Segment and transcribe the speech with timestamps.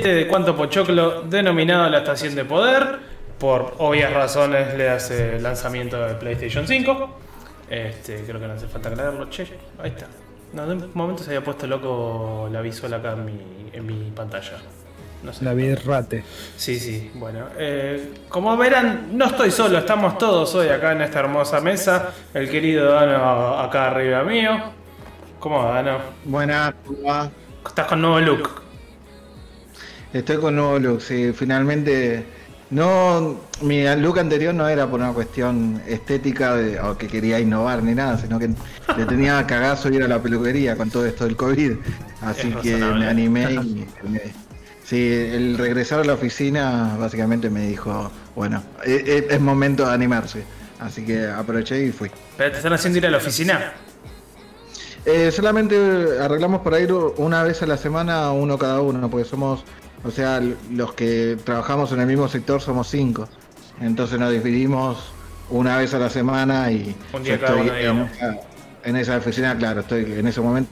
[0.00, 3.00] de cuánto pochoclo denominado la estación de poder.
[3.36, 7.18] Por obvias razones le hace lanzamiento de PlayStation 5.
[7.68, 9.28] Este, creo que no hace falta aclararlo.
[9.28, 9.48] Che,
[9.82, 10.06] ahí está.
[10.52, 14.12] No, de un momento se había puesto loco la visual acá en mi, en mi
[14.12, 14.58] pantalla.
[15.24, 15.44] No sé.
[15.44, 15.52] La
[15.84, 16.22] rate.
[16.56, 17.46] Sí, sí, bueno.
[17.58, 22.10] eh, como verán, no estoy solo, estamos todos hoy acá en esta hermosa mesa.
[22.32, 24.62] El querido Dano acá arriba mío.
[25.40, 25.98] ¿Cómo va, Dano?
[26.24, 27.28] Buenas, ¿cómo va?
[27.66, 28.67] Estás con nuevo look.
[30.12, 32.24] Estoy con nuevo look, sí, finalmente.
[32.70, 37.82] No, mi look anterior no era por una cuestión estética de- o que quería innovar
[37.82, 38.50] ni nada, sino que
[38.96, 41.72] le tenía cagazo ir a la peluquería con todo esto del COVID.
[42.22, 43.04] Así Es que razonable.
[43.04, 44.48] me animé y me-
[44.84, 49.92] Sí, el regresar a la oficina básicamente me dijo, bueno, e- e- es, momento de
[49.92, 50.42] animarse.
[50.80, 52.10] Así que aproveché y fui.
[52.38, 53.72] ¿Pero te están haciendo ir a la oficina?
[55.04, 55.76] Eh, solamente
[56.20, 59.62] arreglamos por ir una vez a la semana, uno cada uno, porque somos,
[60.04, 63.28] o sea, los que trabajamos en el mismo sector somos cinco.
[63.80, 64.98] Entonces nos dividimos
[65.50, 68.10] una vez a la semana y Un día yo cada estoy uno, en, digamos.
[68.12, 68.36] esa,
[68.84, 70.70] en esa oficina, claro, estoy en ese momento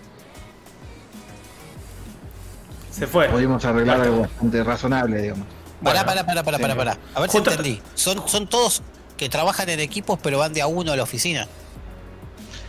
[2.91, 3.29] Se fue.
[3.29, 4.11] pudimos arreglar Basta.
[4.13, 5.47] algo bastante razonable, digamos.
[5.83, 6.99] Pará, Bueno, pará, pará, pará, pará, pará.
[7.15, 7.83] A ver Justo- si entendí.
[7.95, 8.83] Son, son todos
[9.17, 11.47] que trabajan en equipos pero van de a uno a la oficina.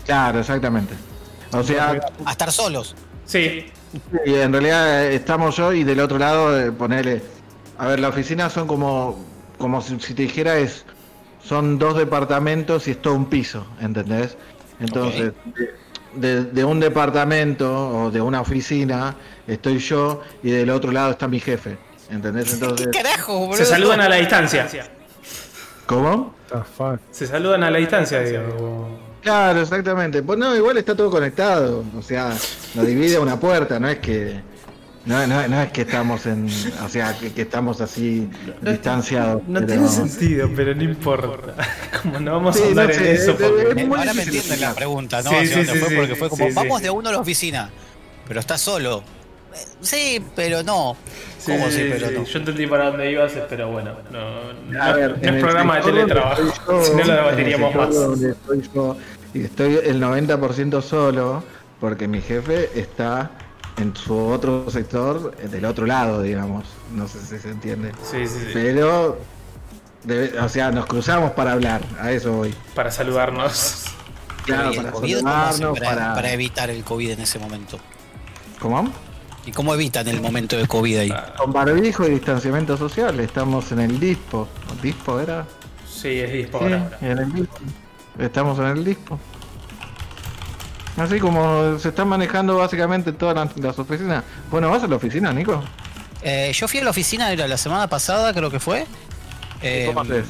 [0.05, 0.93] Claro, exactamente.
[1.51, 2.95] O sea, A estar solos.
[3.25, 3.65] Sí,
[4.25, 7.21] y en realidad eh, estamos yo y del otro lado eh, ponerle,
[7.77, 9.23] a ver, la oficina son como,
[9.57, 10.85] como si, si te dijera es,
[11.43, 14.37] son dos departamentos y es todo un piso, ¿entendés?
[14.79, 15.33] Entonces,
[16.13, 19.15] de, de un departamento o de una oficina
[19.47, 21.77] estoy yo y del otro lado está mi jefe,
[22.09, 22.53] ¿entendés?
[22.53, 23.57] Entonces, ¿Qué carajo, boludo?
[23.57, 24.67] se saludan a la distancia.
[25.85, 26.35] ¿cómo?
[26.49, 26.99] The fuck.
[27.11, 29.06] Se saludan a la distancia, digo.
[29.27, 30.23] Claro, exactamente.
[30.23, 32.29] Pues no, igual está todo conectado, o sea,
[32.75, 34.39] nos divide una puerta, no es que...
[35.05, 36.47] No, no, no es que estamos en,
[36.83, 38.29] o sea, que, que estamos así
[38.61, 39.41] distanciados.
[39.47, 41.53] No pero- tiene sentido, pero no importa.
[42.03, 43.69] Como no vamos a Sí, no andar en eso es- porque...
[43.81, 45.29] es muy Ahora me entienden la pregunta, ¿no?
[45.29, 45.95] Sí, Hacia sí, dónde sí, fue, sí.
[45.95, 46.55] porque fue como, Sí, sí.
[46.55, 47.69] vamos de uno a la oficina,
[48.27, 48.99] pero está solo.
[49.53, 50.97] Eh, Sí, pero no.
[51.39, 52.13] Sí, ¿Cómo sí, pero sí.
[52.17, 52.23] no?
[52.25, 55.83] Yo entendí para dónde ibas, pero bueno, no, no, A ver, no es programa de
[55.83, 57.95] teletrabajo, si no lo debateríamos más.
[57.95, 58.97] donde estoy yo,
[59.37, 61.43] y estoy el 90% solo,
[61.79, 63.31] porque mi jefe está
[63.77, 66.65] en su otro sector, eh, del otro lado, digamos.
[66.93, 67.91] No sé si se entiende.
[68.03, 68.49] Sí, sí, sí.
[68.53, 69.19] Pero,
[70.03, 72.53] debe- o sea, nos cruzamos para hablar, a eso voy.
[72.73, 73.85] Para saludarnos.
[74.45, 76.13] Claro, ¿Y el para saludarnos, para, para...
[76.15, 77.79] para evitar el COVID en ese momento?
[78.59, 78.89] ¿Cómo?
[79.45, 81.13] ¿Y cómo evitan el momento de COVID ahí?
[81.37, 84.47] Con barbijo y distanciamiento social, estamos en el dispo.
[84.81, 85.45] ¿Dispo era?
[85.87, 86.97] Sí, es dispo Sí, ahora.
[87.01, 87.57] en el dispo.
[88.19, 89.19] Estamos en el dispo.
[90.97, 94.23] Así como se están manejando básicamente todas las, las oficinas.
[94.49, 95.63] Bueno, ¿vas a la oficina, Nico?
[96.23, 98.85] Eh, yo fui a la oficina era la semana pasada, creo que fue.
[99.61, 100.25] Eh, ¿Cómo haces?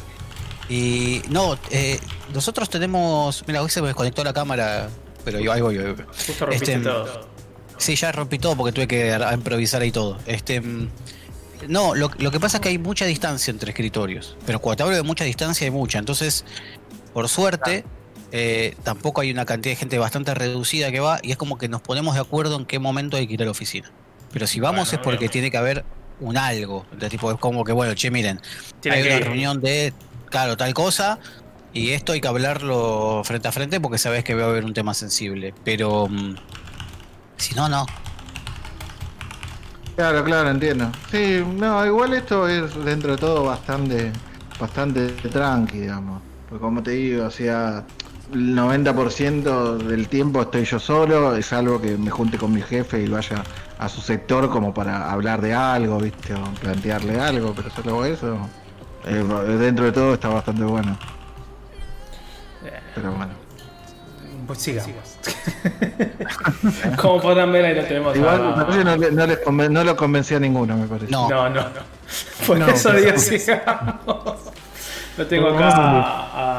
[0.67, 1.99] Y no, eh,
[2.33, 3.45] nosotros tenemos.
[3.47, 4.89] Mira, hoy se me desconectó la cámara,
[5.23, 5.77] pero yo ahí voy.
[5.77, 6.05] ahí voy.
[6.25, 7.27] Justo rompiste Este, todo.
[7.77, 10.17] Sí, ya rompí todo porque tuve que improvisar ahí todo.
[10.25, 10.89] Este, mm,
[11.69, 14.35] no, lo, lo que pasa es que hay mucha distancia entre escritorios.
[14.45, 15.99] Pero cuando te hablo de mucha distancia, hay mucha.
[15.99, 16.43] Entonces,
[17.17, 17.83] por suerte,
[18.31, 21.67] eh, tampoco hay una cantidad de gente bastante reducida que va y es como que
[21.67, 23.89] nos ponemos de acuerdo en qué momento hay que ir a la oficina.
[24.31, 25.83] Pero si vamos Bueno, es porque tiene que haber
[26.19, 26.85] un algo.
[26.95, 28.39] De tipo, es como que, bueno, che, miren,
[28.81, 29.95] Tiene hay que una reunión de,
[30.29, 31.17] claro, tal cosa,
[31.73, 34.75] y esto hay que hablarlo frente a frente porque sabes que va a haber un
[34.75, 35.55] tema sensible.
[35.63, 36.35] Pero mm,
[37.37, 37.87] si no, no.
[39.95, 40.91] Claro, claro, entiendo.
[41.09, 44.11] Sí, no, igual esto es dentro de todo bastante,
[44.59, 46.26] bastante tranqui, digamos.
[46.49, 47.83] Porque como te digo, o sea,
[48.33, 53.01] el 90% del tiempo estoy yo solo, es algo que me junte con mi jefe
[53.01, 53.43] y vaya
[53.79, 56.33] a su sector como para hablar de algo, ¿viste?
[56.33, 58.37] O plantearle algo, pero solo eso,
[59.05, 59.23] eh,
[59.59, 60.97] dentro de todo está bastante bueno.
[62.95, 63.33] Pero bueno.
[64.47, 65.17] Pues sigamos.
[66.97, 69.95] Como podrán ver, ahí lo tenemos Igual a- no, le- no les conven- no lo
[69.97, 71.11] convencí a ninguno, me parece.
[71.11, 71.29] No.
[71.29, 71.69] No, no, no.
[72.47, 73.95] Por No, eso digo sigamos.
[75.17, 75.69] Lo tengo acá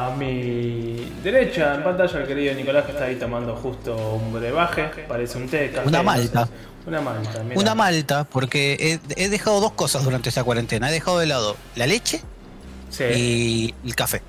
[0.09, 4.83] a mi derecha en pantalla el querido Nicolás que está ahí tomando justo un brebaje,
[5.07, 6.45] parece un té, café, Una no malta.
[6.45, 6.51] sé.
[6.87, 7.59] Una malta, mira.
[7.59, 10.89] Una malta, porque he, he dejado dos cosas durante esta cuarentena.
[10.89, 12.21] He dejado de lado la leche
[12.89, 13.03] Sí.
[13.03, 14.21] y el café.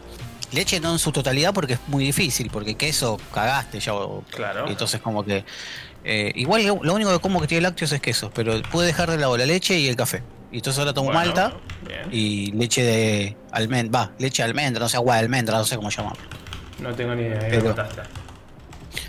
[0.52, 3.92] Leche no en su totalidad porque es muy difícil, porque queso cagaste ya.
[4.30, 4.66] Claro.
[4.66, 5.44] y Entonces como que...
[6.04, 9.10] eh, igual lo, lo único que como que tiene lácteos es queso, pero pude dejar
[9.10, 10.22] de lado la leche y el café.
[10.52, 11.52] Y entonces ahora tomo Bueno, malta
[11.86, 12.08] bien.
[12.10, 15.76] y leche de almendra, va, leche de almendra, no sé, agua de almendra, no sé
[15.76, 16.20] cómo llamarlo.
[16.80, 17.74] No tengo ni idea, ahí Pero-.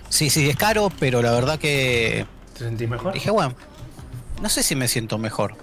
[0.10, 3.14] Sí, sí, es caro, pero la verdad que ¿Te sentís mejor?
[3.14, 3.56] dije, bueno,
[4.42, 5.56] no sé si me siento mejor.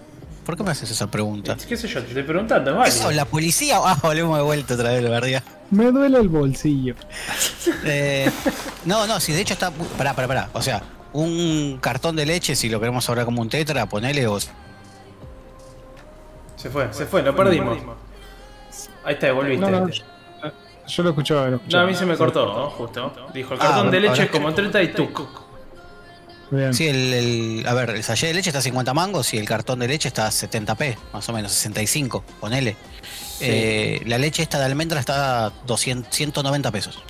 [0.44, 1.56] ¿Por qué me haces esa pregunta?
[1.68, 2.00] ¿Qué sé yo?
[2.00, 2.90] Te estoy preguntando, ¿Qué vale.
[2.90, 3.76] sos, la policía?
[3.84, 5.42] Ah, volvemos de vuelta otra vez, verdad.
[5.70, 6.94] Me duele el bolsillo.
[7.84, 8.30] Eh,
[8.86, 9.70] no, no, si de hecho está.
[9.70, 10.50] Pará, pará, pará.
[10.54, 10.82] O sea,
[11.12, 14.38] un cartón de leche, si lo queremos ahora como un tetra, ponele o.
[16.58, 17.78] Se fue, se fue, lo perdimos.
[19.04, 19.58] Ahí está, volviste.
[19.70, 20.02] No, no, yo,
[20.86, 21.84] yo lo escuchaba, lo No, escuchaba.
[21.84, 22.70] a mí se me cortó, ¿no?
[22.70, 23.12] Justo.
[23.32, 25.08] Dijo, el Ah, cartón de ahora leche es como 30 y tú.
[26.50, 26.72] Bien.
[26.74, 29.46] Sí, el, el- a ver, el sachet de leche está a 50 mangos y el
[29.46, 32.76] cartón de leche está a 70p, más o menos, 65, ponele.
[33.40, 37.02] Eh, la leche esta de almendra está a 200, 190 pesos.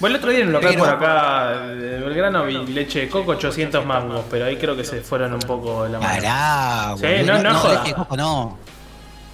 [0.00, 3.32] Bueno, el otro día en un local por acá de Belgrano vi leche de coco
[3.32, 6.14] 800 mangos, pero ahí creo que se fueron un poco de la mano.
[6.14, 7.42] Pará, Sí, boludo.
[7.42, 7.74] no, no joda.
[7.74, 8.58] leche de coco no.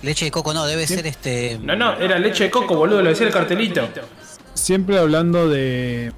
[0.03, 1.59] Leche de coco no, debe ser este.
[1.63, 3.89] No, no, era leche de coco, boludo, lo decía el cartelito.
[4.55, 6.13] Siempre hablando de,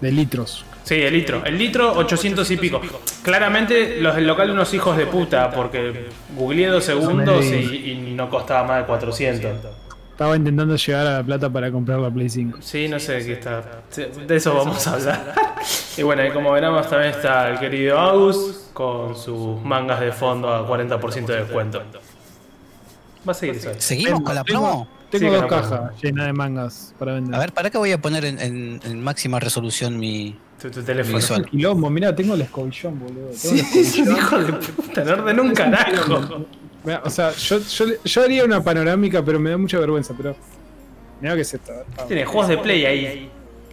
[0.00, 0.64] de litros.
[0.84, 1.42] Sí, el litro.
[1.44, 2.80] El litro, 800 y pico.
[3.22, 8.28] Claramente los del local unos hijos de puta, porque googleé dos segundos y, y no
[8.28, 9.50] costaba más de 400.
[10.22, 12.58] Estaba intentando llegar a la plata para comprar la Play 5.
[12.60, 13.82] Sí, no sé de qué está.
[14.24, 15.34] De eso vamos a hablar.
[15.96, 20.48] Y bueno, y como veremos también está el querido Agus con sus mangas de fondo
[20.48, 21.82] a 40% de descuento.
[23.28, 23.70] Va a seguir eso.
[23.78, 24.88] ¿Seguimos con la promo?
[25.10, 27.34] Tengo Sí, dos cajas llenas de mangas para vender.
[27.34, 30.82] A ver, ¿para qué voy a poner en, en- en máxima resolución mi Tu, tu
[30.82, 31.16] teléfono.
[31.18, 31.44] visual?
[31.46, 33.28] Quilombo, mirá, tengo el escobillón, boludo.
[33.30, 34.16] Tengo Sí, el escobillón.
[34.16, 36.46] hijo de puta, no ordenó un carajo.
[36.84, 40.14] Mirá, o sea, yo, yo, yo haría una panorámica, pero me da mucha vergüenza.
[40.16, 40.34] Pero.
[41.20, 41.72] Mirá qué es esto.
[41.98, 43.30] ah, Tiene juegos de play ahí.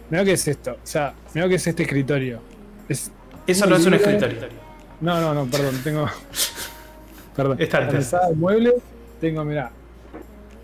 [0.08, 0.72] Mirá qué es esto.
[0.72, 2.40] O sea, mirá qué es este escritorio.
[2.88, 3.10] Es,
[3.46, 4.38] Eso no es un escritorio.
[5.00, 5.80] no, no, no, perdón.
[5.82, 6.08] Tengo.
[7.36, 7.58] perdón.
[7.92, 8.74] Mesada de muebles.
[9.20, 9.70] Tengo, mirá.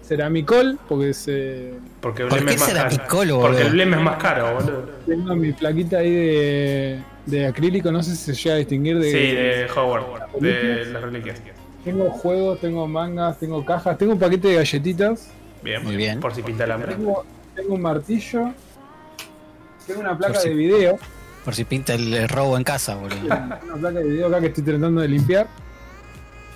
[0.07, 1.25] Ceramicol, porque es.
[1.27, 3.41] eh, Porque el ¿Por bleme qué es más caro.
[3.41, 4.89] Porque el bleme es más caro, boludo.
[5.05, 7.91] tengo mi plaquita ahí de, de acrílico.
[7.91, 9.11] No sé si se llega a distinguir de.
[9.11, 11.41] Sí, de Howard, de las reliquias.
[11.87, 15.29] Tengo juegos, tengo mangas, tengo cajas, tengo un paquete de galletitas.
[15.63, 16.19] Bien, Muy bien.
[16.19, 16.95] Por si pinta el hambre.
[16.97, 17.25] Tengo,
[17.55, 18.51] tengo un martillo.
[19.87, 20.99] Tengo una placa si- de video.
[21.45, 23.25] Por si pinta el, el robo en casa, boludo.
[23.27, 25.47] Una placa de video acá que estoy tratando de limpiar.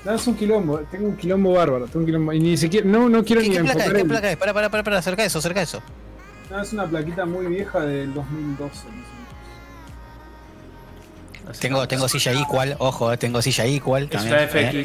[0.05, 0.79] No, es un quilombo.
[0.91, 1.85] Tengo un quilombo bárbaro.
[1.87, 2.33] Tengo un quilombo.
[2.33, 2.85] Y ni siquiera.
[2.89, 3.85] No, no quiero ¿Qué, ni qué placa es?
[3.87, 4.37] enfocar ¿Qué placa es?
[4.37, 5.81] Para, para, para, para, acerca eso, acerca eso.
[6.51, 8.69] No, es una plaquita muy vieja del 2012.
[11.47, 14.35] más o Tengo, tengo silla igual, ojo, eh, tengo silla igual Es también.
[14.35, 14.85] una eh.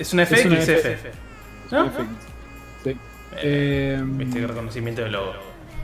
[0.00, 0.08] FX.
[0.08, 1.04] Es una Es una FXF.
[1.72, 1.84] ¿No?
[1.84, 2.14] Perfecto.
[2.84, 2.96] Sí.
[3.36, 5.32] Eh, Viste, reconocimiento de logo.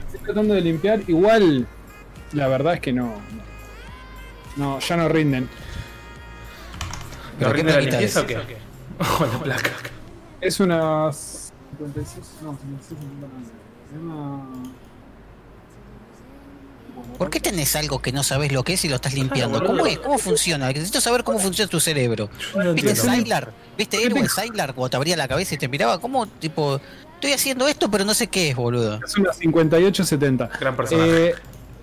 [0.07, 0.99] estoy tratando de limpiar.
[1.07, 1.67] Igual,
[2.33, 3.05] la verdad es que no.
[4.57, 5.47] No, no, ya no rinden.
[7.39, 8.25] ¿Pero ¿Lo qué rinde la limpieza es?
[8.25, 8.37] o qué?
[8.99, 9.71] Ojo, la placa.
[10.41, 12.25] Es una 56.
[12.43, 12.99] No, 56.
[13.21, 13.27] no,
[13.95, 14.71] Es una.
[17.17, 19.63] ¿Por qué tenés algo que no sabes lo que es y lo estás limpiando?
[19.63, 19.97] ¿Cómo es?
[19.99, 20.67] ¿Cómo funciona?
[20.67, 22.29] Necesito saber cómo funciona tu cerebro.
[22.55, 22.95] No ¿Viste.
[22.95, 23.51] Sylar?
[23.77, 25.99] ¿Viste Erwin Sylar cuando te abría la cabeza y te miraba?
[25.99, 26.79] ¿Cómo, tipo,
[27.15, 28.99] estoy haciendo esto pero no sé qué es, boludo?
[29.03, 30.49] Es una 5870.
[30.59, 31.27] Gran personaje.
[31.29, 31.35] Eh,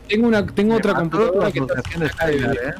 [0.08, 2.74] tengo una, tengo otra computadora que está asociación de Skylar, ¿eh?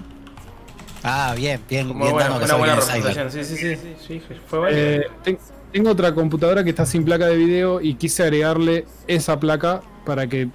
[1.03, 2.97] Ah, bien, bien, Como bien una buena Sylar.
[2.97, 3.31] representación.
[3.33, 3.77] Sí, sí, sí.
[3.77, 4.69] sí, sí, fue.
[4.73, 5.39] Eh, ten-
[5.73, 10.27] tengo otra computadora que está sin placa de video y quise agregarle esa placa para
[10.29, 10.49] que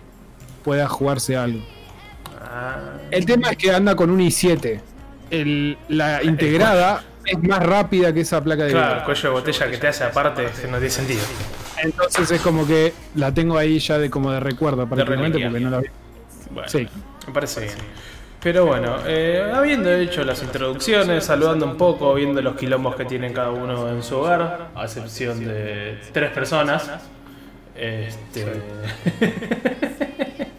[0.59, 1.59] pueda jugarse algo.
[2.41, 2.77] Ah,
[3.11, 4.79] El tema es que anda con un i7.
[5.31, 9.05] El- la integrada es más rápida que esa placa de claro, video.
[9.05, 11.21] cuello de botella que te hace aparte, que no tiene sentido.
[11.83, 15.69] Entonces es como que la tengo ahí ya de como de recuerdo prácticamente porque no
[15.69, 15.87] la vi.
[16.51, 16.87] Bueno, Sí.
[17.27, 17.73] me parece bien.
[18.41, 23.33] Pero bueno, eh, habiendo hecho las introducciones, saludando un poco, viendo los quilombos que tienen
[23.33, 26.89] cada uno en su hogar, a excepción de tres personas.
[27.75, 28.45] Este...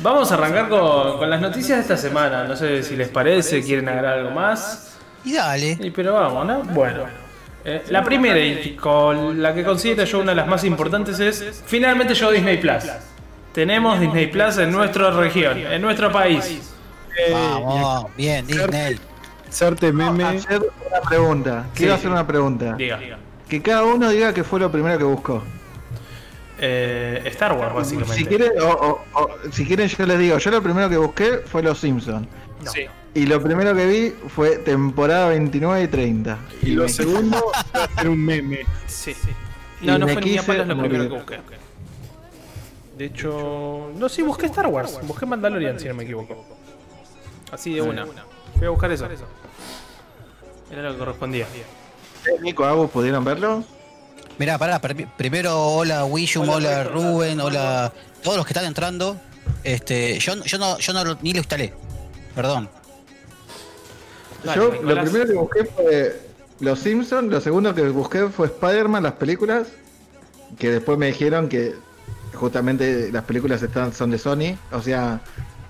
[0.00, 2.44] Vamos a arrancar con, con las noticias de esta semana.
[2.44, 4.96] No sé si les parece, quieren agregar algo más.
[5.24, 5.78] Y dale.
[5.80, 6.62] Y pero vamos, ¿no?
[6.64, 7.04] Bueno.
[7.64, 11.62] Eh, la primera y con la que considero yo una de las más importantes es
[11.66, 12.84] finalmente llegó Disney Plus.
[13.52, 16.60] Tenemos Disney Plus en nuestra región, en nuestro país.
[17.18, 19.00] Eh, Vamos, bien, Disney.
[19.48, 20.22] Hacerte meme.
[20.24, 21.64] Hacer una pregunta.
[21.74, 21.98] Quiero Sí.
[21.98, 22.74] hacer una pregunta.
[22.74, 23.00] Diga.
[23.48, 25.42] Que cada uno diga que fue lo primero que buscó.
[26.58, 28.14] Eh, Star Wars, básicamente.
[28.16, 31.38] Si quieren, o, o- o- si quieren yo les digo, yo lo primero que busqué
[31.44, 32.26] fue Los Simpsons.
[32.72, 32.86] Sí.
[33.14, 36.38] Y lo primero que vi fue temporada 29 y 30.
[36.62, 37.44] Y lo me- segundo
[37.98, 38.60] ser un meme.
[38.86, 39.14] Sí.
[39.82, 41.38] Y No, no fue ni quise a palos lo primero que busqué.
[42.96, 44.98] De hecho, no, sí, busqué Star Wars.
[45.02, 46.44] Busqué Mandalorian, si no me equivoco.
[47.52, 48.06] Así de una.
[48.56, 49.06] Fui a buscar eso.
[50.70, 51.46] Era lo que correspondía.
[52.26, 53.62] Eh, Nico, Agus, ¿pudieron verlo?
[54.38, 54.78] Mirá, pará,
[55.16, 59.16] primero hola Wishum, hola Rubén, hola todos los que están entrando.
[59.64, 61.72] Este, yo, yo no, yo no lo- ni lo instalé.
[62.34, 62.68] Perdón.
[64.44, 64.96] Dale, Yo Nicolás.
[64.96, 66.20] lo primero que busqué fue
[66.60, 69.68] Los Simpsons, lo segundo que busqué fue Spider-Man, las películas,
[70.58, 71.74] que después me dijeron que
[72.34, 75.20] justamente las películas están, son de Sony, o sea,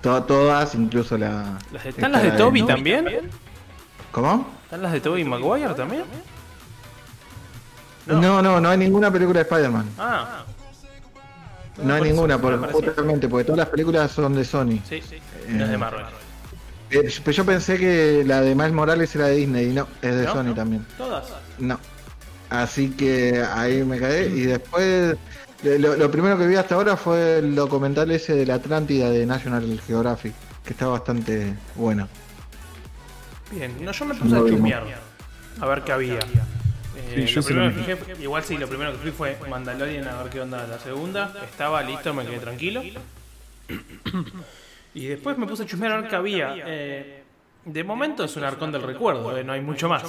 [0.01, 1.57] to- todas, incluso la...
[1.71, 3.07] Las- ¿Están las de Toby también?
[4.11, 4.47] ¿Cómo?
[4.65, 6.03] ¿Están las de Toby Maguire también?
[8.07, 8.41] No.
[8.41, 9.85] no, no, hay ninguna película de Spider-Man.
[9.97, 10.43] Ah,
[11.83, 14.79] No hay por ninguna, por, justamente, porque todas las películas son de Sony.
[14.87, 15.01] sí,
[15.49, 16.05] no es de Marvel.
[16.89, 20.15] Eh, pero yo pensé que la de Miles Morales era de Disney, y no, es
[20.15, 20.33] de ¿No?
[20.33, 20.53] Sony ¿No?
[20.55, 20.85] también.
[20.97, 21.25] Todas.
[21.59, 21.77] No.
[22.49, 24.23] Así que ahí me caí.
[24.27, 25.17] Y después,
[25.63, 29.09] de- lo, lo primero que vi hasta ahora fue el documental ese de la Atlántida
[29.09, 30.33] de National Geographic,
[30.63, 32.07] que está bastante bueno.
[33.51, 34.51] Bien, no, yo me puse a vimos.
[34.51, 34.83] chusmear.
[35.59, 36.19] A ver qué había.
[37.09, 40.07] Eh, yo lo primero lo que fijé, igual sí, lo primero que fui fue Mandalorian
[40.07, 41.33] a ver qué onda la segunda.
[41.43, 42.83] Estaba listo, me quedé tranquilo.
[44.93, 46.55] Y después me puse a chusmear a ver qué había.
[46.65, 47.23] Eh,
[47.65, 50.03] de momento es un arcón del recuerdo, eh, no hay mucho más.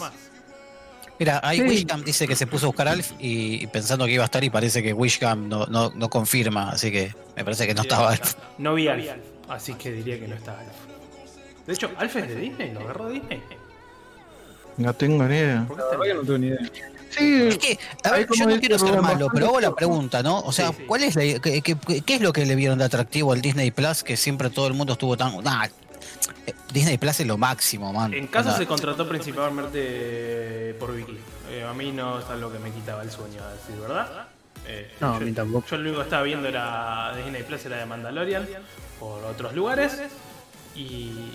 [1.19, 1.67] Mira, ahí Sí.
[1.69, 4.43] Wishcam dice que se puso a buscar Alf y, y pensando que iba a estar
[4.45, 8.11] y parece que Wishcam no, no, no confirma, así que me parece que no estaba
[8.13, 8.35] Alf.
[8.59, 9.05] No vi Alf,
[9.49, 10.71] así que diría que no está Alf.
[11.67, 13.43] De hecho, Alf es de Disney, lo agarró Disney.
[14.79, 15.65] No tengo ni idea.
[15.69, 16.59] ¿Por qué no tengo ni idea.
[17.11, 20.41] Sí, Es que, a ver, yo no quiero ser malo, pero hago la pregunta, ¿no?
[20.41, 20.85] O sea, Sí, sí.
[20.87, 23.71] ¿cuál es la, qué, qué- qué es lo que le vieron de atractivo al Disney
[23.71, 25.43] Plus que siempre todo el mundo estuvo tan...
[25.43, 25.67] Nah,
[26.47, 28.13] eh, Disney Plus es lo máximo, man.
[28.13, 31.19] En casa se contrató principalmente por Vicky.
[31.51, 34.27] Eh, a mí no es algo que me quitaba el sueño, a decir verdad.
[34.67, 35.67] Eh, No, a mí tampoco.
[35.71, 38.47] Yo lo único que estaba viendo era Disney Plus, era de Mandalorian,
[39.01, 39.99] por otros lugares.
[40.77, 41.33] Y.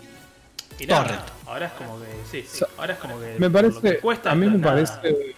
[0.79, 1.21] Y nada, Torrent.
[1.45, 2.05] ahora es como que.
[2.31, 3.35] Sí, sí, Sa- ahora es como que.
[3.39, 4.73] Me que parece, cuesta, a mí me nada.
[4.73, 5.35] parece,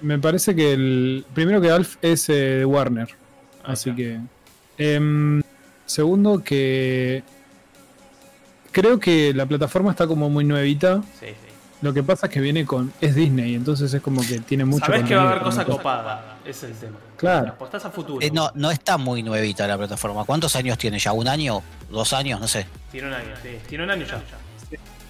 [0.00, 3.08] me parece que el primero que Alf es eh, de Warner,
[3.64, 4.18] así que
[4.78, 5.42] em,
[5.86, 7.22] segundo que
[8.72, 11.02] creo que la plataforma está como muy nuevita.
[11.18, 11.34] Sí, sí.
[11.80, 14.84] Lo que pasa es que viene con es Disney, entonces es como que tiene mucho.
[14.84, 16.98] Sabés que va a haber cosa copada, es el tema.
[17.16, 17.48] Claro.
[17.50, 18.24] Apostás a futuro.
[18.24, 20.24] eh, no, no está muy nuevita la plataforma.
[20.24, 21.12] ¿Cuántos años tiene ya?
[21.12, 21.62] ¿Un año?
[21.88, 22.40] ¿Dos años?
[22.40, 22.66] No sé.
[22.90, 23.58] Tiene un año, sí.
[23.68, 24.20] Tiene un año ya.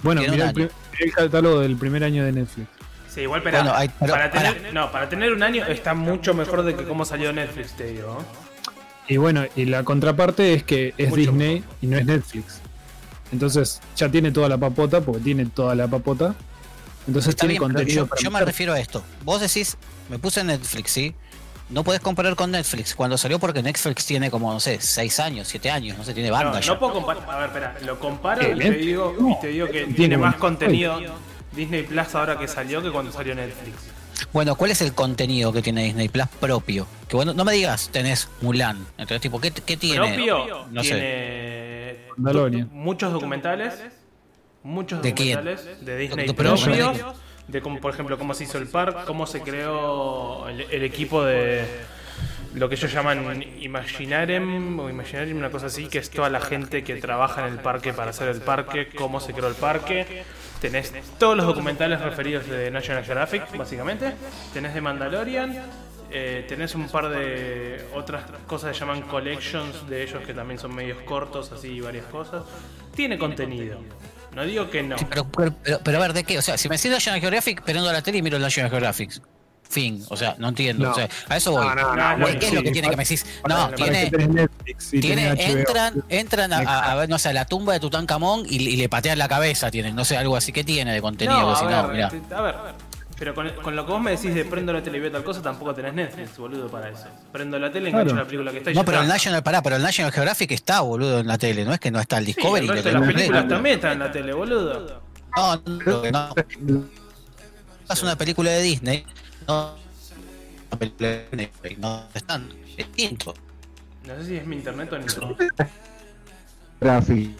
[0.02, 2.68] Bueno, un el, el catálogo del primer año de Netflix.
[3.12, 6.34] Sí, igual, pero, Bueno, hay- pero- para, tener, no, para tener un año está mucho
[6.34, 8.18] mejor de que cómo salió Netflix, te digo.
[8.18, 8.48] ¿no?
[9.08, 12.60] Y bueno, y la contraparte es que es Mucho Disney y no es Netflix.
[13.32, 16.34] Entonces ya tiene toda la papota, porque tiene toda la papota.
[17.06, 19.02] Entonces Está tiene bien, contenido yo, para yo me refiero a esto.
[19.24, 19.78] Vos decís,
[20.10, 21.14] me puse en Netflix, ¿sí?
[21.70, 22.94] No podés comparar con Netflix.
[22.94, 26.30] Cuando salió porque Netflix tiene como, no sé, seis años, siete años, no sé, tiene
[26.30, 26.72] No, banda ya.
[26.72, 27.24] no puedo comparar.
[27.30, 30.36] A ver, espera, lo comparo y te, digo, y te digo que tiene tiene más
[30.36, 30.98] contenido
[31.52, 33.76] Disney Plus ahora que salió que cuando salió Netflix.
[34.32, 36.86] Bueno, ¿cuál es el contenido que tiene Disney Plus propio?
[37.06, 38.78] Que bueno, no me digas, tenés Mulan.
[38.96, 39.98] Entonces, tipo, ¿qué, qué tiene?
[40.14, 40.90] Propio No sé.
[40.90, 42.68] tiene Mandalorian.
[42.68, 43.74] do- muchos documentales,
[44.62, 45.36] muchos ¿De quién?
[45.36, 46.66] documentales de Disney propios,
[47.48, 51.24] ¿de cómo, por ejemplo, cómo se hizo el parque, cómo se creó el, el equipo
[51.24, 51.64] de
[52.54, 56.82] lo que ellos llaman Imaginarium o Imaginarium, una cosa así, que es toda la gente
[56.82, 60.24] que trabaja en el parque para hacer el parque, cómo se creó el parque.
[60.60, 64.12] Tenés todos los documentales referidos de National Geographic, básicamente.
[64.52, 65.56] Tenés de Mandalorian.
[66.10, 70.74] eh, tenés un par de otras cosas que llaman collections de ellos que también son
[70.74, 72.44] medios cortos, así varias cosas.
[72.94, 73.78] Tiene contenido.
[74.38, 74.94] No digo que no.
[75.10, 76.38] Pero, pero, pero- pero a ver, ¿de qué?
[76.38, 79.20] O sea, si me decís National Geographic, prendo la tele y miro National Geographic.
[79.68, 80.02] Fin.
[80.10, 80.84] O sea, no entiendo.
[80.84, 80.92] No.
[80.92, 81.66] O sea, a eso voy.
[81.66, 83.26] No, no, no, ¿Qué es sí, lo que tiene para- que me decís?
[83.48, 87.32] No, para tiene, que Netflix y entran, entran a, a- a ver, no sé, a
[87.32, 90.52] la tumba de Tutankamón y, y le patean la cabeza, tienen, no sé, algo así.
[90.52, 91.40] ¿Qué tiene de contenido?
[91.40, 92.06] No, a, no, ver, mirá.
[92.14, 92.54] este, a ver,
[93.18, 95.24] pero con, con lo que vos me decís de prendo la tele y veo tal
[95.24, 97.06] cosa, tampoco tenés Netflix, boludo, para eso.
[97.32, 98.22] Prendo la tele, engancho Claro.
[98.22, 99.08] la película que está y No, pero el.
[99.08, 101.98] National, pará, pero el National Geographic está, boludo, en la tele, no es que no
[102.00, 102.66] está el Sí, Discovery.
[102.66, 105.02] el que resto de las películas también están en la tele, boludo.
[105.36, 106.34] No, no, no.
[107.90, 109.04] Es una película de Disney.
[109.46, 109.74] No,
[110.70, 112.48] una película de Disney, no están.
[112.76, 113.34] Es distinto.
[114.06, 115.36] No sé si es mi internet o Nico.
[116.80, 117.30] Graphic.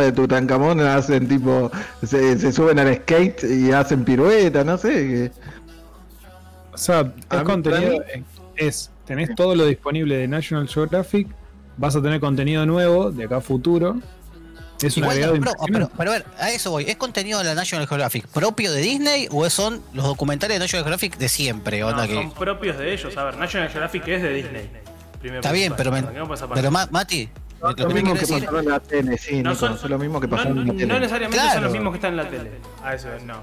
[0.00, 1.70] De Tutankamón hacen tipo,
[2.02, 4.88] se, se suben al skate y hacen pirueta, no sé.
[4.92, 5.30] que-
[6.72, 8.02] O sea, es mí- contenido.
[8.56, 11.28] Es, tenés todo lo disponible de National Geographic.
[11.76, 13.96] Vas a tener contenido nuevo de acá a futuro.
[14.82, 16.84] Es un agregado no, pero, pero, a ver, a eso voy.
[16.88, 20.82] ¿Es contenido de la National Geographic propio de Disney o son los documentales de National
[20.84, 21.84] Geographic de siempre?
[21.84, 22.14] Onda No, que...
[22.14, 23.16] son propios de ellos.
[23.16, 24.70] A ver, National Geographic es de Disney.
[25.20, 26.02] Primero Está bien, pero, me-
[26.52, 27.28] pero Ma- Mati,
[27.62, 28.38] lo Lo mismo que decir...
[28.40, 30.66] pasaron en la tele, sí, No Nico, son, es lo mismo que no, pasaron en
[30.66, 30.94] la no tele.
[31.00, 31.62] necesariamente son Claro.
[31.62, 32.50] los mismos que están en la tele.
[32.82, 33.34] A eso es, no.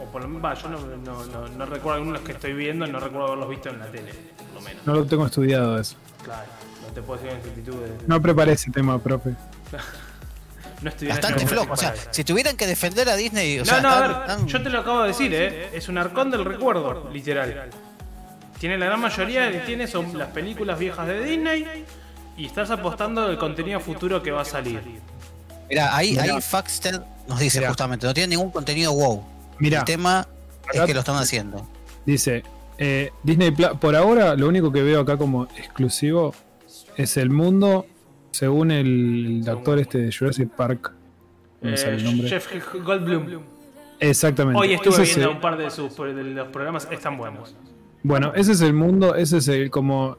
[0.00, 2.86] O por lo menos, va, yo no, no, no, no recuerdo algunos que estoy viendo,
[2.86, 4.86] no recuerdo haberlos visto en la tele, por lo menos.
[4.86, 5.96] No lo tengo estudiado eso.
[6.24, 6.46] Claro,
[6.86, 9.30] no te puedo decir en No preparé ese tema, profe.
[10.82, 11.72] no Bastante flojo.
[11.72, 12.08] O sea, eso.
[12.10, 13.56] si tuvieran que defender a Disney.
[13.58, 15.70] O no, sea, no, a tan- ver, tan- yo te lo acabo de decir, ¿eh?
[15.74, 17.68] Es un arcón del recuerdo, literal.
[18.58, 21.84] Tiene la gran mayoría que tiene son las películas viejas de Disney
[22.36, 24.80] y estás apostando el contenido futuro que va a salir.
[25.68, 26.22] Mirá, ahí, Mirá.
[26.36, 27.70] ahí Faxter nos dice Mirá.
[27.70, 29.22] justamente, no tiene ningún contenido wow.
[29.58, 30.26] Mirá, El tema
[30.72, 31.66] es que lo están haciendo.
[32.06, 32.42] dice
[32.78, 33.70] eh, Disney Plus.
[33.78, 36.34] Por ahora, lo único que veo acá como exclusivo
[36.96, 37.86] es el mundo,
[38.30, 40.92] según el actor este de Jurassic Park.
[41.60, 42.28] No sale el Eh, nombre.
[42.30, 42.48] Jeff
[42.82, 43.42] Goldblum.
[44.00, 44.58] Exactamente.
[44.58, 47.54] Hoy estuve Ese es viendo el- un par de, sus, de los programas, están buenos.
[48.02, 50.16] Bueno, ese es el mundo, ese es el como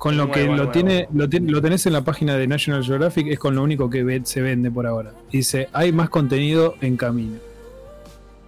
[0.00, 3.26] con lo que lo tiene, lo tiene, lo tenés en la página de National Geographic,
[3.28, 5.12] es con lo único que ve- se vende por ahora.
[5.30, 7.36] Dice, hay más contenido en camino.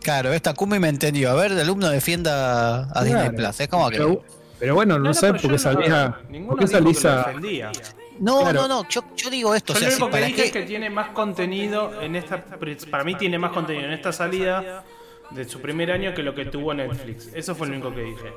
[0.02, 1.30] Claro, esta Kumi me entendió.
[1.30, 3.30] A ver, el alumno defienda a Disney.
[3.30, 3.60] Plus.
[3.60, 3.98] Es como que.
[3.98, 4.22] Pero,
[4.58, 6.16] pero bueno, no, sé por qué salía.
[6.48, 7.16] ¿Por qué dijo salís que lo a.?
[7.26, 7.72] defendía.
[8.18, 8.62] No, Claro.
[8.62, 8.88] no, no.
[8.88, 9.74] Yo, yo digo esto.
[9.74, 10.46] Yo o sea, lo si único que para dije qué.
[10.46, 12.42] es que tiene más contenido en esta.
[12.90, 14.84] Para mí tiene más contenido en esta salida
[15.30, 17.28] de su primer año que lo que tuvo Netflix.
[17.34, 18.32] Eso fue lo único que dije.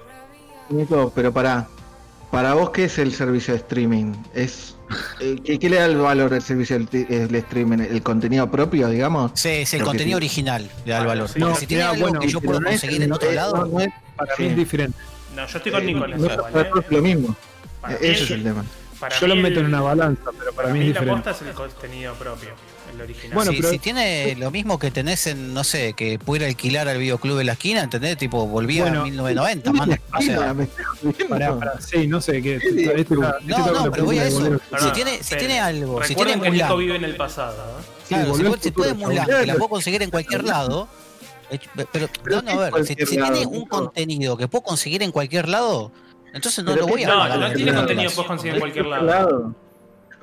[0.70, 1.68] Nico, pero para,
[2.36, 4.12] para vos, ¿qué es el servicio de streaming?
[4.34, 4.76] ¿Es,
[5.22, 7.78] eh, ¿qué, qué le da el valor al servicio del, streaming?
[7.80, 9.32] ¿El contenido propio, digamos?
[9.36, 10.26] Sí, es el contenido sí.
[10.26, 11.28] original le da el Ah, valor.
[11.28, 13.30] Porque No, si tiene algo bueno, que yo puedo no es- conseguir en no otro
[13.30, 13.56] es- lado.
[13.56, 14.44] no- no es- Para sí.
[14.44, 14.98] mí es diferente.
[15.34, 16.70] No, yo estoy con Nico en no es para ¿eh?
[16.74, 17.36] todos lo mismo.
[17.90, 18.66] Eh, Ese es el- tema.
[19.00, 21.24] para Yo lo meto en una balanza, pero para mí es la diferente.
[21.24, 22.50] posta es el contenido propio,
[22.94, 23.34] el original.
[23.34, 26.88] Bueno, si, pero- si tiene lo mismo que tenés en, no sé, que pudiera alquilar
[26.88, 28.18] al videoclub de la esquina, ¿entendés?
[28.18, 30.00] Tipo, volvía Bueno, a 1990, man.
[30.18, 30.56] O sea.
[31.30, 32.60] Pará, pará, sí, no sé qué.
[32.60, 32.92] ¿Qué digo?
[32.92, 34.60] este este No, con no, pero voy a eso.
[34.80, 37.56] Si tiene- si tiene algo, si tiene que Nico vive en el pasado.
[37.80, 37.84] ¿eh?
[38.08, 40.88] claro, si, puede- al si puede Mulan, que la puedo conseguir en cualquier lado.
[41.92, 45.12] Pero, Pero no, a ¿qué ver, si, si tiene un contenido que puedo conseguir en
[45.12, 45.92] cualquier lado,
[46.34, 48.54] entonces no Pero lo ¿qué voy a No, no en tiene contenido que puedes conseguir
[48.56, 49.56] en cualquier lado.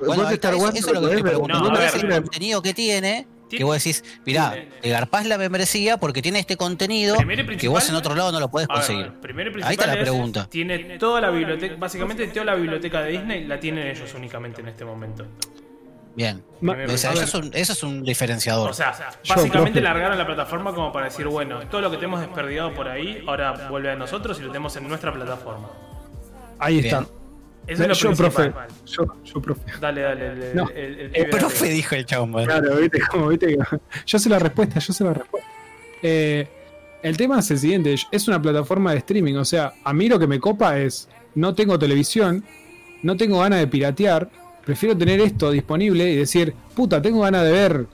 [0.07, 1.59] Bueno, Vos Star eso, eso es lo que pregunto.
[1.59, 3.27] No, ¿Cuál a es el contenido que tiene?
[3.49, 7.15] Que vos decís, mirá, te garpás la membresía porque tiene este contenido
[7.59, 9.11] que vos en otro lado no lo podés ver, conseguir.
[9.21, 10.47] primero y Ahí está la es, pregunta.
[10.49, 14.69] Tiene toda la biblioteca, básicamente toda la biblioteca de Disney la tienen ellos únicamente en
[14.69, 15.25] este momento.
[16.15, 16.43] Bien.
[16.61, 18.69] O sea, eso es un, eso es un diferenciador.
[18.69, 18.93] O sea,
[19.27, 23.23] básicamente largaron la plataforma como para decir, bueno, todo lo que tenemos desperdigado por ahí,
[23.27, 25.69] ahora vuelve a nosotros y lo tenemos en nuestra plataforma.
[26.59, 26.95] Ahí Bien.
[27.03, 27.22] está.
[27.67, 28.53] Eso es lo yo, profe.
[28.85, 29.61] Yo, yo, profe.
[29.79, 30.69] Dale, dale, el, el- No.
[30.69, 32.31] el- el el pibe profe dijo el chabón.
[32.31, 32.45] man.
[32.45, 33.57] Claro, viste, como viste
[34.05, 35.49] Yo sé la respuesta, yo sé la respuesta.
[36.01, 36.47] Eh,
[37.01, 39.35] el tema es el siguiente: es una plataforma de streaming.
[39.35, 41.07] O sea, a mí lo que me copa es.
[41.35, 42.43] No tengo televisión,
[43.01, 44.29] no tengo ganas de piratear.
[44.65, 47.85] Prefiero tener esto disponible y decir, puta, tengo ganas de ver.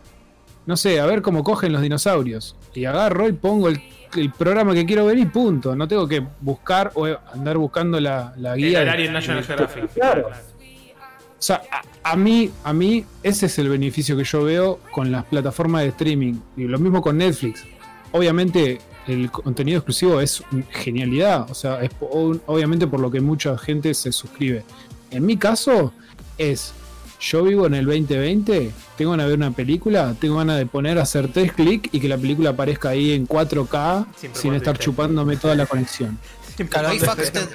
[0.66, 2.56] No sé, a ver cómo cogen los dinosaurios.
[2.76, 3.82] Y agarro y pongo el,
[4.16, 5.76] el programa que quiero ver y punto.
[5.76, 8.82] No tengo que buscar o andar buscando la, la El guía.
[8.82, 9.88] horario de- en National Geographic.
[9.94, 10.28] Claro.
[10.30, 11.62] O sea,
[12.04, 15.84] a, a mí, a mí ese es el beneficio que yo veo con las plataformas
[15.84, 16.36] de streaming.
[16.58, 17.64] Y lo mismo con Netflix.
[18.12, 21.50] Obviamente el contenido exclusivo es genialidad.
[21.50, 24.64] O sea, es obviamente por lo que mucha gente se suscribe.
[25.12, 25.94] En mi caso
[26.38, 26.74] es,
[27.20, 30.98] yo vivo en el 2020, tengo ganas de ver una película, tengo ganas de poner,
[31.00, 35.36] hacer tres clics y que la película aparezca ahí en 4K Siempre sin estar chupándome
[35.38, 36.18] toda la conexión.
[36.56, 37.00] Siempre Claro, ahí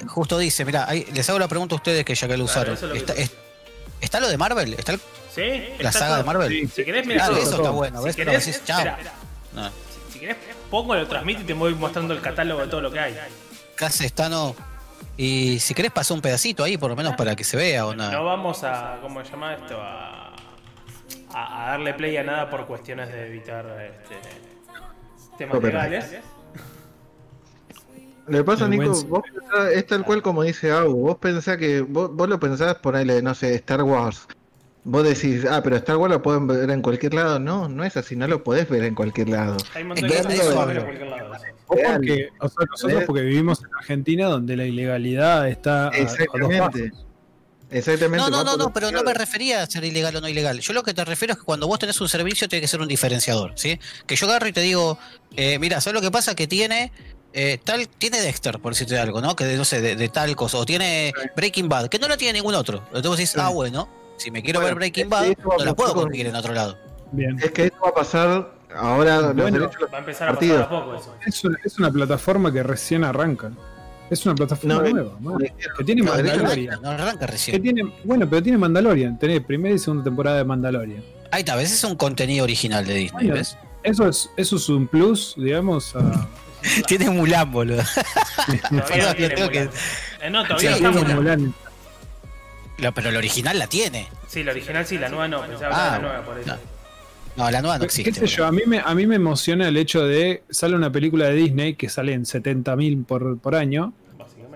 [0.07, 2.77] justo dice, mira, les hago la pregunta a ustedes que ya que lo usaron.
[2.81, 3.31] lo ¿Está, yo- es-
[4.01, 4.73] ¿Está lo de Marvel?
[4.73, 4.99] ¿Está el-
[5.33, 5.41] ¿Sí?
[5.79, 6.17] la está saga todo.
[6.17, 6.69] de Marvel?
[6.73, 7.43] Si querés, mira, Claro, todo.
[7.47, 7.99] eso está bueno.
[7.99, 8.15] Si ¿ves?
[8.15, 8.79] Querés, decís, chao.
[8.79, 9.13] espera,
[9.53, 9.69] No.
[9.69, 10.37] si, si querés,
[10.69, 13.15] pongo, lo transmito y te voy mostrando el catálogo de todo lo que hay.
[13.75, 14.55] Casi está no.
[15.17, 17.91] Y si querés pasar un pedacito ahí, por lo menos para que se vea o
[17.91, 18.19] No nada.
[18.19, 19.79] vamos a, ¿cómo se llama esto?
[19.81, 20.33] A,
[21.33, 24.15] a- a darle play a nada por cuestiones de evitar este,
[25.37, 26.17] temas legales.
[28.27, 31.81] Lo que pasa, Nico, vos pensás- es tal cual como dice Agu, vos pensás que,
[31.81, 34.27] vos, vos lo pensás ponerle, no sé, Star Wars.
[34.83, 37.39] Vos decís, ah, pero Star Wars lo pueden ver en cualquier lado.
[37.39, 39.57] No, no es así, no lo podés ver en cualquier lado.
[39.75, 41.33] Hay un montón Es que de cosas que ver en cualquier lado.
[41.67, 45.91] O porque, o sea, nosotros porque vivimos en Argentina donde la ilegalidad está a- a,
[45.91, 46.59] dos Exactamente.
[46.89, 47.05] pasos.
[47.71, 48.17] Exactamente.
[48.17, 50.59] No, no, no, no, pero no me refería a ser ilegal o no ilegal.
[50.59, 52.79] Yo lo que te refiero es que cuando vos tenés un servicio tiene que ser
[52.79, 53.79] un diferenciador, ¿sí?
[54.05, 54.99] Que yo agarro y te digo,
[55.35, 56.35] eh, mira, ¿sabes lo que pasa?
[56.35, 56.91] Que tiene
[57.33, 59.35] eh, tal, tiene Dexter, por decirte algo, ¿no?
[59.35, 62.15] Que de, no sé, de, de tal cosa, o tiene Breaking Bad, que no lo
[62.15, 62.77] tiene ningún otro.
[62.93, 63.39] Entonces vos decís, Sí.
[63.41, 66.35] ah, bueno, si me quiero Bueno, ver Breaking Bad, no la a puedo conseguir en
[66.35, 66.77] otro lado.
[67.11, 67.37] Bien.
[67.43, 70.69] Es que eso va a pasar ahora, los derechos Va a empezar a pasar a
[70.69, 71.15] poco eso.
[71.25, 73.51] Es una, es una plataforma que recién arranca.
[74.09, 75.37] Es una plataforma No, nueva, ¿no?
[75.37, 76.73] que tiene No, Mandalorian.
[76.73, 77.61] arranca, no arranca Que recién.
[77.61, 79.17] tiene, bueno, pero tiene Mandalorian.
[79.17, 81.03] Tenés primera y segunda temporada de Mandalorian.
[81.31, 83.57] Ahí está, ves, ese es un contenido original de Disney, Bueno, ¿ves?
[83.83, 86.27] Eso es, eso es un plus, digamos, a,
[86.87, 87.81] Tiene Mulan, boludo.
[88.45, 89.73] Todavía no Perdón, tiene tengo que- Mulan.
[90.21, 91.15] Eh, no, Sí, todavía no tiene está Mulan.
[91.15, 91.53] Mulan.
[92.77, 94.07] Lo- pero el original la tiene.
[94.27, 95.41] Sí, la original sí, la nueva no.
[95.41, 96.55] Pensaba Ah, que era la nueva por eso.
[97.37, 97.49] No.
[97.51, 98.11] La nueva no existe.
[98.11, 98.45] ¿Qué sé yo?
[98.45, 101.75] A mí, me, a mí me emociona el hecho de sale una película de Disney
[101.75, 103.93] que sale en 70.000 por, por año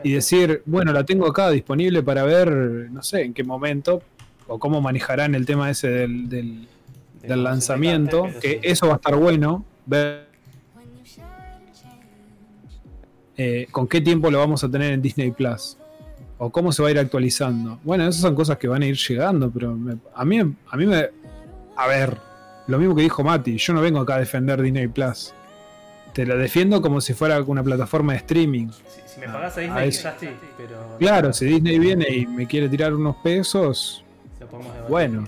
[0.04, 2.50] y decir, bueno, la tengo acá disponible para ver,
[2.92, 4.02] no sé en qué momento
[4.48, 6.68] o cómo manejarán el tema ese del, del,
[7.44, 10.28] lanzamiento, que eso va a estar bueno, ver
[13.38, 15.78] eh, con qué tiempo lo vamos a tener en Disney Plus
[16.38, 17.80] o cómo se va a ir actualizando.
[17.84, 20.86] Bueno, esas son cosas que van a ir llegando, pero me- a mí a mí
[20.86, 21.10] me
[21.76, 22.18] a ver,
[22.70, 25.34] lo mismo que dijo Mati, yo no vengo acá a defender Disney Plus.
[26.14, 28.68] Te lo defiendo como si fuera una plataforma de streaming.
[28.70, 30.98] Si, si me pagás a a Disney, quizás sí, pero.
[31.00, 34.04] Claro, si Disney viene y me quiere tirar unos pesos,
[34.88, 35.28] bueno.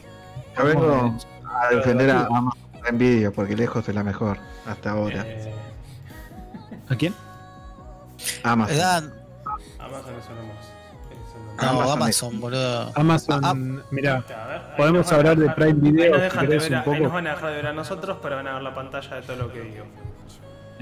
[0.58, 4.92] Yo vengo vamos a defender a Amazon Prime Video porque lejos es la mejor hasta
[4.92, 5.24] ahora.
[5.28, 5.54] Eh,
[6.90, 7.14] a- ¿A quién?
[8.44, 9.14] Amazon.
[9.80, 10.71] Amazon es hermoso.
[11.62, 12.92] No, Amazon Amazon, boludo.
[12.96, 13.54] Amazon, Ah,
[13.92, 16.80] mirá, A ver, ahí Podemos hablar de Prime Video, Ahí nos, si de ver un
[16.80, 16.92] poco.
[16.96, 19.16] ahí nos van a dejar de ver a nosotros, pero van a ver la pantalla
[19.16, 19.86] de todo lo que digo.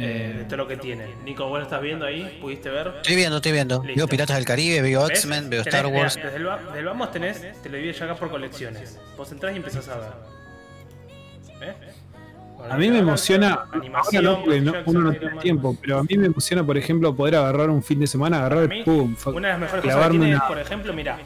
[0.02, 1.08] Eh, de todo lo que tiene.
[1.26, 2.38] Nico, ¿vos lo estás viendo ahí?
[2.40, 2.94] ¿Pudiste ver?
[3.02, 3.84] Estoy viendo, estoy viendo.
[3.84, 3.98] Listo.
[3.98, 5.06] Veo Piratas del Caribe, veo.
[5.10, 6.16] X-Men, veo Star mirá, Wars.
[6.16, 8.98] desde, el, va- desde el Vamos tenés, te lo divide ya acá por colecciones.
[9.18, 10.10] Vos entrás y empezás a ver.
[11.60, 11.76] ¿Ves?
[12.70, 16.04] A mí me emociona, ahora Animación, no, porque no- uno no tiene tiempo, pero a
[16.04, 19.48] mí me emociona, por ejemplo, poder agarrar un fin de semana, agarrar mí, pum, una
[19.48, 21.18] de las mejores cosas que clavarme tiene es, una- por ejemplo, mira,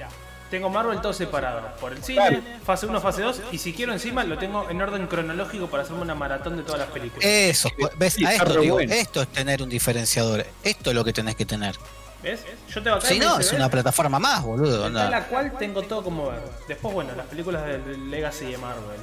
[0.52, 1.62] tengo Marvel todo separado.
[1.82, 2.38] Por el cine, Claro.
[2.64, 6.04] fase 1, fase 2, y si quiero encima lo tengo en orden cronológico para hacerme
[6.04, 7.26] una maratón de todas las películas.
[7.26, 8.18] Eso, ¿ves?
[8.24, 8.94] A esto digo, bueno.
[8.94, 10.46] esto es tener un diferenciador.
[10.64, 11.76] Esto es lo que tenés que tener.
[12.22, 12.46] ¿Ves?
[12.70, 13.54] Yo tengo acá Si no, es ¿ves?
[13.54, 14.80] una plataforma más, boludo.
[14.82, 15.10] De onda.
[15.10, 16.40] la cual tengo todo como ver.
[16.68, 19.00] Después, bueno, las películas del Legacy de Marvel.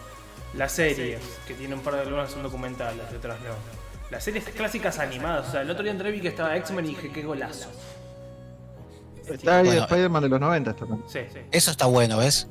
[0.54, 3.54] Las series, que tienen un par de algunas son documentales, y otras no.
[4.10, 5.48] Las series clásicas animadas.
[5.48, 7.70] O sea, el otro día entré y vi que estaba X-Men y dije, qué golazo.
[9.28, 9.82] Está ahí Bueno.
[9.82, 11.02] Spider-Man de los 90 también.
[11.06, 11.38] Sí, sí.
[11.52, 12.48] Eso está bueno, ¿ves?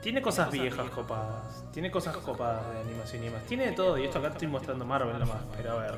[0.00, 1.64] Tiene cosas viejas copadas.
[1.72, 3.42] Tiene cosas copadas de animación y demás.
[3.46, 3.98] Tiene de todo.
[3.98, 5.42] Y esto acá estoy mostrando Marvel nomás.
[5.56, 5.94] Pero a ver.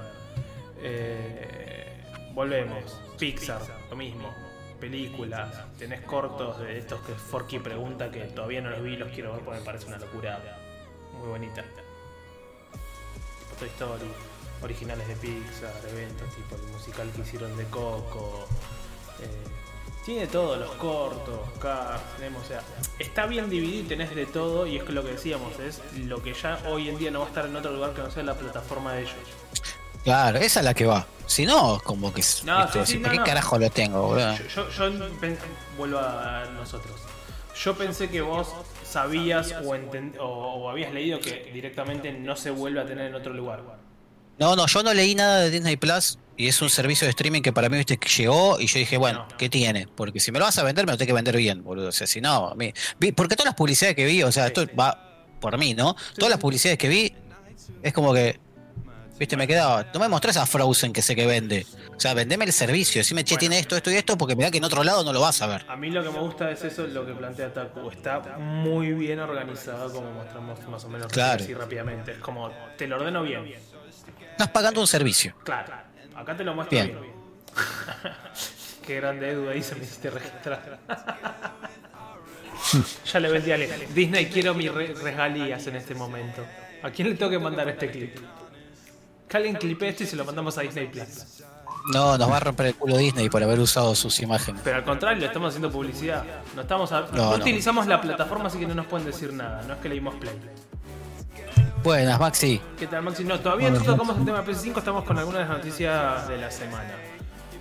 [0.79, 3.01] Eh, volvemos.
[3.19, 4.35] Pixar, lo mismo.
[4.81, 5.55] Películas.
[5.79, 9.33] Tenés cortos de estos que Forky pregunta que todavía no los vi y los quiero
[9.35, 10.41] ver porque me parece una locura.
[11.19, 11.63] Muy bonita.
[13.41, 14.11] Tipo Toy Story.
[14.61, 18.47] Originales de Pixar, eventos tipo el musical que hicieron de Coco.
[19.21, 19.45] eh,
[20.05, 22.63] tiene todo, los cortos, cars, tenemos, o sea,
[22.99, 26.23] está bien dividido y tenés de todo y es que lo que decíamos, es lo
[26.23, 28.23] que ya hoy en día no va a estar en otro lugar que no sea
[28.23, 29.15] la plataforma de ellos.
[30.05, 31.07] Claro, esa es la que va.
[31.27, 32.23] Si no, como que.
[32.45, 33.25] No, esto, sí, sí, si- ¿Para no, qué no.
[33.27, 34.35] carajo lo tengo, boludo?
[34.55, 35.39] Yo, yo, yo pen-
[35.77, 37.01] vuelvo a nosotros.
[37.63, 38.49] Yo pensé que vos
[38.89, 43.15] sabías o, enten- o, o habías leído que directamente no se vuelve a tener en
[43.15, 43.63] otro lugar.
[44.39, 47.43] No, no, yo no leí nada de Disney Plus y es un servicio de streaming
[47.43, 49.37] que para mí viste que llegó y yo dije, bueno, No.
[49.37, 49.89] ¿qué tiene?
[49.97, 51.89] Porque si me lo vas a vender, me lo tengo que vender bien, boludo.
[51.89, 52.73] O sea, si no, a mí.
[53.01, 55.97] vi- Porque todas las publicidades que vi, o sea, esto va por mí, ¿no?
[56.17, 57.13] Todas las publicidades que vi,
[57.83, 58.39] es como que.
[59.19, 59.85] Viste, me quedaba.
[59.93, 61.67] No me mostrás a Frozen que sé que vende.
[61.97, 63.01] O sea, vendeme el servicio.
[63.01, 63.41] Decime, che, Bueno.
[63.41, 65.47] tiene esto, esto y esto, porque mirá que en otro lado no lo vas a
[65.49, 65.65] ver.
[65.69, 67.91] A mí lo que me gusta es eso, lo que plantea Taku.
[67.91, 71.43] Está muy bien organizado, como mostramos más o menos Claro.
[71.43, 72.13] así rápidamente.
[72.13, 73.45] Es como, te lo ordeno bien.
[74.31, 75.35] Estás pagando un servicio.
[75.43, 75.75] Claro,
[76.15, 77.01] acá te lo muestro bien.
[77.01, 77.13] Bien.
[78.87, 80.79] Qué grande Edu ahí se me hiciste registrar.
[83.13, 83.57] ya le vendí a.
[83.93, 86.45] Disney, quiero mis re- regalías en este momento.
[86.83, 88.17] ¿A quién le tengo que mandar este clip?
[89.29, 91.43] Que alguien clipe esto y se lo mandamos a Disney Plus.
[91.93, 94.61] No, nos va a romper el culo Disney por haber usado sus imágenes.
[94.65, 96.23] Pero al contrario, estamos haciendo publicidad.
[96.55, 99.63] No estamos a- No, utilizamos la plataforma, así que no nos pueden decir nada.
[99.67, 100.35] No es que le dimos play.
[101.83, 102.61] Buenas, Maxi.
[102.79, 103.25] ¿Qué tal, Maxi?
[103.25, 106.37] No, todavía no tocamos el tema de PS5, estamos con algunas de las noticias de
[106.39, 106.95] la semana.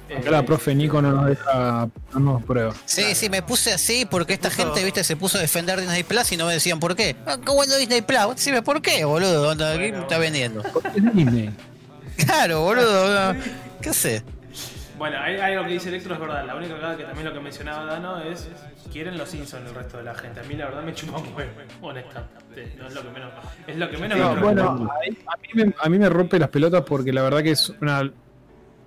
[0.09, 2.77] Eh, Acá la profe Nico no nos deja darnos pruebas.
[2.85, 6.03] Sí, sí, me puse así porque esta Puso- gente, viste, se puso a defender Disney
[6.03, 7.15] Plus y no me decían por qué.
[7.25, 8.35] Ah, qué bueno Disney Plus.
[8.35, 9.49] Decime por qué, boludo.
[9.57, 10.63] ¿Qué Bueno, me está vendiendo?
[10.95, 11.49] Es Disney.
[12.25, 13.35] Claro, boludo.
[13.81, 14.23] ¿Qué sé?
[14.97, 16.43] Bueno, hay, hay algo que dice Electro, es verdad.
[16.45, 18.47] La única cosa que también lo que mencionaba Dano es
[18.91, 20.39] quieren los Simpsons el resto de la gente.
[20.39, 22.73] A mí la verdad me chupa un huevo, honestamente.
[22.79, 23.31] No es lo que menos,
[23.67, 24.63] es lo que menos No, me preocupa.
[24.63, 27.51] bueno, ahí- a mí, me, a mí me rompe las pelotas porque la verdad que
[27.51, 28.09] es una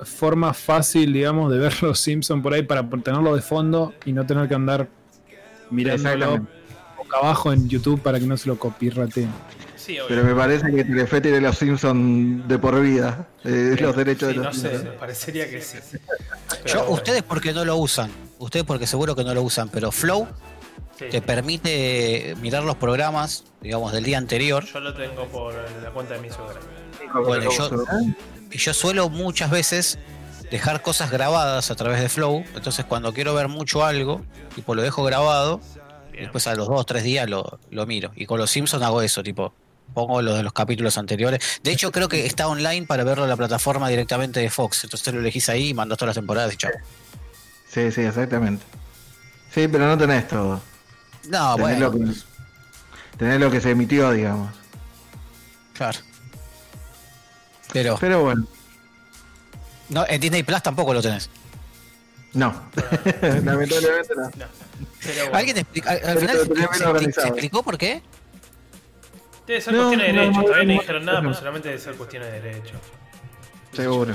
[0.04, 4.24] forma fácil, digamos, de ver los Simpsons por ahí para tenerlo de fondo y no
[4.26, 4.88] tener que andar
[5.70, 6.46] mirándolo
[6.96, 9.28] boca abajo en YouTube para que no se lo copyrateen.
[9.76, 9.96] Sí.
[10.08, 13.26] Pero me parece que Telefe tiene los Simpsons de por vida.
[13.44, 14.96] eh, los derechos Sí, de no los sé, Simpsons.
[15.00, 15.78] parecería que sí.
[16.66, 18.10] Yo, ustedes porque no lo usan.
[18.38, 19.68] Ustedes porque seguro que no lo usan.
[19.70, 20.28] Pero Flow
[20.98, 21.06] sí.
[21.10, 24.64] te permite mirar los programas, digamos, del día anterior.
[24.66, 26.60] Yo lo tengo por la cuenta de mi suegra.
[27.14, 27.70] Bueno, yo,
[28.50, 29.98] y yo suelo muchas veces
[30.50, 32.44] dejar cosas grabadas a través de Flow.
[32.54, 35.60] Entonces, cuando quiero ver mucho algo, tipo lo dejo grabado,
[36.12, 36.24] Bien.
[36.24, 38.12] después a los dos o tres días lo, lo miro.
[38.16, 39.54] Y con los Simpsons hago eso, tipo,
[39.94, 41.60] pongo los de los capítulos anteriores.
[41.62, 44.84] De hecho, creo que está online para verlo en la plataforma directamente de Fox.
[44.84, 46.72] Entonces lo elegís ahí y mandas todas las temporadas y chao.
[47.68, 48.64] Sí, sí, exactamente.
[49.54, 50.60] Sí, pero no tenés todo.
[51.28, 52.12] No, tenés, bueno, lo que,
[53.16, 54.50] tenés lo que se emitió, digamos.
[55.74, 55.98] claro.
[57.72, 58.46] Pero Pero bueno,
[59.88, 61.28] no, en Disney Plus tampoco lo tenés.
[62.34, 62.68] no.
[63.22, 64.22] Lamentablemente no.
[64.36, 64.46] No.
[65.02, 65.36] Pero bueno.
[65.36, 65.90] ¿Alguien explica?
[65.90, 67.26] Al, al Pero final lo se, tenía bien se- organizado.
[67.26, 68.02] se explicó por qué?
[69.46, 70.38] Debe ser No, cuestión de no, derecho.
[70.40, 71.28] no, Todavía no dijeron nada, no.
[71.28, 72.74] pero solamente debe ser cuestión de derecho.
[73.72, 74.14] Seguro.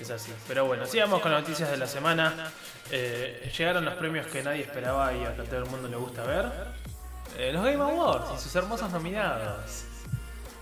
[0.00, 0.32] Es así.
[0.48, 2.50] Pero bueno, sigamos con las noticias de la semana.
[2.90, 6.24] Eh, llegaron los premios que nadie esperaba y a que todo el mundo le gusta
[6.24, 6.46] ver.
[7.38, 9.84] Eh, los Game Awards y sus hermosos nominados.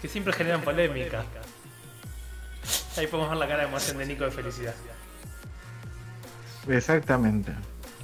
[0.02, 1.24] Que siempre generan polémica.
[2.96, 4.74] Ahí podemos ver la cara de emoción de Nico de felicidad.
[6.68, 7.52] Exactamente.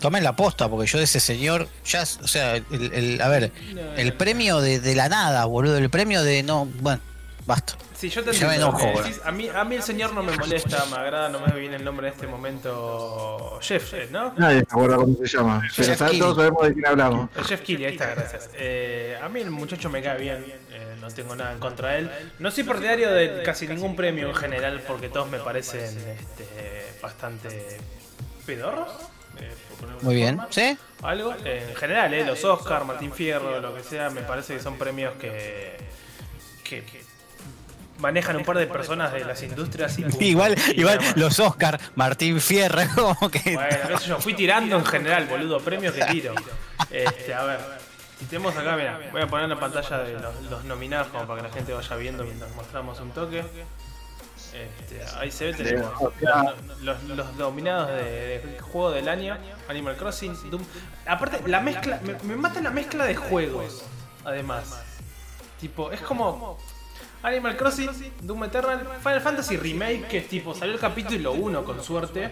[0.00, 3.50] Tomen la posta, porque yo de ese señor, ya, o sea, el, el- a ver,
[3.96, 7.00] el premio de, de la nada, boludo, el premio de no, bueno,
[7.46, 7.74] basta.
[7.96, 8.78] Sí, yo te Ya me entiendo.
[8.78, 11.40] enojo, Eh, sí, a, mí, a mí el señor no me molesta, me agrada, no
[11.40, 13.58] me viene el nombre en este momento.
[13.62, 14.34] Jeff, eh, ¿no?
[14.36, 15.62] Nadie se acuerda cómo se llama.
[15.74, 17.30] Pero todos sabemos de quién hablamos.
[17.34, 18.50] El Jeff Keighley, ahí está, gracias.
[18.52, 20.58] Eh, a mí el muchacho me cae bien, eh,
[21.08, 22.10] no tengo nada en contra de él.
[22.38, 27.78] No soy partidario de casi ningún premio en general porque todos me parecen este, bastante
[28.44, 28.88] pedorros.
[29.40, 30.52] eh, por ponerlo de Muy bien, forma.
[30.52, 30.78] ¿sí?
[31.02, 34.60] Algo, eh, en general, eh, los Oscar, Martín Fierro, lo que sea, me parece que
[34.62, 35.76] son premios que,
[36.64, 37.02] que, que
[37.98, 40.04] manejan un par de personas de las industrias y.
[40.20, 43.54] Igual, Y igual los Oscar, Martín Fierro, como que.
[43.54, 46.34] Bueno, sé yo, fui tirando en general, boludo, premios que tiro.
[46.90, 47.58] Este, a ver,
[48.18, 51.26] si tenemos acá, mira, voy a poner en la pantalla de los, los nominados como
[51.26, 53.44] para que la gente vaya viendo mientras mostramos un toque.
[54.54, 55.92] Este, ahí se ve, tenemos
[56.80, 59.36] los, los- los nominados de, de juego del año,
[59.68, 60.62] Animal Crossing, Doom.
[61.06, 63.82] Aparte, la mezcla, me, me mata la mezcla de juegos,
[64.24, 64.82] además.
[65.60, 66.58] Tipo, es como
[67.22, 67.90] Animal Crossing,
[68.22, 72.30] Doom Eternal, Final Fantasy Remake, que es tipo, salió el capítulo 1 con suerte.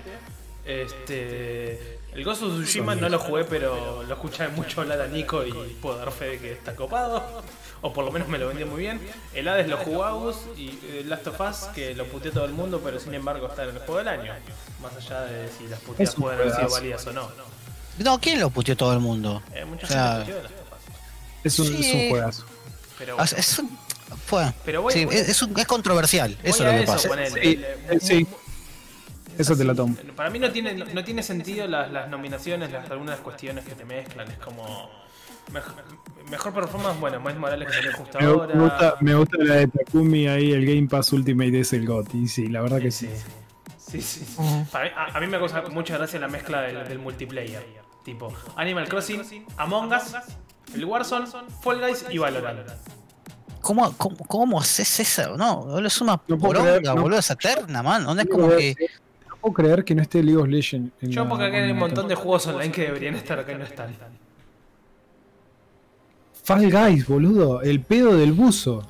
[0.64, 1.98] Este.
[2.14, 5.52] El Ghost of Tsushima no lo jugué, pero lo escuché mucho hablar a Nico y
[5.82, 7.42] puedo dar fe de que está copado.
[7.82, 9.00] O por lo menos me lo vendió muy bien.
[9.34, 12.52] El Hades lo jugó Agus y el Last of Us, que lo puteó todo el
[12.52, 14.32] mundo, pero sin embargo está en el juego del año.
[14.80, 17.28] Más allá de si las puteadas Es pueden haber sido válidas o no.
[17.98, 19.42] No, ¿quién lo puteó todo el mundo?
[19.52, 21.44] Eh, mucha O sea, gente puteó Last of Us.
[21.44, 21.92] Es un, es Sí.
[22.04, 22.44] un juegazo.
[22.98, 23.78] Pero O bueno, sea, es un.
[24.26, 24.52] Fue.
[24.64, 26.92] Pero voy- sí, voy- es, es un- es controversial, voy eso es lo que eso,
[26.92, 27.08] pasa.
[27.08, 27.42] ponele.
[27.42, 28.26] Sí, El- sí.
[29.38, 29.96] Eso te la tomo.
[30.16, 33.74] Para mí no tiene, no, no tiene sentido las, las nominaciones, las, algunas cuestiones que
[33.74, 34.30] te mezclan.
[34.30, 34.90] Es como.
[35.52, 35.74] Mejor,
[36.30, 38.54] mejor performance, bueno, Miles Morales que salió justo Me, ahora.
[38.54, 42.26] me gusta, me gusta la de Takumi ahí, el Game Pass Ultimate es el GOTY.
[42.28, 43.10] Sí, la verdad que sí.
[43.76, 44.24] Sí, sí.
[44.24, 44.42] sí.
[44.72, 47.62] Para mí- a, a mí me causa mucha gracia la mezcla del, del multiplayer.
[48.04, 50.14] Tipo, Animal Crossing, Among Us,
[50.74, 51.26] el Warzone,
[51.62, 52.60] Fall Guys y Valorant.
[53.60, 55.36] ¿Cómo, cómo, cómo haces eso?
[55.36, 57.02] No, boludo, es una No poronga, creer, no.
[57.02, 58.04] boludo, esa terna, man.
[58.04, 58.74] No es como que.
[59.52, 60.92] Creer- no puedo creer que no esté League of Legends.
[61.02, 63.52] en Yo la- porque acá hay un montón de juegos online que deberían estar acá
[63.52, 63.94] y no están.
[66.44, 67.62] Fall Guys, boludo.
[67.62, 68.86] El pedo del buzo.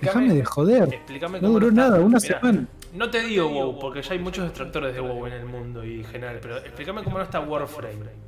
[0.00, 0.98] Déjame de joder.
[1.40, 1.80] No duró está.
[1.80, 2.66] nada, una Mirá, semana.
[2.94, 6.00] No te digo WoW, porque ya hay muchos detractores de WoW en el mundo y
[6.00, 8.22] en general, pero explícame cómo no está Warframe.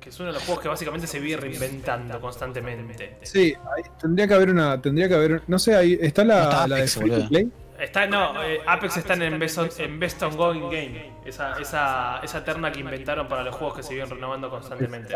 [0.00, 3.16] Que es uno de los juegos que básicamente se vive reinventando constantemente.
[3.22, 4.80] Sí, ahí tendría que haber una.
[4.80, 5.42] Tendría que haber.
[5.46, 7.28] No sé, ahí está la, No está la de Apex, Free to boludo.
[7.28, 7.50] Play.
[7.78, 11.12] Está, no, eh, Apex están en Best, on- en Best Ongoing Game.
[11.24, 15.14] Esa, esa, esa terna que inventaron para los juegos que se viven renovando constantemente.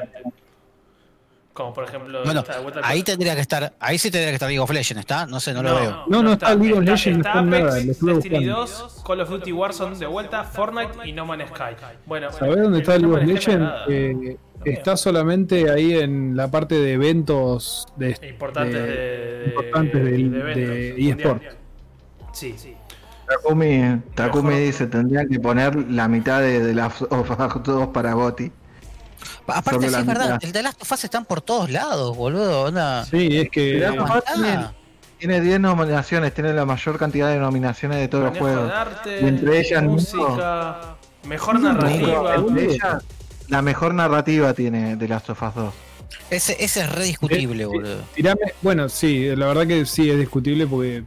[1.52, 2.22] Como por ejemplo.
[2.24, 2.42] Bueno,
[2.82, 3.74] ahí tendría que estar.
[3.78, 5.26] Ahí sí tendría que estar League of Legends, ¿está?
[5.26, 6.04] No sé, no, lo veo.
[6.08, 8.56] No, no está League of Legends, no Está está Apex, Destiny buscando.
[8.56, 11.76] 2, Call of Duty Warzone de vuelta, Fortnite y No Man's Sky.
[12.06, 13.70] Bueno, ¿Sabés dónde el está No League of Legends?
[13.88, 19.46] Eh, está solamente ahí en la parte de eventos de, importantes de, de-
[20.00, 21.42] de eventos de eSport.
[22.32, 22.74] Sí, sí.
[23.28, 28.12] Takumi, Takumi dice, tendrían que poner la mitad de, de las of Us 2 para
[28.14, 28.50] Gotti.
[29.46, 32.70] Aparte, sí es verdad, el de Last of Us están por todos lados, boludo.
[33.04, 33.88] Sí, es que.
[34.34, 34.68] Tiene-
[35.18, 38.66] Tiene 10 nominaciones, tiene la mayor cantidad de nominaciones de todos los juegos.
[38.68, 40.96] de arte, Y entre ellas, música,
[41.28, 42.34] mejor narrativa.
[42.34, 43.04] Entre ellas,
[43.48, 45.74] la mejor narrativa tiene de Last of Us 2.
[46.28, 47.98] Ese, ese es re discutible, Eh, boludo.
[48.16, 51.04] Tirame- bueno, sí, la verdad que sí es discutible porque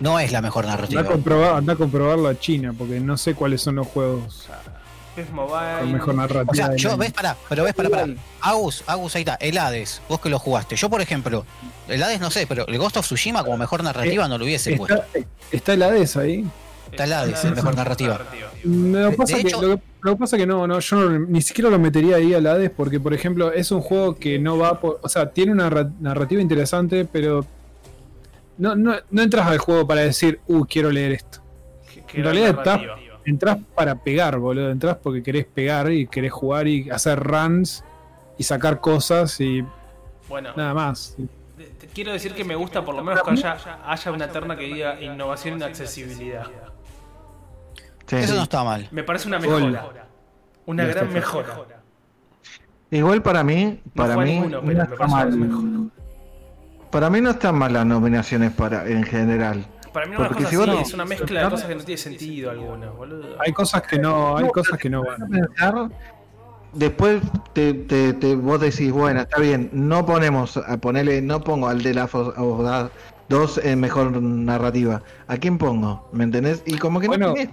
[0.00, 1.04] No es la mejor anda a narrativa.
[1.04, 4.48] comprobar, anda a comprobarlo a China, porque no sé cuáles son los juegos
[5.16, 5.80] PES Mobile.
[5.80, 6.50] con mejor narrativa.
[6.50, 8.06] O sea, yo, ves, para, pero ves, para, para.
[8.40, 10.74] Agus, Agus, ahí está, el Hades, vos que lo jugaste.
[10.76, 11.44] Yo, por ejemplo,
[11.88, 14.74] el Hades no sé, pero el Ghost of Tsushima como mejor narrativa no lo hubiese
[14.76, 15.02] puesto.
[15.50, 16.46] Está, el Hades ahí.
[16.90, 18.20] Está el Hades, el mejor narrativa.
[18.64, 20.66] Lo que De- pasa de que hecho- lo que- Lo que pasa es que no,
[20.66, 23.80] no, yo no- ni siquiera lo metería ahí al Hades porque, por ejemplo, es un
[23.82, 24.98] juego que no va por.
[25.02, 27.46] O sea, tiene una ra- narrativa interesante, pero.
[28.58, 31.40] No, no, no entras al juego para decir, uh, quiero leer esto.
[32.14, 33.08] En realidad está- narrativa.
[33.24, 34.70] Entras para pegar, boludo.
[34.70, 37.84] Entras porque querés pegar y querés jugar y hacer runs
[38.36, 39.64] y sacar cosas y
[40.28, 41.16] Bueno, nada más.
[41.56, 44.56] te- te quiero decir que me gusta por lo menos que haya, haya una terna
[44.56, 46.46] que diga innovación y accesibilidad.
[48.06, 48.16] Sí.
[48.16, 48.88] Eso no está mal.
[48.90, 49.70] Me parece una Gol.
[49.70, 50.06] mejora.
[50.66, 51.14] Una Ya gran está.
[51.14, 51.58] mejora.
[52.90, 55.32] Igual para mí, para mí, ninguno, no está mal.
[55.32, 55.90] una.
[56.92, 59.66] Para mí no están mal las nominaciones para en general.
[59.92, 61.98] Para mí una Porque cosa si no- es una mezcla de cosas que no tiene
[61.98, 63.36] sentido alguna, boludo.
[63.44, 65.28] Hay cosas que no, hay cosas que no van.
[65.28, 65.88] pensar,
[66.72, 71.68] después te, te- te- vos decís, bueno, está bien, no ponemos, a ponerle, no pongo
[71.68, 72.08] al de la
[73.28, 75.02] dos en mejor narrativa.
[75.26, 76.08] ¿A quién pongo?
[76.12, 76.62] ¿Me entendés?
[76.66, 77.50] Y como que Bueno, no tenés,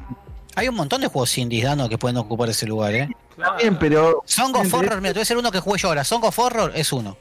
[0.55, 3.09] Hay un montón de juegos indies, Dano, que pueden ocupar ese lugar, ¿eh?
[3.35, 3.53] Claro.
[3.53, 4.73] está bien, pero Song of.
[4.73, 6.03] Horror, mira, te voy a decir uno que jugué yo ahora.
[6.03, 7.15] Song of Horror es uno.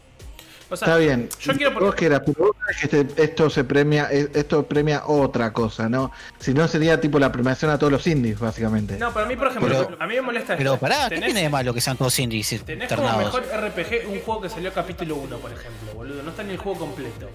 [0.70, 1.28] O sea, Está bien.
[1.40, 4.66] Yo quiero Vos que eras, pero vos sabés que este- esto se premia, eh, esto
[4.66, 6.12] premia otra cosa, ¿no?
[6.38, 8.98] Si no sería tipo la premiación a todos los indies, básicamente.
[8.98, 10.80] No, para mí, por ejemplo, Pero- a mí me molesta Pero esto.
[10.80, 13.24] pará, ¿qué tiene de malo que sean todos indies Tenés como ternados?
[13.34, 16.22] mejor RPG un juego que salió capítulo 1, por ejemplo, boludo.
[16.22, 17.30] No está ni el juego completo.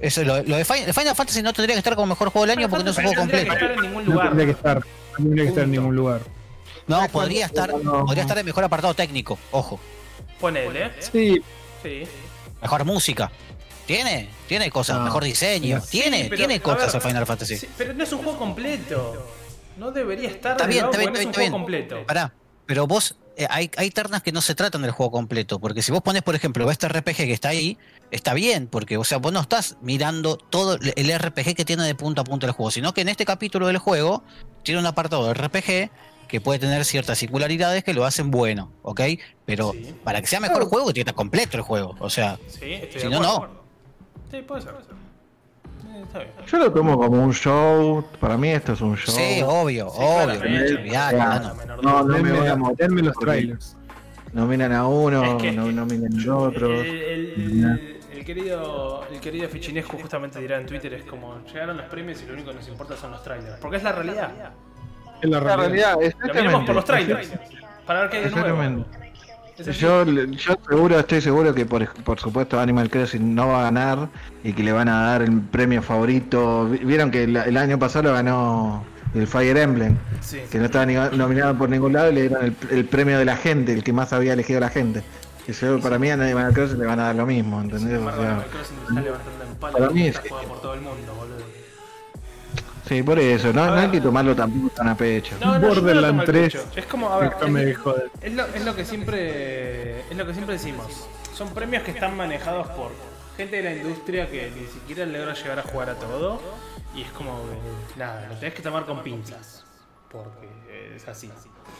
[0.00, 2.58] Eso, lo, lo de Final, Final Fantasy no tendría que estar como mejor juego del
[2.58, 3.64] año porque no es un juego tendría que completo.
[3.72, 4.26] estar en ningún No lugar.
[4.28, 6.20] tendría que estar, no tendría que estar en ningún lugar.
[6.88, 9.78] No, podría estar, podría estar en mejor apartado técnico, ojo.
[10.40, 10.90] Ponele.
[10.98, 11.40] Sí,
[11.82, 12.02] Sí.
[12.64, 13.30] Mejor música.
[13.86, 15.04] Tiene, tiene cosas, No.
[15.04, 17.58] mejor diseño, Sí, tiene, pero, tiene cosas ver, Final Fantasy.
[17.58, 19.26] Sí, pero no es un juego completo.
[19.76, 21.52] No debería estar Está bien, está bien, no es un está bien.
[21.52, 22.06] completo.
[22.06, 22.32] Pará,
[22.64, 25.92] pero vos, eh, hay, hay ternas que no se tratan del juego completo, porque si
[25.92, 27.76] vos pones, por ejemplo, este RPG que está ahí,
[28.10, 31.94] está bien, porque, o sea, vos no estás mirando todo el RPG que tiene de
[31.94, 34.24] punto a punto el juego, sino que en este capítulo del juego
[34.62, 35.90] tiene un apartado de RPG
[36.28, 39.00] que puede tener ciertas singularidades que lo hacen bueno, ¿ok?
[39.44, 39.94] Pero Sí.
[40.04, 42.80] para que sea mejor el juego, tiene que estar completo el juego, o sea, Sí,
[42.96, 43.48] Si no.
[44.30, 44.72] Sí, puede ser.
[44.74, 46.30] Eh, está bien.
[46.46, 49.14] Yo lo tomo como un show, para mí esto es un show.
[49.14, 51.66] sí, obvio, Sí, obvio, claramente.
[51.82, 52.76] No, no me voy a mover.
[52.76, 53.76] denme los trailers.
[54.32, 56.72] Nominan a uno, Es que- no nominan al otro.
[56.80, 61.76] El, el- el- el querido, el querido Fichinesco justamente dirá en Twitter, es como, llegaron
[61.76, 63.58] los premios y lo único que nos importa son los trailers.
[63.60, 64.32] Porque es la realidad.
[65.22, 65.96] Es la La realidad.
[66.34, 67.30] miramos por los trailers.
[67.86, 68.84] Para ver qué hay de nuevo.
[69.56, 74.08] Yo, yo seguro, estoy seguro que por, por supuesto Animal Crossing no va a ganar
[74.42, 76.68] y que le van a dar el premio favorito.
[76.68, 80.40] Vi- Vieron que el, el año pasado lo ganó el Fire Emblem, Sí.
[80.50, 83.24] que no estaba ni- nominado por ningún lado y le dieron el, el premio de
[83.26, 85.04] la gente, el que más había elegido la gente.
[85.46, 88.00] Y yo, para mí a Animal Crossing le van a dar lo mismo, ¿entendés?
[88.00, 90.74] O sea, Animal Crossing está levantando en palo para mí es- está jugado por todo
[90.74, 91.43] el mundo, boludo.
[92.88, 95.36] Sí, por eso, no, no hay que tomarlo tampoco tan a pecho.
[95.40, 96.52] No, no, Borderland tomo al 3.
[96.52, 96.64] pecho.
[96.76, 98.10] Es como, a ver, es- de joder.
[98.20, 101.06] Es lo, es lo que siempre es lo que siempre decimos.
[101.34, 102.92] Son premios que están manejados por
[103.36, 106.40] gente de la industria que ni siquiera logra llegar a jugar a todo.
[106.94, 109.64] Y es como que, nada, lo tenés que tomar con pinzas.
[110.08, 111.28] Porque es así.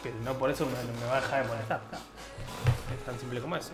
[0.03, 1.79] Pero no por eso me, me va a dejar de molestar.
[2.99, 3.71] Es tan simple como eso.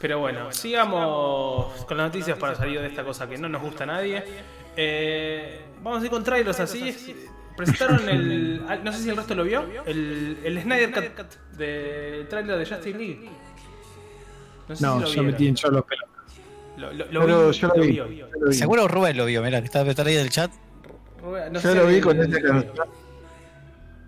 [0.00, 3.84] Pero bueno, sigamos con las noticias para salir de esta cosa que no nos gusta
[3.84, 4.24] a nadie.
[4.76, 6.94] Eh, vamos a ir con trailers así.
[7.56, 8.62] Presentaron el.
[8.84, 9.64] No sé si el resto lo vio.
[9.86, 13.30] El, el Snyder Cut del trailer de Justice League.
[14.74, 15.56] sé No, si lo ya me vieron.
[15.56, 16.04] yo los pelos.
[16.76, 17.88] Lo, lo- lo Pero vi, yo lo lo vi.
[17.92, 18.10] vio.
[18.10, 18.54] yo lo vi.
[18.54, 20.50] Seguro Rubén lo vio, mira, que está, está ahí del chat.
[21.22, 22.86] Rubén, no Yo sé lo vi con el- esa canción,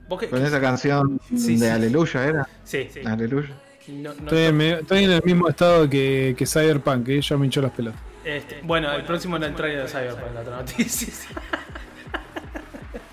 [0.08, 1.72] ¿Vos qué- con esa canción Sí, de sí.
[1.72, 2.48] Aleluya, ¿era?
[2.64, 3.00] Sí, sí.
[3.06, 3.48] Aleluya.
[3.88, 7.36] No- no- Estoy en, me- estoy en el mismo estado que, que Cyberpunk, que ya
[7.38, 7.98] me hinchó las pelotas.
[8.24, 11.08] este, bueno, el próximo en el trailer de Cyberpunk, la otra noticia.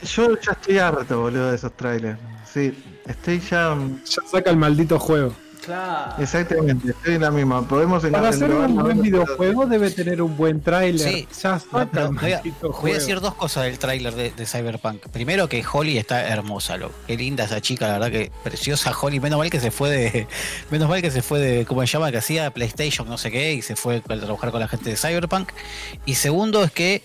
[0.06, 2.20] Yo ya estoy harto, boludo, de esos trailers.
[2.52, 2.74] Sí,
[3.06, 3.76] estoy ya.
[4.06, 5.34] Ya saca el maldito juego.
[5.66, 6.14] claro.
[6.22, 7.68] Exactamente, estoy en la misma.
[7.68, 11.12] Podemos Para hacer un buen videojuego debe tener un buen tráiler.
[11.12, 11.28] Sí.
[11.42, 12.42] Ya saca No, el voy, a,
[12.82, 15.08] voy a decir dos cosas del tráiler de, de Cyberpunk.
[15.08, 16.94] Primero que Holly está hermosa, loco.
[17.08, 19.20] Qué linda esa chica, la verdad que preciosa Holly.
[19.20, 20.28] Menos mal que se fue de.
[20.72, 21.66] Menos mal que se fue de.
[21.66, 22.12] ¿Cómo se llama?
[22.12, 24.96] Que hacía PlayStation, no sé qué, y se fue a trabajar con la gente de
[24.96, 25.50] Cyberpunk.
[26.06, 27.04] Y segundo es que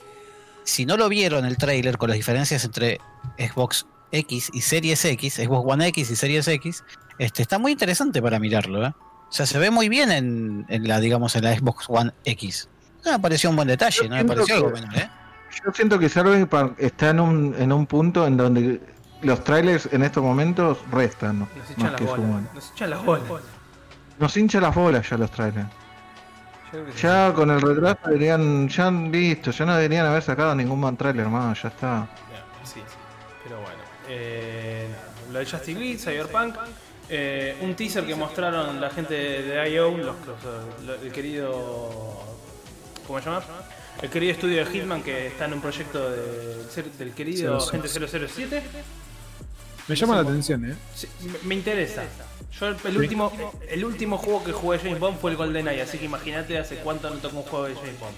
[0.64, 2.98] si no lo vieron el tráiler con las diferencias entre
[3.38, 6.84] Xbox X y Series X, Xbox One X y Series X,
[7.18, 8.92] este está muy interesante para mirarlo, ¿eh?
[9.28, 12.68] O sea, se ve muy bien en, en la, digamos, en la Xbox One X.
[13.04, 15.10] No me pareció un buen detalle, no me pareció algo que- menor, ¿eh?
[15.64, 18.80] Yo siento que Cyberpunk está en un, en un punto en donde
[19.22, 21.48] los trailers en estos momentos restan, ¿no?
[21.56, 22.42] Nos echan las que bolas.
[22.54, 23.24] Nos echan las bolas.
[24.18, 25.68] Nos hincha las bolas ya los trailers.
[27.00, 31.26] Ya con el retraso deberían, ya listo, ya no deberían haber sacado ningún más trailer
[31.28, 32.08] más, ya está.
[32.32, 32.94] Ya, Sí, sí.
[33.44, 33.78] Pero bueno.
[34.08, 34.88] Eh,
[35.32, 36.56] lo de Justice League, Cyberpunk.
[37.08, 42.22] eh, un teaser que mostraron la gente de IO, los, los- lo- el querido.
[43.06, 43.42] ¿Cómo se llama?
[44.00, 46.64] El querido estudio de Hitman que está en un proyecto de-
[46.98, 48.62] del querido Agente 007.
[49.88, 50.76] Me llama la atención, ¿eh?
[50.94, 52.04] Sí, me, me interesa.
[52.58, 53.32] Yo el, el último
[53.68, 57.08] el último juego que jugué James Bond fue el GoldenEye, así que imagínate hace cuánto
[57.10, 58.14] no toco un juego de James Bond.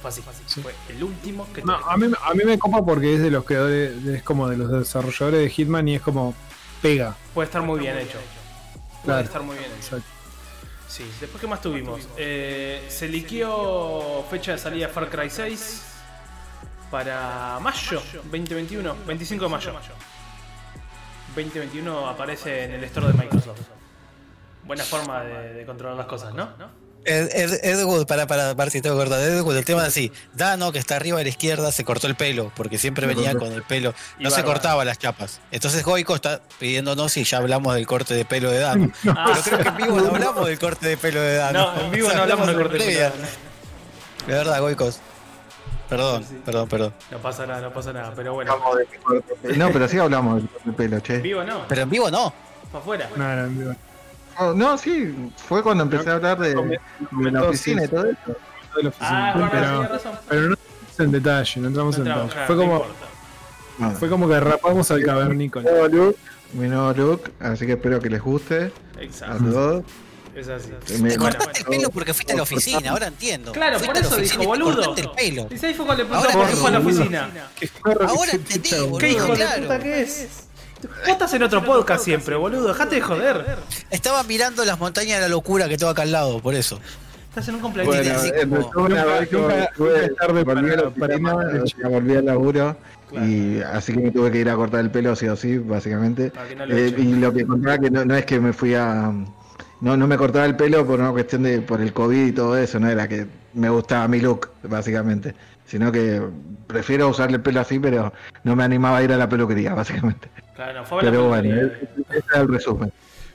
[0.00, 0.22] Fue así,
[0.60, 3.44] fue el último que No, a mí, a mí me copa porque es de los
[3.44, 6.34] creadores, es como de los desarrolladores de Hitman y es como
[6.80, 7.14] pega.
[7.34, 8.18] Puede estar muy bien hecho.
[8.72, 9.20] Puede Claro.
[9.24, 9.96] estar muy bien hecho.
[9.96, 10.06] Exacto.
[10.88, 12.08] Sí, después qué más tuvimos.
[12.16, 15.82] Eh, se liqueó fecha de salida Far Cry 6
[16.90, 19.72] para mayo 2021, 25 de mayo.
[21.34, 23.60] 2021 aparece en el store de Microsoft.
[24.64, 26.48] Buena forma de, de controlar las cosas, ¿no?
[27.04, 29.18] Ed, Ed- Ed Wood, para, para, para si tengo que cortar.
[29.20, 30.12] Ed Wood, el tema es así.
[30.34, 33.52] Dano, que está arriba a la izquierda, se cortó el pelo, porque siempre venía con
[33.52, 33.92] el pelo.
[34.20, 35.40] No se cortaba las chapas.
[35.50, 38.92] Entonces Goico está pidiéndonos si ya hablamos del corte de pelo de Dano.
[39.08, 41.72] Ah, Pero creo que en vivo no hablamos del corte de pelo de Dano.
[41.74, 43.10] No, en vivo O sea, no hablamos del corte de pelo.
[44.28, 45.00] De verdad, Goicos.
[45.96, 46.94] Perdón, perdón, perdón.
[47.10, 48.54] No pasa nada, no pasa nada, pero bueno.
[49.56, 51.16] No, pero sí hablamos del corte de pelo, che.
[51.16, 52.32] En vivo no, Pero en vivo no.
[52.70, 53.08] para afuera.
[53.16, 53.76] No, no, no.
[54.38, 58.16] Oh, no, sí, fue cuando empecé a hablar de, de la oficina y todo eso.
[58.76, 59.32] de la oficina.
[59.34, 60.12] Ah, pero, razón.
[60.28, 62.28] pero no entramos en detalle, no entramos No en detalle.
[62.32, 62.62] claro, Fue no
[63.78, 65.70] como, fue como que rapamos al cavernícola.
[65.70, 66.16] mi nuevo look,
[66.54, 69.84] mi nuevo look, así que espero que les guste a Exacto, todos.
[70.34, 70.70] Es así.
[70.70, 73.52] Me- Te Bueno, cortaste el pelo porque fuiste a la oficina, ahora entiendo.
[73.52, 74.74] Claro, Fuiste por eso dijo, boludo.
[74.76, 75.48] cortaste el pelo.
[75.50, 77.30] Y ahí fue cuando le Ahora preguntó por qué fue a la oficina.
[78.08, 78.98] Ahora entendí, boludo.
[78.98, 80.28] ¿Qué hijo de puta que es?
[80.82, 82.68] Vos estás en otro podcast siempre, boludo.
[82.68, 83.44] Dejate de joder.
[83.90, 86.80] Estaba mirando las montañas de la locura que tengo acá al lado, por eso.
[87.28, 87.94] Estás en un cumpleaños.
[87.94, 88.68] Bueno, en como-
[91.90, 92.76] volví al laburo
[93.12, 96.32] y así que me tuve que ir a cortar el pelo sí o sí, básicamente.
[96.56, 99.12] No Eh, y lo que contaba que no, no es que me fui a
[99.82, 102.56] no, no me cortaba el pelo por una cuestión de por el COVID y todo
[102.56, 105.34] eso, no era que me gustaba mi look, básicamente,
[105.66, 106.22] sino que
[106.66, 108.12] prefiero usar el pelo así, pero
[108.44, 110.30] no me animaba a ir a la peluquería, básicamente.
[110.54, 111.78] Claro, no, fue Pero bueno, peluquería.
[112.10, 112.92] ese era el resumen.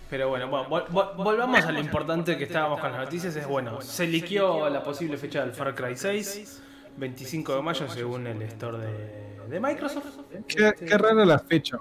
[0.09, 3.35] Pero bueno, vol- vol- volvamos a lo importante que estábamos con las noticias.
[3.35, 6.61] Es bueno, se liqueó la posible fecha del Far Cry 6,
[6.95, 10.05] 25 de mayo según el store de, de Microsoft.
[10.47, 11.77] Qué, qué rara la fecha.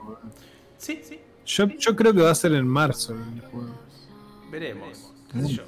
[0.77, 3.71] Sí, sí, Yo, yo creo que va a ser en marzo el juego.
[4.51, 5.13] Veremos.
[5.35, 5.63] yo.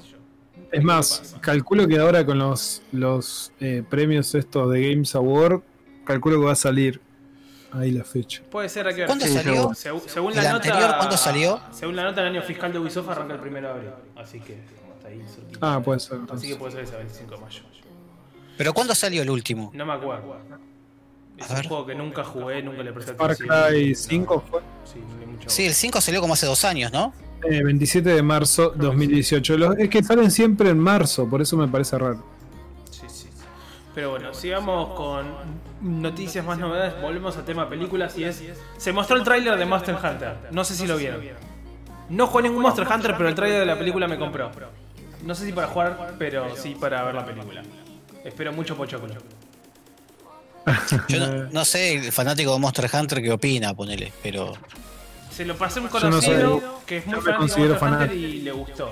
[0.71, 5.61] Es más, calculo que ahora con los, los eh, premios estos de Games Award,
[6.05, 7.01] calculo que va a salir
[7.71, 8.41] ahí la fecha.
[8.51, 9.05] Puede ser, ver.
[9.07, 9.69] ¿Cuándo Sí, salió?
[9.69, 11.61] Segu- según ¿El la nota, anterior cuándo salió?
[11.71, 13.89] Según la nota, el año fiscal de Ubisoft arranca el 1 de abril.
[14.15, 14.53] Así que
[14.95, 15.21] está ahí.
[15.61, 16.19] Ah, puede ser.
[16.31, 17.61] Así que puede ser ese 25 de mayo.
[18.57, 19.71] ¿Pero cuándo salió el último?
[19.73, 20.35] No me acuerdo.
[21.37, 21.67] Es A un ver.
[21.67, 23.49] juego que nunca jugué, nunca le presté Far atención.
[23.69, 25.49] Cry No, 5 fue Sí, no hay mucho.
[25.49, 27.13] Sí, el 5 salió como hace dos años, ¿no?
[27.43, 29.57] Eh, 27 de marzo 2018.
[29.57, 32.23] Los- es que salen siempre en marzo, por eso me parece raro.
[32.89, 33.27] Sí, sí.
[33.95, 35.27] Pero bueno, sigamos con
[35.81, 37.01] noticias más novedades.
[37.01, 38.43] Volvemos al tema películas y es.
[38.77, 40.37] Se mostró el tráiler de Monster Hunter.
[40.51, 41.21] No sé si lo vieron.
[42.09, 44.49] No jugué ningún Monster Hunter, pero el tráiler de la película me compró.
[45.23, 47.61] No sé si para jugar, pero sí para ver la película.
[48.23, 49.13] Espero mucho pochoclo.
[51.07, 54.53] Yo no, no sé el fanático de Monster Hunter qué opina, ponele, pero.
[55.39, 58.15] Se lo pasé a un no conocido soy- que es muy no me fanático de
[58.17, 58.91] y le gustó.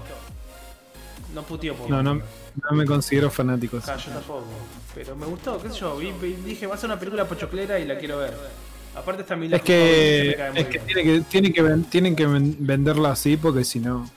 [1.34, 3.80] No puteó por No, no, no me considero fanático.
[3.86, 4.46] Ah, yo tampoco.
[4.96, 5.98] Pero me gustó, qué sé yo.
[5.98, 6.14] Vi-
[6.46, 8.34] dije, va a ser una película pochoclera y la quiero ver.
[8.96, 12.56] Aparte está Mila Es que, es que, tiene que, tiene que ven- tienen que ven-
[12.62, 14.10] venderla así porque si no.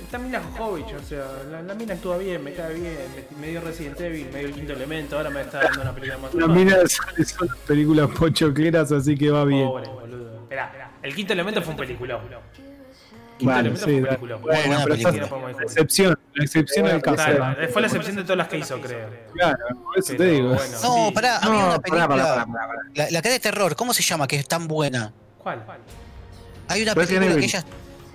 [0.00, 2.96] Está Mila Jovovich, o sea, la, la mina actúa bien, me cae bien,
[3.32, 5.92] me, me dio Resident Evil, me dio el quinto elemento, ahora me está dando una
[5.92, 9.66] película más La mina sale son películas pochocleras, así que va bien.
[9.66, 10.34] Pobre, boludo.
[10.44, 10.87] Esperá, esperá.
[11.02, 12.20] El quinto elemento fue un peliculón.
[12.22, 14.42] Quinto Bueno, elemento sí, fue un da- peliculón.
[14.42, 17.16] bueno, pero esa la excepción, la excepción al caso.
[17.16, 19.08] Claro, fue la excepción de todas las que hizo, creo.
[19.34, 20.48] Claro, por eso Pero te digo.
[20.54, 20.72] bueno.
[20.82, 21.12] No, Sí.
[21.14, 22.08] pará, había una No, película.
[22.08, 22.80] pará, pará, pará, pará.
[22.94, 24.26] La, la que es de terror, ¿cómo se llama?
[24.26, 25.12] Que es tan buena.
[25.38, 25.62] ¿Cuál?
[26.68, 27.64] Hay una película que ella.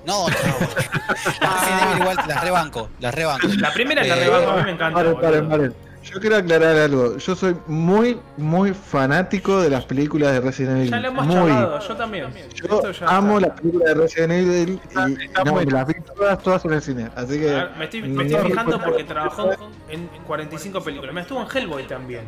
[0.05, 0.35] No, no.
[0.35, 3.47] Evil igual la rebanco, la rebanco.
[3.57, 4.95] La primera es la Eh, rebanco, a mí me encanta.
[4.99, 5.73] Paren, paren, paren.
[6.03, 7.17] Yo quiero aclarar algo.
[7.17, 10.89] Yo soy muy, muy fanático de las películas de Resident Evil.
[10.91, 11.35] Ya lo hemos muy.
[11.35, 12.27] charlado, yo también.
[12.53, 16.65] Yo amo las películas de Resident Evil y, está y no, las vi todas, todas
[16.65, 17.09] en el cine.
[17.15, 17.45] Así que.
[17.45, 19.51] Ver, me estoy, me estoy no fijando porque trabajó
[19.89, 21.15] en 45 películas.
[21.15, 22.23] Me estuvo en Hellboy también.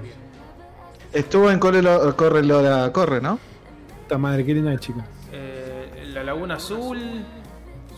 [1.12, 3.40] Estuvo en Corre, Lo- Corre Lola, Corre, ¿no?
[4.04, 5.06] Puta madre, qué linda chica.
[5.34, 6.98] Eh, La Laguna Azul,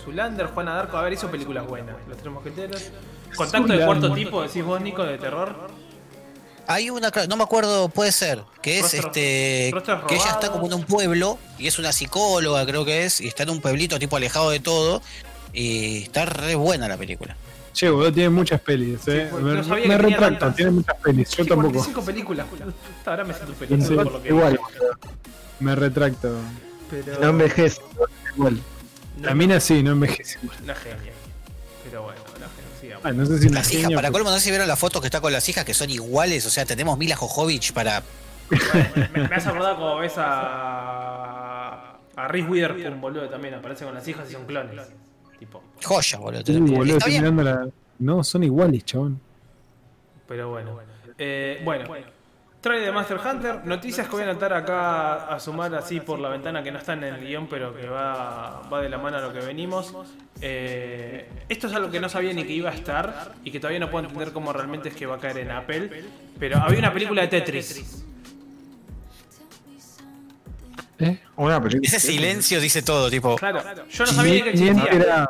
[0.03, 0.97] Zulander, Juana Darco.
[0.97, 1.95] A ver, hizo películas buenas.
[2.07, 2.91] Los tres mosqueteros.
[3.37, 5.55] Contacto de cuarto tipo, decís vos, Nico, de terror.
[6.69, 10.51] Hay una, no me acuerdo, puede ser, que es Rostros- este, rostros que ella está
[10.51, 13.61] como en un pueblo y es una psicóloga, creo que es, y está en un
[13.61, 15.01] pueblito tipo alejado de todo
[15.53, 17.37] y está re buena la película.
[17.71, 19.29] Che, boludo, tiene muchas pelis, eh.
[19.31, 21.29] pues, me me retracto, tiene muchas pelis.
[21.29, 21.73] Yo Sí, tampoco.
[21.73, 22.45] 45 películas.
[22.97, 24.59] Hasta ahora me siento Sí, feliz por lo que igual,
[25.61, 26.35] me retracto.
[26.89, 27.81] Pero No envejece.
[28.35, 28.59] Igual.
[29.17, 30.37] no- La mina sí, no envejece.
[30.63, 31.13] Una genia.
[33.13, 33.23] Bueno.
[33.23, 34.99] Ah, no sé si Las hijas, para pero- colmo, no sé si vieron la foto
[35.01, 38.03] que está con las hijas que son iguales, o sea, tenemos Mila Jojovic para...
[39.13, 41.97] Me, me has acordado como ves a.
[42.15, 44.87] a Reese Witherspoon, boludo, también aparece con las hijas y son clones.
[45.39, 45.61] Tipo.
[45.83, 46.41] Joya, boludo.
[46.45, 47.23] Boludo, Está estoy bien.
[47.35, 47.67] mirando la-
[47.99, 49.19] No, son iguales, chabón.
[50.27, 50.79] Pero bueno.
[51.17, 51.85] Eh, bueno.
[52.61, 53.65] Trae de Master Hunter.
[53.65, 57.03] Noticias que voy a anotar acá a sumar así por la ventana que no están
[57.03, 59.93] en el guion, pero que va, va de la mano a lo que venimos.
[60.41, 63.79] Eh, esto es algo que no sabía ni que iba a estar y que todavía
[63.79, 66.03] no puedo entender cómo realmente es que va a caer en Apple.
[66.39, 68.03] Pero había una película de Tetris.
[70.99, 71.19] ¿Eh?
[71.35, 71.87] Una película.
[71.87, 73.35] Ese silencio dice todo, tipo...
[73.35, 74.83] Claro, yo no sabía ni que existía.
[74.91, 75.29] era-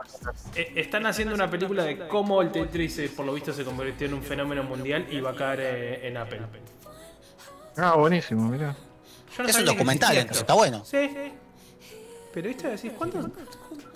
[0.55, 4.07] Eh, Están haciendo una película de cómo el Tetris, eh, por lo visto, se convirtió
[4.07, 6.39] en un fenómeno mundial y va a caer en Apple.
[7.77, 8.75] Ah, buenísimo, mirá.
[9.37, 10.39] Yo no Es un documental, entonces, esto.
[10.41, 10.83] está bueno.
[10.85, 11.09] Sí.
[12.33, 13.29] Pero viste, decís, ¿cuándo,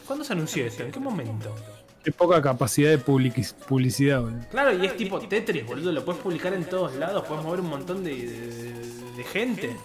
[0.05, 0.83] ¿cuándo se anunció esto?
[0.83, 1.55] ¿En qué momento?
[2.03, 4.45] Qué poca capacidad de publici- publicidad, boludo.
[4.49, 5.91] Claro, y es tipo Tetris, boludo.
[5.91, 9.75] Lo puedes publicar en todos lados, puedes mover un montón de, de- de gente.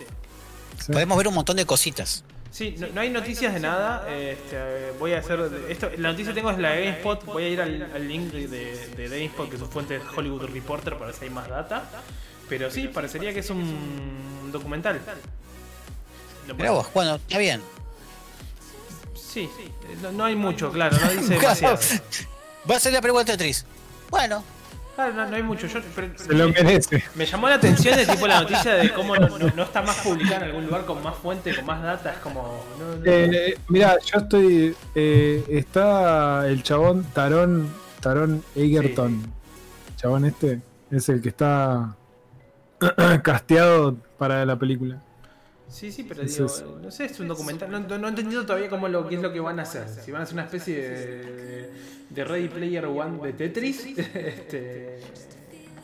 [0.79, 0.93] Sí.
[0.93, 2.25] Podemos ver un montón de cositas.
[2.51, 4.07] Sí, no, no hay noticias de nada.
[4.15, 5.39] Este, voy a hacer.
[5.69, 7.25] Esto, la noticia que tengo es la de GameSpot.
[7.27, 8.47] Voy a ir al, al link de,
[8.97, 11.85] de GameSpot, que es su fuente de Hollywood Reporter, para ver si hay más data.
[12.49, 15.01] Pero sí, parecería que es un documental.
[16.57, 17.61] Mirá vos, bueno, está bien.
[19.15, 19.51] Sí,
[20.03, 21.79] no, no hay mucho, claro, no dice demasiado.
[22.71, 23.65] Va a ser la película de Tetris.
[24.11, 24.43] Bueno,
[24.95, 25.67] Claro, no, no hay mucho.
[25.67, 27.05] Yo, pero- Se lo merece.
[27.17, 29.97] Me llamó la atención de tipo la noticia de cómo no, no- no está más
[29.97, 32.13] publicada en algún lugar con más fuente, con más data.
[32.13, 32.65] Es como.
[32.79, 34.75] no- no- Eh, mira, yo estoy.
[34.95, 37.71] eh, está el chabón Tarón.
[38.01, 39.31] Tarón Egerton.
[39.97, 41.95] Chabón este es el que está
[43.23, 45.03] casteado para la película.
[45.69, 46.47] Sí, sí, pero digo,
[46.81, 47.71] no sé, es un documental.
[47.71, 49.87] No, no- no he entendido todavía cómo lo, qué es lo que van a hacer.
[50.05, 51.71] Si van a hacer una especie de,
[52.11, 55.01] de Ready Player One de Tetris, este,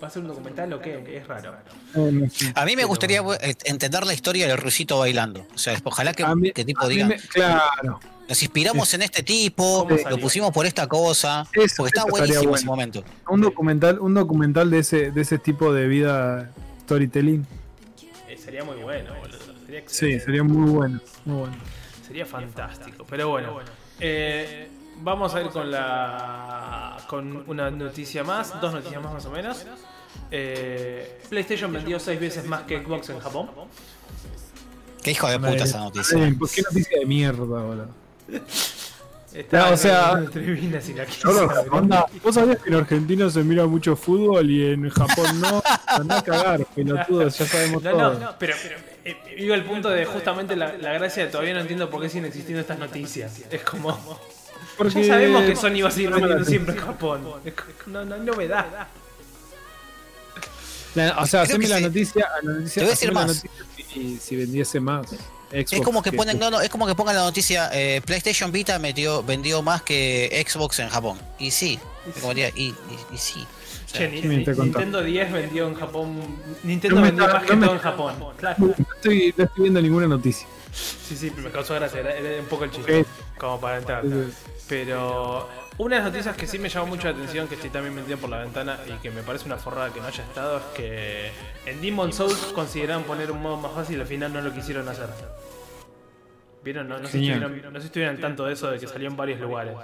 [0.03, 1.16] ¿va a ser un documental o qué?
[1.16, 1.55] Es raro.
[1.97, 5.47] Eh, a mí me gustaría eh, entender la historia del rusito bailando.
[5.53, 7.99] O sea, ojalá que, mí- que tipo digan, me- claro.
[8.28, 11.45] nos inspiramos en este tipo, lo pusimos por esta cosa.
[11.55, 12.57] Eso- porque está buenísimo bueno.
[12.57, 13.05] ese momento.
[13.28, 16.53] Un documental, un documental de ese, de ese tipo de vida
[16.84, 17.46] storytelling.
[18.28, 19.38] Eh, sería muy bueno, boludo.
[19.66, 21.00] Sería Sí, sería muy bueno.
[21.24, 21.56] Muy bueno.
[22.06, 23.06] Sería fantástico.
[23.08, 23.58] Pero bueno,
[24.00, 24.68] eh,
[25.00, 29.66] vamos a ir con la con una noticia más, dos noticias más más o menos.
[30.30, 33.50] Eh, PlayStation vendió seis veces más que Xbox en Japón.
[35.02, 36.18] Qué hijo de puta esa noticia.
[36.38, 37.88] ¿Por qué noticia de mierda, boludo?
[39.34, 44.50] Está No, o sea- la onda, ¿Vos sabías que en Argentina se mira mucho fútbol
[44.50, 45.62] y en Japón no?
[45.86, 48.18] Andá a cagar, pelotudos, ya sabemos No, todo.
[48.18, 51.60] no, pero, pero eh, iba al punto de justamente la, la gracia de todavía no
[51.60, 53.40] entiendo por qué siguen existiendo estas noticias.
[53.50, 54.20] Es como.
[54.76, 57.22] Porque Ya sabemos que Sony va a seguir vendiendo siempre en Japón.
[57.86, 58.66] No, no novedad.
[60.94, 61.82] La- o sea, Creo haceme la sí.
[61.84, 63.36] noticia, la noticia, Te voy a decir haceme la más.
[63.44, 65.06] noticia si, si vendiese más.
[65.53, 68.50] Es como que que- ponen, no, no, es como que pongan la noticia, eh, PlayStation
[68.53, 71.18] Vita metió, vendió más que Xbox en Japón.
[71.38, 71.78] Y sí,
[72.09, 73.46] es como diría, y, y- y sí.
[73.94, 76.20] Nintendo 10 vendió en Japón.
[76.62, 78.14] Nintendo No vendió está- más que no me todo en Japón.
[78.38, 78.57] Claro.
[78.59, 80.46] No estoy, no estoy viendo ninguna noticia.
[80.72, 82.00] Sí, sí, me causó gracia.
[82.00, 83.05] Era, era un poco el chiste.
[83.36, 84.03] Como para entrar.
[84.68, 85.48] Pero
[85.78, 88.18] una de las noticias que sí me llamó mucho la atención, que estoy también metido
[88.18, 91.30] por la ventana y que me parece una forrada que no haya estado, es que
[91.66, 94.88] en Demon Souls consideraban poner un modo más fácil y al final no lo quisieron
[94.88, 95.08] hacer.
[96.62, 96.88] ¿Vieron?
[96.88, 97.42] No, no, sé, si Genial.
[97.42, 99.74] estuvieron, no sé si estuvieron al tanto de eso, de que salió en varios lugares.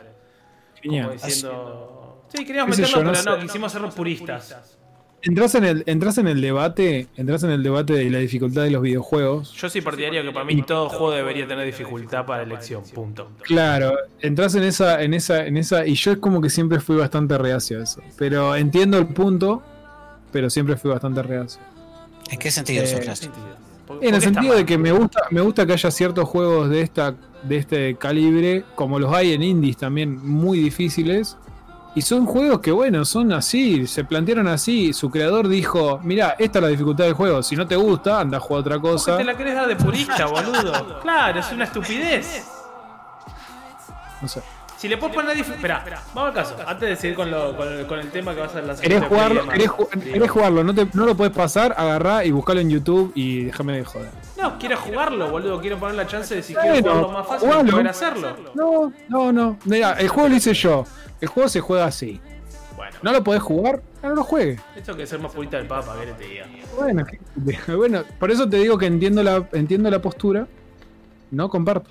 [0.85, 2.25] Como diciendo...
[2.29, 4.78] Sí, queríamos meterlo, pero no, quisimos hacerlo puristas.
[5.23, 8.71] Entras en el, entras en el debate, entras en el debate de la dificultad de
[8.71, 9.53] los videojuegos.
[9.55, 13.31] Yo soy partidario que para mí todo juego debería tener dificultad para elección, punto.
[13.43, 16.97] Claro, entras en esa, en esa, en esa, y yo es como que siempre fui
[16.97, 18.01] bastante reacio a eso.
[18.17, 19.63] Pero entiendo el punto,
[20.31, 21.61] pero siempre fui bastante reacio.
[22.31, 23.31] ¿En qué sentido eso, Eh,
[24.03, 27.15] En el sentido de que me gusta, me gusta que haya ciertos juegos de esta,
[27.43, 31.37] de este calibre, como los hay en indies también muy difíciles.
[31.99, 34.93] Y son juegos que, bueno, son así, se plantearon así.
[34.93, 37.43] Su creador dijo: Mira, esta es la dificultad del juego.
[37.43, 39.17] Si no te gusta, anda a jugar otra ¿Por qué cosa.
[39.17, 41.01] te la querés dar de purista, boludo?
[41.03, 42.47] Claro, es una estupidez.
[44.23, 44.43] No sé.
[44.79, 45.79] Si le puedes poner dificultad.
[45.79, 46.57] Espera, vamos al caso.
[46.65, 48.81] Antes de seguir con, lo- con, el, con el tema que vas a lanzar.
[48.83, 49.49] ¿Querés jugarlo?
[49.49, 50.63] ¿Querés, ju- querés jugarlo?
[50.65, 54.11] No, te, no lo puedes pasar, agarrá y buscalo en YouTube y déjame de joder.
[54.41, 55.61] No, quiero jugarlo, boludo.
[55.61, 57.71] Quiero poner la chance de si Bueno, quiero jugarlo más fácil, jugalo.
[57.73, 58.37] poder hacerlo.
[58.55, 59.59] No, no, no.
[59.65, 60.85] Mira, el juego lo hice yo.
[61.21, 62.21] El juego se juega así.
[62.77, 63.83] Bueno, ¿No lo podés jugar?
[64.05, 64.61] No lo juegues.
[64.77, 66.47] esto que ser más purita del papa, que te diga.
[66.77, 67.05] Bueno,
[67.77, 70.47] bueno, por eso te digo que entiendo la, entiendo la postura.
[71.33, 71.91] No comparto.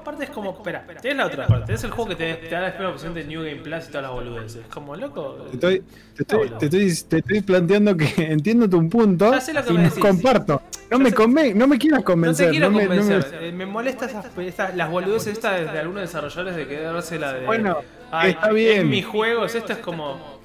[0.00, 2.60] Aparte es como, espera, tenés la otra parte, tenés el juego que te, te da
[2.62, 4.56] la primera opción de New Game Plus y todas las boludeces.
[4.62, 5.46] Es como, loco.
[5.50, 5.82] Te estoy,
[6.16, 9.70] te estoy, te estoy, te estoy planteando que entiendo tu punto Ya sé lo que
[9.72, 10.02] y me no decís.
[10.02, 10.62] comparto.
[10.90, 12.46] No me, conven- no me quieras No convencer.
[12.46, 15.78] te quiero me- no me- convencer, eh, me, molesta esas, esas- las boludeces estas de
[15.78, 17.46] algunos desarrolladores de quedarse la de.
[17.46, 17.78] Bueno,
[18.10, 18.80] "Ay, está bien.
[18.80, 20.39] En mis juegos, esto es como.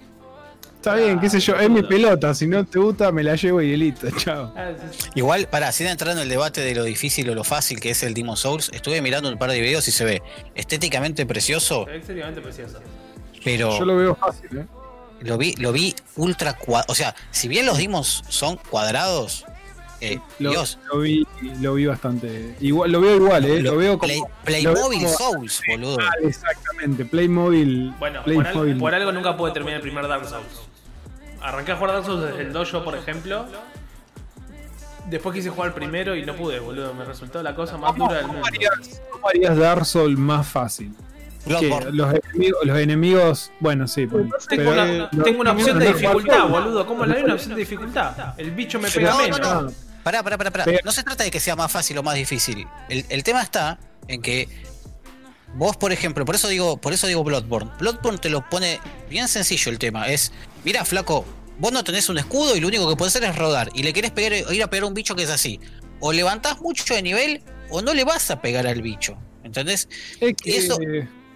[0.86, 2.34] Está bien, qué sé yo, es mi pelota.
[2.36, 4.08] Si no te gusta, me la llevo y listo.
[4.18, 4.54] Chao.
[4.56, 4.72] ah,
[5.16, 8.04] Igual, para, sin entrar en el debate de lo difícil o lo fácil que es
[8.04, 10.22] el Demon Souls, estuve mirando un par de videos y se ve
[10.54, 12.80] estéticamente precioso, es extremadamente precioso.
[13.44, 14.66] pero Yo lo veo fácil, ¿eh?
[15.22, 16.92] lo vi, lo vi ultra cuadrado.
[16.92, 19.44] O sea, si bien los Demons son cuadrados,
[20.02, 21.26] eh, Lo, Dios, lo vi,
[21.62, 22.56] lo vi bastante.
[22.60, 23.62] Igual, lo veo igual, ¿eh?
[23.62, 24.12] Lo, veo como.
[24.44, 25.98] Play- lo veo Playmobil como- Souls, boludo.
[26.00, 27.92] Ah, exactamente, Playmobil.
[27.98, 28.78] Bueno, por, al- Playmobil.
[28.78, 30.65] por algo nunca pude terminar el primer Dark Souls.
[31.46, 33.46] Arranqué a jugar Dark Souls desde el dojo, por ejemplo.
[35.08, 36.94] Después quise jugar el primero y no pude, boludo.
[36.96, 38.48] Me resultó la cosa más ¿Cómo, dura del cómo mundo.
[38.48, 40.92] harías, cómo harías Dark Souls más fácil?
[41.46, 43.52] Los, enemigos, los enemigos.
[43.60, 44.08] Bueno, sí.
[44.50, 46.88] Tengo una, eh, tengo una los opción de dificultad, boludo.
[46.88, 48.34] ¿Cómo le doy una opción de dificultad?
[48.40, 49.40] El bicho me pega No, menos.
[49.40, 49.72] no, no.
[50.04, 50.66] Pará, pará, pará, pará.
[50.84, 52.68] No se trata de que sea más fácil o más difícil.
[52.90, 53.78] El, el tema está
[54.08, 54.50] en que
[55.54, 57.70] vos, por ejemplo, por eso digo, por eso digo Bloodborne.
[57.78, 60.08] Bloodborne te lo pone bien sencillo el tema.
[60.08, 60.32] Es,
[60.66, 61.24] mira, flaco,
[61.60, 63.70] vos no tenés un escudo y lo único que podés hacer es rodar.
[63.74, 65.60] Y le querés pegar, ir a pegar a un bicho que es así.
[66.02, 69.16] O levantás mucho de nivel o no le vas a pegar al bicho.
[69.44, 69.88] ¿Entendés?
[70.20, 70.78] Es que- eso-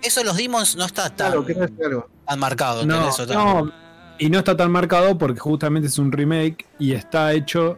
[0.01, 2.09] Eso los demons no está tan, Claro, quiero decir algo.
[2.25, 2.85] tan marcado.
[2.85, 3.71] no,
[4.17, 7.77] y no está tan marcado porque justamente es un remake y está hecho,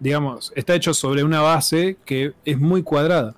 [0.00, 3.36] digamos, está hecho sobre una base que es muy cuadrada.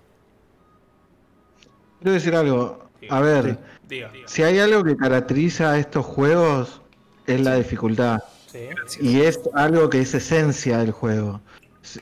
[2.00, 2.88] Quiero decir algo.
[3.10, 4.10] A ver, Diga.
[4.26, 6.80] si hay algo que caracteriza a estos juegos
[7.26, 8.22] es la dificultad.
[8.50, 8.68] Sí.
[9.00, 11.40] Y es algo que es esencia del juego.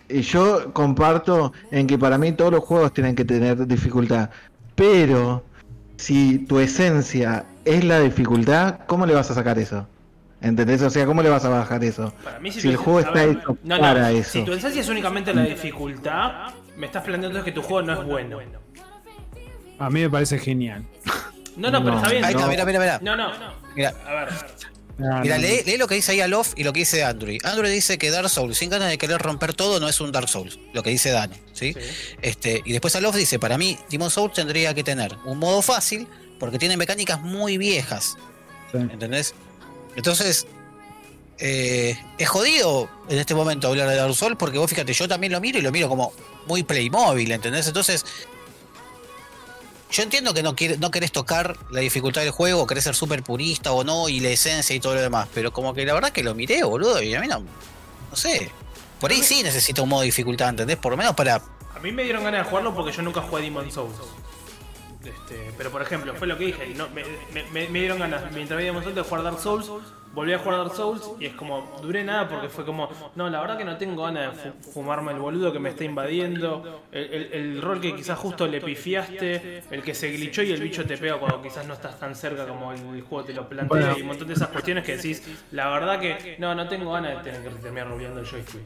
[0.08, 4.30] Y yo comparto en que para mí todos los juegos tienen que tener dificultad.
[4.74, 5.44] Pero
[5.96, 9.86] si tu esencia es la dificultad, ¿cómo le vas a sacar eso?
[10.40, 10.82] ¿Entendés?
[10.82, 12.12] O sea, ¿cómo le vas a bajar eso?
[12.22, 14.30] Para mí, Si tu- el juego a está ver, hecho no, no, para eso.
[14.32, 18.06] Si tu esencia es únicamente la dificultad, me estás planteando que tu juego no es
[18.06, 18.38] bueno.
[19.78, 20.84] A mí me parece genial.
[21.56, 22.24] No, no, pero está bien.
[22.24, 22.50] Ahí está, No.
[22.50, 22.98] mira, mira, mira.
[23.02, 23.30] No, no.
[23.74, 24.28] Mira, A ver.
[24.96, 25.42] Mira, no.
[25.42, 27.40] lee, lee lo que dice ahí Alof y lo que dice Android.
[27.44, 30.28] Android dice que Dark Souls, sin ganas de querer romper todo, no es un Dark
[30.28, 30.58] Souls.
[30.72, 31.72] Lo que dice Dani, ¿sí?
[31.72, 31.80] Sí.
[32.22, 36.06] Este, y después Alof dice, para mí, Demon Souls tendría que tener un modo fácil,
[36.38, 38.16] porque tiene mecánicas muy viejas.
[38.70, 38.78] Sí.
[38.78, 39.34] ¿Entendés?
[39.96, 40.46] Entonces,
[41.38, 45.32] eh, es jodido en este momento hablar de Dark Souls, porque vos fíjate, yo también
[45.32, 46.12] lo miro y lo miro como
[46.46, 47.66] muy Playmobil, ¿entendés?
[47.66, 48.04] Entonces,
[49.94, 53.22] yo entiendo que no, quiere, no querés tocar la dificultad del juego, querés ser súper
[53.22, 56.10] purista o no, y la esencia y todo lo demás, pero como que la verdad
[56.10, 57.40] que lo miré, boludo, y a mí no,
[58.10, 58.50] no sé.
[59.00, 60.76] Por ahí sí necesito un modo de dificultad, ¿entendés?
[60.78, 61.36] Por lo menos para...
[61.36, 63.94] A mí me dieron ganas de jugarlo porque yo nunca jugué Demon Souls.
[65.04, 66.74] Este, pero por ejemplo, fue lo que dije.
[67.52, 69.66] me- me dieron ganas, mientras veía Demon Souls, de jugar Dark Souls.
[70.14, 73.40] Volví a jugar Dark Souls y es como, duré nada porque fue como, no, la
[73.40, 76.82] verdad que no tengo ganas de fu- fumarme el boludo que me está invadiendo.
[76.92, 80.60] El, el- el rol que quizás justo le pifiaste, el que se glitchó y el
[80.62, 83.48] bicho te pega cuando quizás no estás tan cerca como el, el juego te lo
[83.48, 83.66] plantea.
[83.80, 83.98] Bueno.
[83.98, 87.16] Y un montón de esas cuestiones que decís, la verdad que no, no tengo ganas
[87.24, 88.60] de tener que terminar roleando el joystick.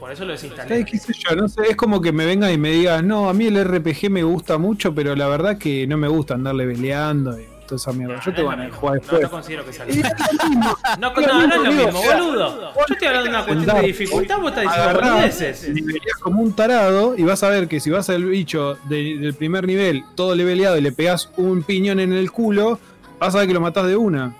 [0.00, 0.68] Por eso lo desinstalé.
[0.68, 1.36] ¿Sabes qué sé yo?
[1.36, 4.10] No sé, es como que me venga y me diga, no, a mí el RPG
[4.10, 7.92] me gusta mucho, pero la verdad que no me gusta andarle peleando y toda esa
[7.92, 8.20] mierda.
[8.24, 9.22] Yo te No, voy no, a no, jugar no, después.
[9.22, 10.10] no considero que sea lo mismo.
[10.98, 12.72] No, no, no es lo mismo, boludo.
[12.74, 17.14] Yo estoy hablando de una cuestión de dificultad, vos estás diciendo nivelás como un tarado
[17.16, 20.76] y vas a ver que si vas al bicho de- del primer nivel, todo leveleado
[20.76, 22.78] y le pegas un piñón en el culo,
[23.18, 24.34] vas a ver que lo matás de una.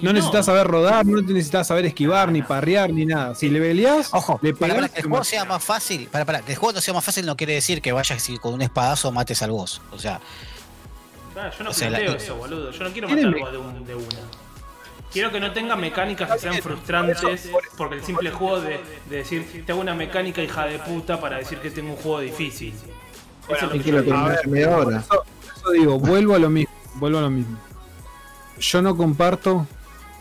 [0.00, 3.34] No, necesitas saber rodar, no necesitas saber esquivar, ni parrear, ni nada.
[3.34, 6.58] Si leveleás, Ojo, le para, que el juego sea más fácil, para, para que el
[6.58, 9.42] juego no sea más fácil no quiere decir que vayas y con un espadazo mates
[9.42, 9.80] al boss.
[9.92, 10.20] O sea,
[11.40, 12.70] Ah, yo no O sea, planteo la- eso, boludo.
[12.72, 14.06] Yo no quiero matarlo de, un- de una.
[15.12, 19.62] Quiero que no tenga mecánicas que sean frustrantes porque el simple juego de, de decir,
[19.64, 22.74] te hago una mecánica hija de puta para decir que tengo un juego difícil.
[23.48, 24.14] Eso es lo Y que que yo lo digo.
[24.16, 24.98] terminás en media hora.
[24.98, 25.24] Eso,
[25.56, 27.56] eso digo, vuelvo a lo mismo, vuelvo a lo mismo.
[28.58, 29.66] Yo no comparto,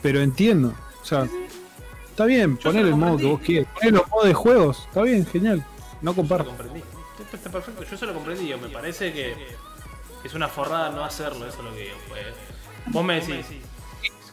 [0.02, 0.74] pero entiendo.
[1.02, 1.28] O sea,
[2.10, 3.72] está bien, poner se el modo que vos quieras.
[3.74, 5.64] Poner los modos de juegos, está bien, genial.
[6.02, 6.52] No comparto.
[7.34, 7.84] está perfecto.
[7.84, 9.36] Yo eso lo comprendí, me parece que
[10.24, 11.96] es una forrada no hacerlo, eso es lo que digo.
[12.10, 12.22] Pues,
[12.88, 13.46] vos me decís.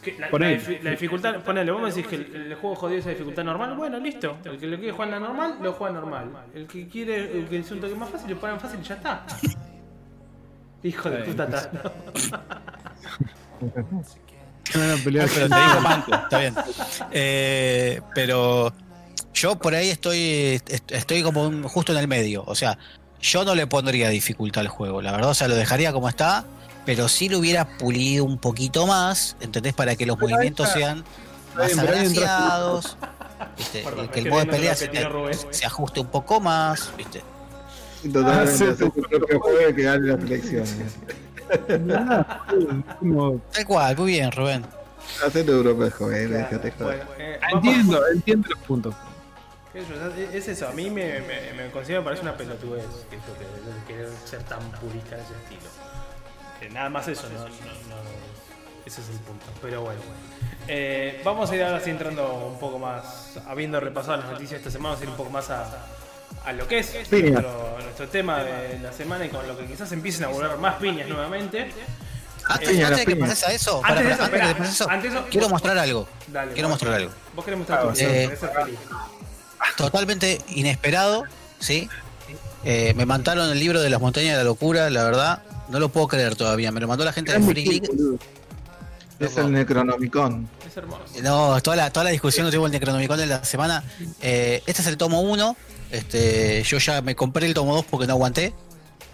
[0.01, 3.05] que la, la la dificultad, ponele, vos me decís que el, el juego jodido es
[3.05, 4.37] la dificultad normal, bueno, listo.
[4.43, 6.31] El que lo quiere jugar en la normal, lo juega normal.
[6.53, 8.95] El que quiere, el que es un toque más fácil, lo ponen fácil y ya
[8.95, 9.25] está.
[10.83, 11.47] Hijo de puta,
[14.73, 16.55] Pero te digo está bien.
[17.11, 18.73] Eh, pero
[19.33, 22.43] yo por ahí estoy est- estoy como un- justo en el medio.
[22.47, 22.77] O sea,
[23.21, 25.29] yo no le pondría dificultad al juego, la verdad.
[25.29, 26.45] O sea, lo dejaría como está,
[26.85, 29.73] pero sí lo hubiera pulido un poquito más, ¿entendés?
[29.73, 31.03] Para que los movimientos sean
[31.55, 32.97] más agraciados.
[33.57, 33.81] ¿viste?
[33.83, 35.37] Perdón, que es el modo de pelea se, Rubén.
[35.51, 37.21] se ajuste un poco más, ¿viste?
[38.03, 40.75] Totalmente, Ah, sí, hacer tu propio juego y que gane las elecciones.
[42.99, 44.65] Como- Tal cual, muy bien, Rubén.
[45.25, 47.05] Hacer propio juego, eh, déjate joder.
[47.05, 48.95] Bueno, eh, vamos- Entiendo, entiendo los puntos.
[49.73, 49.85] es-
[50.33, 53.93] Es eso, a mí me, me, me considero me parece una pelotudez que yo que-
[53.93, 55.69] querer ser tan purista en ese estilo.
[56.59, 59.45] Que nada más eso, no, no, no- ese es el punto.
[59.61, 59.99] Pero bueno,
[60.67, 64.71] Eh, vamos a ir ahora sí entrando un poco más, habiendo repasado las noticias esta
[64.71, 65.61] semana, vamos a ir un poco más a,
[66.45, 69.91] a lo que es nuestro, nuestro tema de la semana y con lo que quizás
[69.91, 71.71] empiecen a volver más piñas nuevamente.
[72.47, 76.07] Antes, las de que pases a eso, Antes antes antes quiero mostrar algo.
[76.27, 77.11] Dale, Quiero mostrar algo.
[77.35, 78.37] Vos querés mostrar vida, eh,
[79.75, 81.23] totalmente inesperado,
[81.59, 81.89] ¿sí?
[82.63, 85.89] Eh, me mandaron el libro de las montañas de la locura, la verdad, no lo
[85.89, 86.71] puedo creer todavía.
[86.71, 87.89] Me lo mandó la gente de Free League.
[89.19, 90.47] Es el Necronomicon.
[90.67, 91.03] Es hermoso.
[91.23, 93.83] No, toda la, toda la discusión que tuvo el Necronomicon de la semana.
[94.21, 95.55] Eh, este es el tomo 1.
[95.95, 98.53] Este, yo ya me compré el tomo 2 porque no aguanté.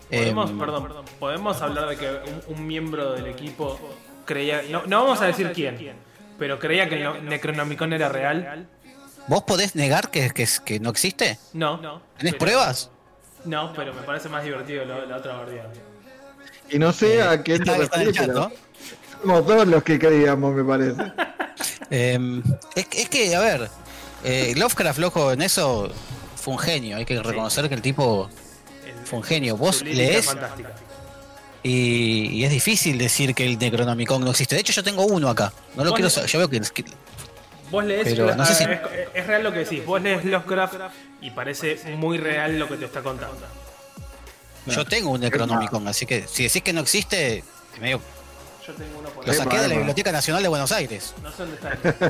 [0.10, 3.80] Podemos, Eh, perdón, perdón, podemos hablar de que un, un miembro del equipo
[4.26, 5.78] creía, no, no vamos a decir quién,
[6.38, 8.68] pero creía que el no- Necronomicon era real.
[9.28, 11.38] ¿Vos podés negar que, que, que no existe?
[11.54, 11.80] No.
[12.18, 12.90] ¿Tenés pero- pruebas?
[13.46, 15.72] No, pero me parece más divertido lo- la otra bardeada.
[16.70, 18.52] Y no sé a quién te refieres, ¿no?
[19.22, 20.96] somos todos los que creíamos, me parece.
[21.94, 22.18] Eh,
[22.74, 23.70] es, que- es que, a ver,
[24.24, 25.90] eh, Lovecraft, loco, en eso
[26.42, 26.98] fue un genio.
[26.98, 28.30] Hay que reconocer que el tipo
[28.86, 29.56] El- fue un genio.
[29.58, 30.72] Vos lees fantástica.
[31.64, 34.56] y, y es difícil decir que el Necronomicon no existe.
[34.56, 35.54] De hecho, yo tengo uno acá.
[35.76, 36.30] No lo quiero saber.
[36.30, 36.86] Yo veo que, que-
[37.70, 38.80] Vos lees, Pero no sé si- es,
[39.14, 40.74] es real lo que decís, vos lees Lovecraft
[41.22, 43.38] y parece muy real lo que te está contando.
[44.66, 47.44] yo tengo un Necronomicon, así que si decís que no existe,
[47.80, 48.02] medio-
[48.68, 49.76] Yo tengo uno por lo ahí, Epa, saqué de la.
[49.76, 51.14] Biblioteca Nacional de Buenos Aires.
[51.24, 51.70] no sé dónde está.
[51.76, 52.10] Yo tengo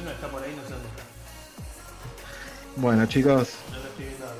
[0.00, 0.81] uno que está por ahí, no sé dónde está.
[2.76, 4.34] Bueno, chicos, No lo estoy viendo acá,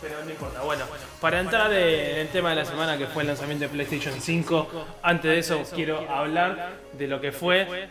[0.00, 0.60] pero no importa.
[0.62, 0.84] Bueno,
[1.20, 4.68] para entrar en el tema de la semana que fue el lanzamiento de PlayStation 5,
[5.02, 7.88] antes de eso quiero hablar de lo que fue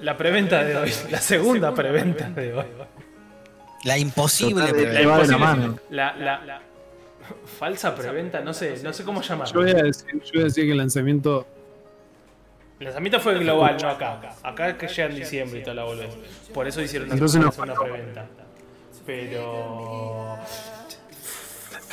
[0.00, 2.66] la preventa de hoy, la segunda preventa de hoy.
[3.84, 4.92] La imposible preventa.
[4.92, 6.60] La imposible- la- la- la-
[7.58, 9.60] falsa preventa, no sé, no sé cómo Yo llamarlo.
[9.62, 11.46] voy a decir, yo voy a decir que el lanzamiento.
[12.80, 14.34] El lanzamiento fue global, no acá.
[14.42, 16.10] Acá es que llega en diciembre y toda la boludez.
[16.52, 17.50] Por eso hicieron Entonces no.
[17.62, 18.26] una preventa.
[19.06, 20.38] Pero.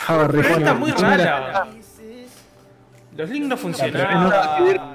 [0.07, 1.67] Ah, Preventa bueno, muy rara.
[3.17, 4.31] Los links no funcionaban.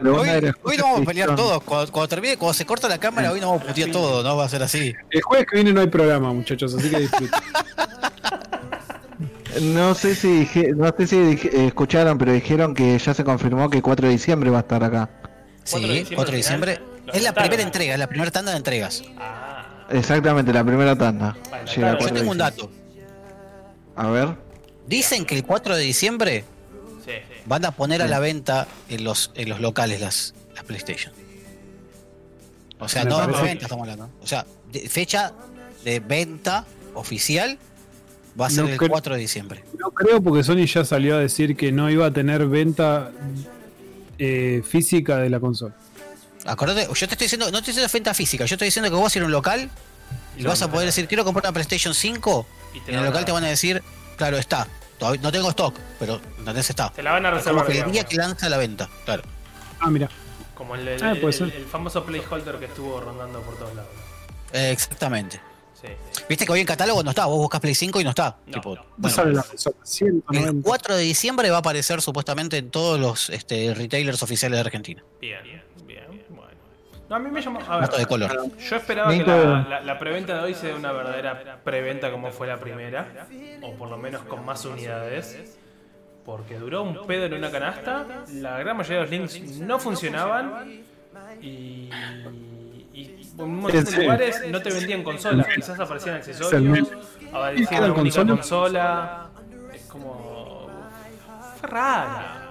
[0.02, 0.28] Pero Hoy,
[0.62, 1.62] hoy vamos a pelear todos.
[1.62, 4.36] Cuando, cuando termine, cuando se corta la cámara, hoy no vamos a putear todo, no
[4.36, 4.94] va a ser así.
[5.10, 7.40] El jueves que viene no hay programa, muchachos, así que disfruten.
[9.74, 13.22] No sé si dije- no sé si dije- eh, escucharon, pero dijeron que ya se
[13.24, 15.08] confirmó que 4 de diciembre va a estar acá.
[15.70, 16.80] 4 de Sí, diciembre 4 de diciembre.
[17.12, 19.02] Es la primera entrega, es la primera tanda de entregas.
[19.18, 19.45] Ah,
[19.90, 21.36] Exactamente, la primera tanda.
[21.50, 22.70] Vale, Llega claro, a Yo 4 de tengo un dato.
[23.96, 24.28] A ver.
[24.86, 26.44] Dicen que el 4 de diciembre
[27.04, 27.12] sí.
[27.46, 31.12] van a poner a la venta en los, en los locales las, las PlayStation.
[32.78, 34.10] O sea, Me no de venta estamos hablando.
[34.22, 35.32] O sea, de- fecha
[35.84, 37.58] de venta oficial
[38.38, 39.64] va a ser No el creo- 4 de diciembre.
[39.78, 43.10] No creo porque Sony ya salió a decir que no iba a tener venta
[44.18, 45.74] eh, física de la consola.
[46.46, 48.94] Acordate, yo te estoy diciendo, no te estoy diciendo venta física, yo estoy diciendo que
[48.94, 49.70] vos vas a ir a un local
[50.36, 53.32] y vas a poder decir, quiero comprar una PlayStation 5 Y en el local te
[53.32, 53.82] van a decir,
[54.16, 54.66] claro, está.
[54.98, 56.70] Todavía no tengo stock, pero ¿entendés?
[56.70, 56.90] Está.
[56.90, 57.66] Te la van a Como reservar.
[57.66, 59.22] que el día que lanza la venta, claro.
[59.80, 60.08] Ah, mira.
[60.54, 63.90] Como el, el- Ah, el- el famoso placeholder que estuvo rondando por todos lados.
[64.52, 65.38] Eh, exactamente.
[65.78, 65.88] Sí.
[66.26, 68.38] Viste que hoy en catálogo no está, vos buscas Play 5 y no está.
[68.46, 68.82] No, Tipo, no.
[68.82, 69.76] No bueno, sale la consola.
[69.82, 70.62] el 190.
[70.66, 75.02] 4 de diciembre va a aparecer supuestamente en todos los este, retailers oficiales de Argentina.
[75.20, 75.62] Bien, bien.
[77.08, 77.60] No, a mí me llamó.
[77.68, 78.56] A de ver, color.
[78.58, 82.46] yo esperaba que la, la- la preventa de hoy sea una verdadera preventa como fue
[82.48, 83.26] la primera,
[83.62, 85.56] o por lo menos con más unidades,
[86.24, 88.04] porque duró un pedo en una canasta,
[88.34, 90.68] la gran mayoría de los links no funcionaban
[91.40, 91.90] y,
[92.92, 96.88] y en un montón de lugares no te vendían consolas, quizás aparecían accesorios,
[97.32, 98.36] aparecía ¿Eran una única consolas?
[98.40, 99.26] consola,
[99.72, 100.66] es como...
[101.60, 102.46] Qué raro.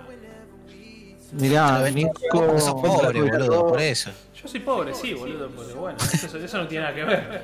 [1.33, 2.59] Mirá, Nico.
[2.59, 4.11] sos pobre, boludo, por eso.
[4.45, 7.41] Yo soy pobre, sí, boludo, pero bueno, eso, eso no tiene nada que ver.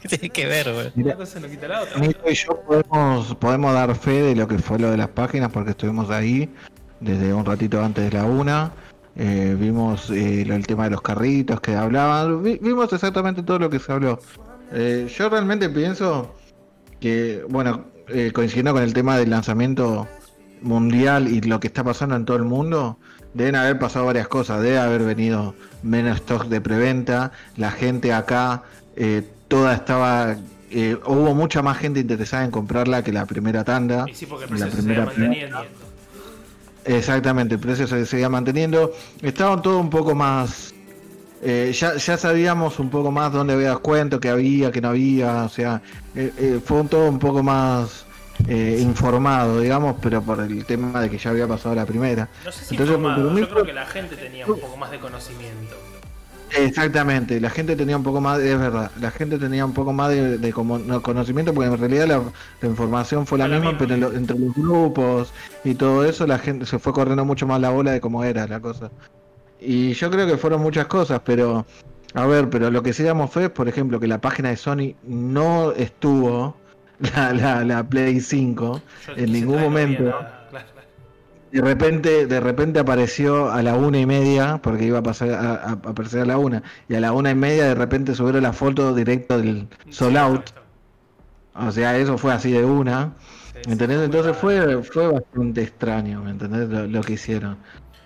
[0.00, 0.90] ¿Qué tiene que ver, boludo?
[0.96, 1.98] Una cosa no quita la otra.
[2.00, 5.52] Nico y yo podemos, podemos dar fe de lo que fue lo de las páginas
[5.52, 6.48] porque estuvimos ahí
[7.00, 8.72] desde un ratito antes de la una.
[9.14, 12.42] Eh, vimos eh, lo- el tema de los carritos que hablaban.
[12.42, 14.18] Vi- vimos exactamente todo lo que se habló.
[14.72, 16.34] Eh, yo realmente pienso
[17.00, 20.08] que, bueno, eh, coincidiendo con el tema del lanzamiento
[20.62, 22.98] mundial y lo que está pasando en todo el mundo,
[23.34, 24.62] deben haber pasado varias cosas.
[24.62, 27.32] Debe haber venido menos stock de preventa.
[27.56, 28.62] La gente acá,
[28.96, 30.36] eh, toda estaba.
[30.70, 34.06] eh, hubo mucha más gente interesada en comprarla que la primera tanda.
[34.08, 35.58] Y sí, porque el La precio se seguía primera manteniendo.
[36.84, 38.92] Exactamente, el precio se seguía manteniendo.
[39.20, 40.74] Estaban todo un poco más.
[41.42, 45.44] eh, ya, ya sabíamos un poco más dónde había descuento, que había, que no había.
[45.44, 45.80] O sea,
[46.64, 48.06] fue un todo un poco más
[48.48, 52.28] eh, informado, digamos, pero por el tema de que ya había pasado la primera.
[52.44, 54.98] No sé si Entonces, informado, yo creo que la gente tenía un poco más de
[54.98, 55.76] conocimiento.
[56.54, 60.10] Exactamente, la gente tenía un poco más, es verdad, la gente tenía un poco más
[60.10, 62.22] de, de como- no, conocimiento porque en realidad la,
[62.60, 63.78] la información fue la misma, misma.
[63.78, 65.32] pero lo- entre los grupos
[65.64, 68.46] y todo eso la gente se fue corriendo mucho más la bola de cómo era
[68.46, 68.90] la cosa.
[69.58, 71.64] Y yo creo que fueron muchas cosas, pero
[72.12, 74.56] a ver, pero lo que sí damos fe es, por ejemplo, que la página de
[74.56, 76.54] Sony no estuvo
[77.16, 80.02] la, la, la Play 5 Yo en ningún momento.
[80.04, 80.88] nada, claro, claro.
[81.50, 85.40] De repente, de repente apareció a la una y media, porque iba a pasar a,
[85.54, 88.42] a- a aparecer a la una, y a la una y media de repente subieron
[88.42, 90.50] la foto directo del Sold Sí, Out.
[91.54, 93.12] O sea, eso fue así de una.
[93.52, 94.00] Sí, ¿Entendés?
[94.00, 96.68] Entonces fue, fue bastante extraño, ¿me entendés?
[96.70, 97.58] Lo, lo que hicieron.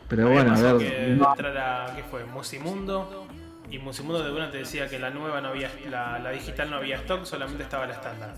[0.08, 0.78] Pero bueno, a ver.
[0.78, 2.24] que no- entrara, ¿qué fue?
[2.24, 3.26] Musimundo.
[3.70, 6.76] Y Musimundo de una te decía que la nueva no había, la, la digital no
[6.76, 8.34] había stock, solamente estaba la estándar.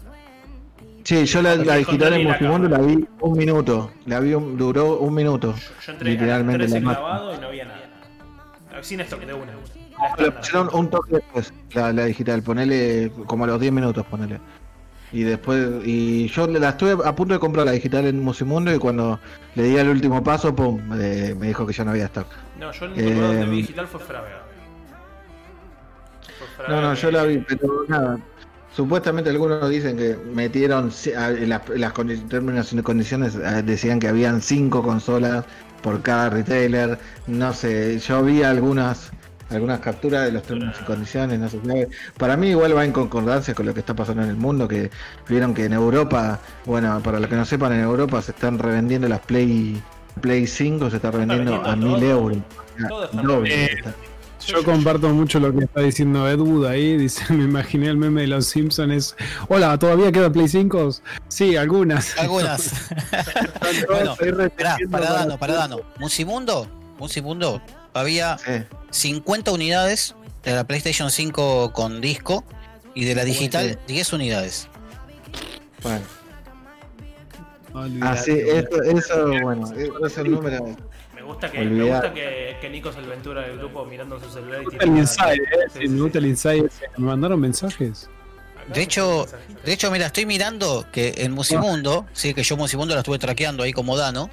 [1.09, 3.92] Sí, yo la, digital en con Musimundo la vi un minuto.
[4.04, 5.54] La vi un- duró un minuto.
[5.54, 8.82] Yo, yo entré a Literalmente las 13 la más- clavado y no había nada.
[8.82, 9.52] Sin de una.
[9.52, 10.34] La Lo estándar.
[10.38, 14.38] pusieron un toque después, la, la digital, ponele como a los 10 minutos, ponele.
[15.11, 18.78] Y después, y yo la estuve a punto de comprar la digital en Musimundo y
[18.78, 19.18] cuando
[19.54, 22.26] le di el último paso, pum, eh, me dijo que ya no había stock.
[22.61, 24.42] No, yo el único donde Eh, vi digital fue Fravega.
[26.56, 28.18] Fue No, no, que- yo la vi, pero nada.
[28.78, 30.92] Supuestamente algunos dicen que metieron
[31.48, 31.92] las, las
[32.28, 35.44] términos y condiciones, eh, decían que habían cinco consolas
[35.82, 36.96] por cada retailer.
[37.26, 39.10] No sé, yo vi algunas
[39.50, 41.88] algunas capturas de los términos y condiciones, no sé qué.
[42.18, 44.92] Para mí igual va en concordancia con lo que está pasando en el mundo, que
[45.28, 49.08] vieron que en Europa, bueno, para los que no sepan, en Europa se están revendiendo
[49.08, 49.82] las Play
[50.20, 51.98] Play 5, se está revendiendo a todo.
[51.98, 52.38] euros.
[52.88, 53.50] Todo está Doble.
[53.50, 54.07] revendiendo.
[54.49, 56.96] Yo comparto mucho lo que está diciendo Ed Wood ahí.
[56.96, 59.14] Dice, me imaginé el meme de los Simpsons.
[59.49, 60.90] Hola, ¿todavía queda Play 5?
[61.28, 62.16] Sí, algunas.
[62.18, 62.72] Algunas.
[63.88, 64.16] bueno,
[64.57, 65.80] pará, para Dano, para Dano.
[65.99, 66.66] Musimundo,
[66.99, 67.61] Musimundo,
[67.92, 68.64] había Sí.
[68.90, 72.42] 50 unidades de la PlayStation 5 con disco
[72.94, 74.68] y de la digital 10 unidades.
[75.82, 76.05] Bueno.
[77.74, 78.18] Olvidate.
[78.18, 80.74] Así, eso, eso, bueno, eso es el número.
[81.28, 84.62] Me gusta que, me gusta que, que Nico se aventura del grupo mirando su celular
[84.62, 85.68] y Me gusta el inside, eh.
[85.74, 86.86] Sí, sí, sí, me gusta el ese.
[86.96, 88.08] Me mandaron mensajes.
[88.72, 89.26] De hecho,
[89.62, 93.62] de hecho, mira, estoy mirando que en Musimundo, sí, que yo Musimundo la estuve traqueando
[93.62, 94.30] ahí como Dano,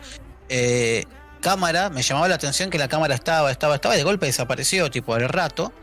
[0.47, 1.03] eh,
[1.41, 4.89] cámara, me llamaba la atención que la cámara estaba, estaba, estaba, y de golpe desapareció,
[4.89, 5.73] tipo al rato,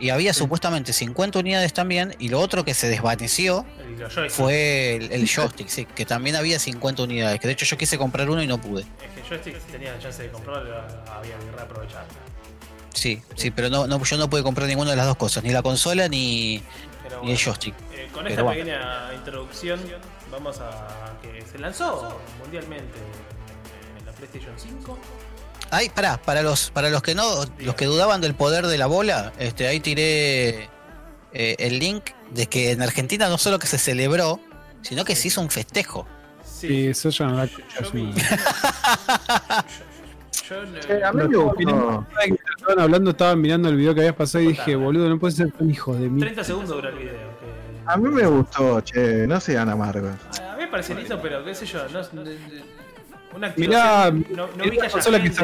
[0.00, 3.64] y había supuestamente 50 unidades también, y lo otro que se desvaneció
[4.16, 7.76] El- fue el, el joystick, sí, que también había 50 unidades, que de hecho yo
[7.76, 8.82] quise comprar uno y no pude.
[8.82, 10.74] Es que joystick si tenía la chance de comprarlo,
[11.12, 12.04] había que reaprovechar.
[12.94, 15.50] Sí, sí, pero no, no, yo no pude comprar ninguna de las dos cosas, ni
[15.50, 16.60] la consola ni,
[17.22, 17.74] ni el joystick.
[17.94, 18.58] eh, con Pero esta bueno.
[18.64, 19.80] pequeña introducción,
[20.30, 22.98] vamos a que se lanzó mundialmente
[23.98, 24.98] en la PlayStation 5.
[25.70, 28.86] Ay, pará, para los, para los que no, los que dudaban del poder de la
[28.86, 30.68] bola, este, ahí tiré
[31.32, 34.40] eh, el link de que en Argentina no solo que se celebró,
[34.82, 36.06] sino que se hizo un festejo.
[36.44, 38.12] Sí, eso ya no la yo, yo vi.
[40.48, 42.06] yo, yo, Che, a mí me Los gustó.
[42.18, 45.34] que estaban hablando, estaban mirando el video que habías pasado y dije, boludo, no puede
[45.34, 46.20] ser tan hijo de mí.
[46.20, 47.14] 30 segundos dura el video.
[47.14, 50.12] que- A mí me gustó, che, no sean amargos.
[50.40, 52.30] A mí me parece lindo, pero qué sé yo, no, no-
[53.34, 54.16] una Mirá, no,
[54.64, 54.88] vi que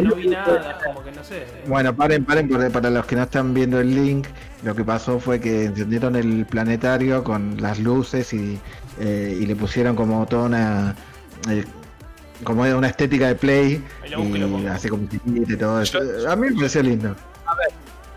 [0.03, 1.47] no vi nada, como que no sé.
[1.67, 4.27] Bueno, paren, paren, porque para los que no están viendo el link,
[4.63, 8.59] lo que pasó fue que encendieron el planetario con las luces y,
[9.01, 10.95] eh, y le pusieron como toda una.
[11.51, 11.65] eh,
[12.45, 13.83] como una estética de play
[14.15, 15.99] busco y así como y todo eso.
[16.29, 17.17] A mí me pareció lindo.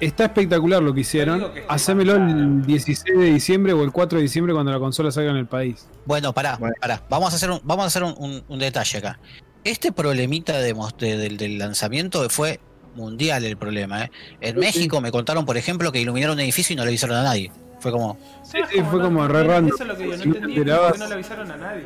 [0.01, 1.53] está espectacular lo que hicieron.
[1.53, 5.31] que Hacémelo el 16 de diciembre o el 4 de diciembre cuando la consola salga
[5.31, 5.87] en el país.
[6.05, 6.73] Bueno, pará, Bueno.
[6.81, 7.01] pará.
[7.09, 9.19] Vamos a hacer un, vamos a hacer un, un- un detalle acá.
[9.63, 12.59] Este problemita de de- del, del lanzamiento fue
[12.95, 14.05] mundial el problema.
[14.05, 14.11] ¿eh?
[14.41, 17.17] En Sí, México me contaron, por ejemplo, que iluminaron un edificio y no le avisaron
[17.17, 17.51] a nadie.
[17.79, 19.71] Fue como, Sí, sí, fue como re random.
[19.73, 20.55] Eso es lo que yo no Si no te entendí.
[20.55, 21.83] ¿Por enterabas- qué no le avisaron a nadie?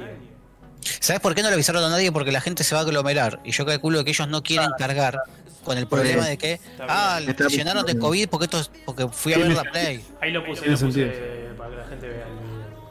[0.99, 2.11] ¿sabes por qué no le avisaron a nadie?
[2.11, 3.39] Porque la gente se va a aglomerar.
[3.45, 5.19] Y yo calculo que ellos no quieren cargar
[5.63, 9.33] con el problema de que, ah, le llenaron de COVID porque esto es- porque fui
[9.33, 10.03] a ver la Play.
[10.21, 11.05] Ahí lo puse, Tiene lo puse
[11.57, 12.25] para que la gente vea.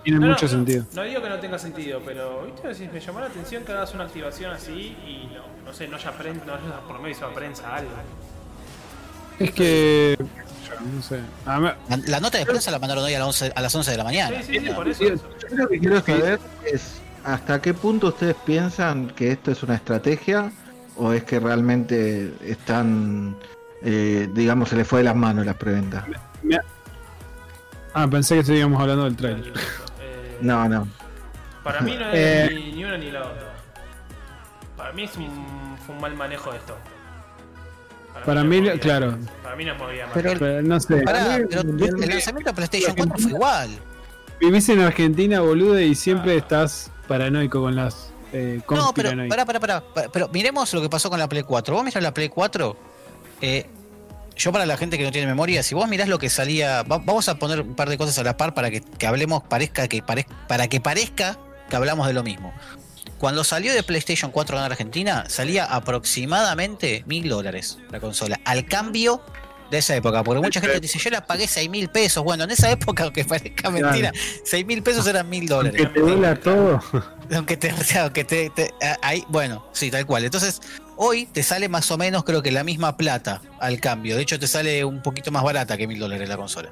[0.02, 0.84] Tiene No, mucho no, sentido.
[0.94, 2.74] No digo que no tenga sentido, pero ¿viste?
[2.74, 5.96] Si me llamó la atención que hagas una activación así y no, no sé, no
[5.96, 7.90] haya prensa, no haya por medio de prensa algo.
[9.38, 10.16] Es que.
[10.94, 11.20] No sé.
[11.46, 11.76] La,
[12.06, 14.04] la nota de prensa la mandaron hoy a las 11, a las 11 de la
[14.04, 14.42] mañana.
[14.42, 15.04] Sí, sí, sí, por eso.
[15.04, 15.16] Yo
[15.52, 20.50] lo que quiero saber es hasta qué punto ustedes piensan que esto es una estrategia
[20.96, 23.36] o es que realmente están,
[23.82, 26.04] eh, digamos, se les fue de las manos las preventas.
[27.94, 29.52] Ah, pensé que estábamos hablando del trailer.
[30.42, 30.88] No, no.
[31.62, 32.54] Para mí no es Eh.
[32.54, 33.52] ni, ni uno ni la otra.
[34.76, 36.76] Para mí es un, fue un mal manejo de esto.
[38.26, 39.16] Para no mí, claro.
[39.42, 40.14] Para mí no movía más.
[40.14, 41.02] Pero- Pero no sé.
[41.02, 43.70] Pará, mí, pero el lanzamiento de PlayStation 4 fue igual.
[44.40, 49.60] Vivís en Argentina, boludo, y siempre estás paranoico con las eh, No, pero pará, pará,
[49.60, 49.82] pará,
[50.12, 51.74] Pero miremos lo que pasó con la Play 4.
[51.74, 52.76] Vos mirás la Play 4.
[53.40, 53.66] eh,
[54.36, 56.98] yo para la gente que no tiene memoria, si vos mirás lo que salía, va-
[56.98, 59.88] vamos a poner un par de cosas a la par para que, que hablemos, parezca
[59.88, 62.52] que parez- para que parezca que hablamos de lo mismo.
[63.18, 65.64] Cuando salió de PlayStation 4 en Argentina, salía
[66.26, 68.40] aproximadamente mil dólares la consola.
[68.44, 69.22] Al cambio
[69.70, 72.22] de esa época, porque mucha gente dice, yo la pagué 6 mil pesos.
[72.22, 74.12] Bueno, en esa época, aunque parezca mentira,
[74.44, 75.80] 6 mil pesos eran mil dólares.
[75.80, 76.80] Que te duela todo.
[77.34, 78.50] Aunque te, o sea, aunque te,
[79.02, 80.24] ahí, bueno, sí, tal cual.
[80.24, 80.60] Entonces,
[80.96, 84.16] hoy te sale más o menos, creo que la misma plata al cambio.
[84.16, 86.70] De hecho, te sale un poquito más barata que mil dólares la consola.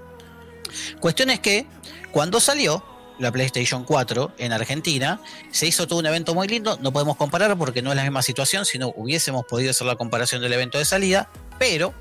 [1.01, 1.67] Cuestión es que,
[2.13, 2.85] cuando salió
[3.19, 6.79] la PlayStation 4 en Argentina, se hizo todo un evento muy lindo.
[6.81, 9.97] No podemos comparar porque no es la misma situación, si no hubiésemos podido hacer la
[9.97, 11.93] comparación del evento de salida, pero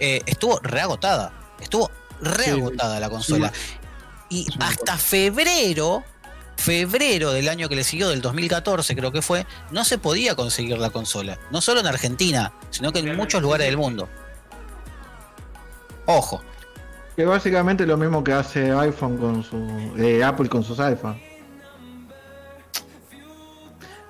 [0.00, 1.32] eh, estuvo reagotada.
[1.60, 1.90] Estuvo
[2.20, 3.52] reagotada la consola.
[4.30, 6.04] Y Sí, hasta febrero,
[6.58, 10.76] febrero del año que le siguió, del 2014 creo que fue, no se podía conseguir
[10.78, 11.38] la consola.
[11.52, 14.08] No solo en Argentina, sino que en muchos lugares del mundo.
[16.06, 16.42] Ojo.
[17.16, 19.56] Que básicamente es lo mismo que hace iPhone con su
[19.98, 21.18] eh, Apple con sus iPhone.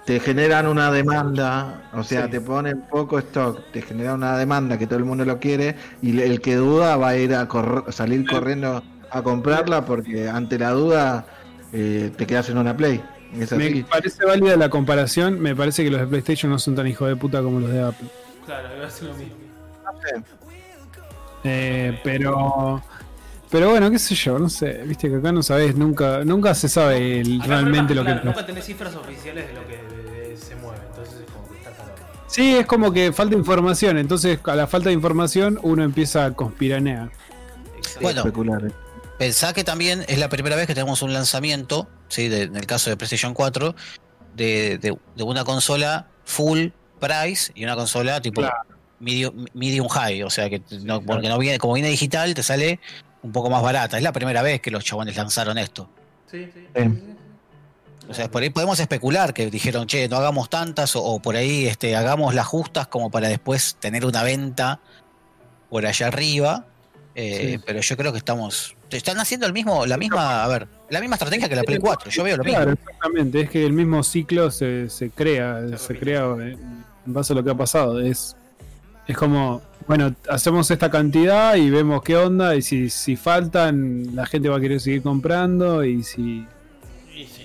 [0.07, 2.31] Te generan una demanda, o sea, Sí.
[2.31, 6.19] te ponen poco stock, te generan una demanda que todo el mundo lo quiere y
[6.21, 10.71] el que duda va a ir a corr- salir corriendo a comprarla porque ante la
[10.71, 11.27] duda
[11.73, 13.03] eh, te quedas en una Play.
[13.39, 13.83] Es Me así.
[13.83, 15.39] parece válida la comparación.
[15.41, 17.83] Me parece que los de PlayStation no son tan hijos de puta como los de
[17.83, 18.09] Apple.
[18.47, 19.35] Claro, lo mismo.
[21.45, 22.83] Eh, pero.
[23.51, 24.83] Pero bueno, qué sé yo, no sé.
[24.85, 28.25] Viste que acá no sabes, nunca nunca se sabe el- Acá realmente lo que claro,
[28.27, 31.57] Nunca tenés cifras oficiales de lo que de- de- se mueve, entonces es como que
[31.57, 31.95] está calor.
[32.27, 33.97] Sí, es como que falta información.
[33.97, 37.11] Entonces, a la falta de información, uno empieza a conspiranear.
[38.03, 38.71] Bueno, Especular.
[39.19, 42.29] Pensá que también es la primera vez que tenemos un lanzamiento, ¿sí?
[42.29, 43.75] de- en el caso de PlayStation 4,
[44.37, 46.69] de, de- de una consola full
[47.01, 48.57] price y una consola tipo Claro.
[49.01, 50.23] medium, medium high.
[50.23, 52.79] O sea, que no, porque no viene, como viene digital, te sale
[53.23, 53.97] un poco más barata.
[53.97, 55.91] Es la primera vez que los chabones lanzaron esto.
[56.31, 56.67] Sí, sí.
[58.09, 61.37] O sea, por ahí podemos especular que dijeron, che, no hagamos tantas, o, o por
[61.37, 64.81] ahí este, hagamos las justas como para después tener una venta
[65.69, 66.67] por allá arriba.
[67.15, 67.63] Eh, Sí.
[67.67, 68.77] Pero yo creo que estamos.
[68.91, 72.11] Están haciendo el mismo, la misma, a ver, la misma estrategia que la Play 4.
[72.11, 72.85] Yo veo lo Claro, mismo.
[72.89, 73.41] exactamente.
[73.43, 76.59] Es que el mismo ciclo se, se crea, se crea en
[77.07, 78.01] base a lo que ha pasado.
[78.01, 78.35] Es,
[79.07, 82.57] es como, bueno, hacemos esta cantidad y vemos qué onda.
[82.57, 85.85] Y si, si faltan, la gente va a querer seguir comprando.
[85.85, 86.47] Y si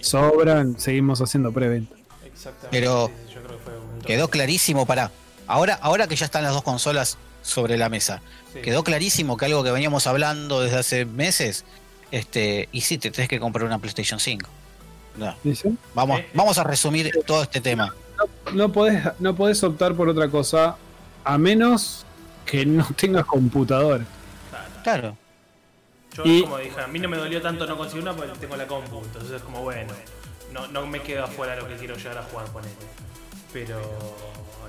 [0.01, 1.95] sobran, seguimos haciendo preventa.
[2.25, 2.67] exactamente.
[2.71, 5.11] Pero sí, sí, yo creo que fue un Quedó clarísimo para.
[5.47, 8.21] Ahora, ahora que ya están las dos consolas sobre la mesa,
[8.53, 8.61] Sí.
[8.61, 11.63] quedó clarísimo que algo que veníamos hablando desde hace meses,
[12.11, 14.49] este, y sí, te tenés que comprar una PlayStation 5.
[15.17, 15.35] No,
[15.93, 16.25] vamos, Sí.
[16.33, 17.93] vamos a resumir todo este tema.
[18.53, 20.75] No podés, no podés optar por otra cosa
[21.23, 22.05] a menos
[22.45, 24.05] que no tengas computadora.
[24.83, 25.15] Claro.
[26.15, 28.55] Yo, Y- como dije, a mí no me dolió tanto no conseguir una porque tengo
[28.55, 29.93] la compu, entonces es como bueno,
[30.51, 32.69] no, no me quedo afuera lo que quiero llegar a jugar con él.
[33.51, 33.81] Pero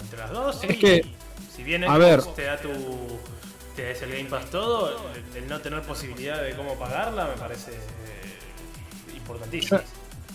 [0.01, 1.07] entre las dos, sí, Es que,
[1.55, 2.23] si bien a ver.
[2.35, 2.71] te da tu
[3.77, 4.97] te da el Game Pass todo,
[5.35, 9.81] el, el no tener posibilidad de cómo pagarla me parece eh, importantísimo.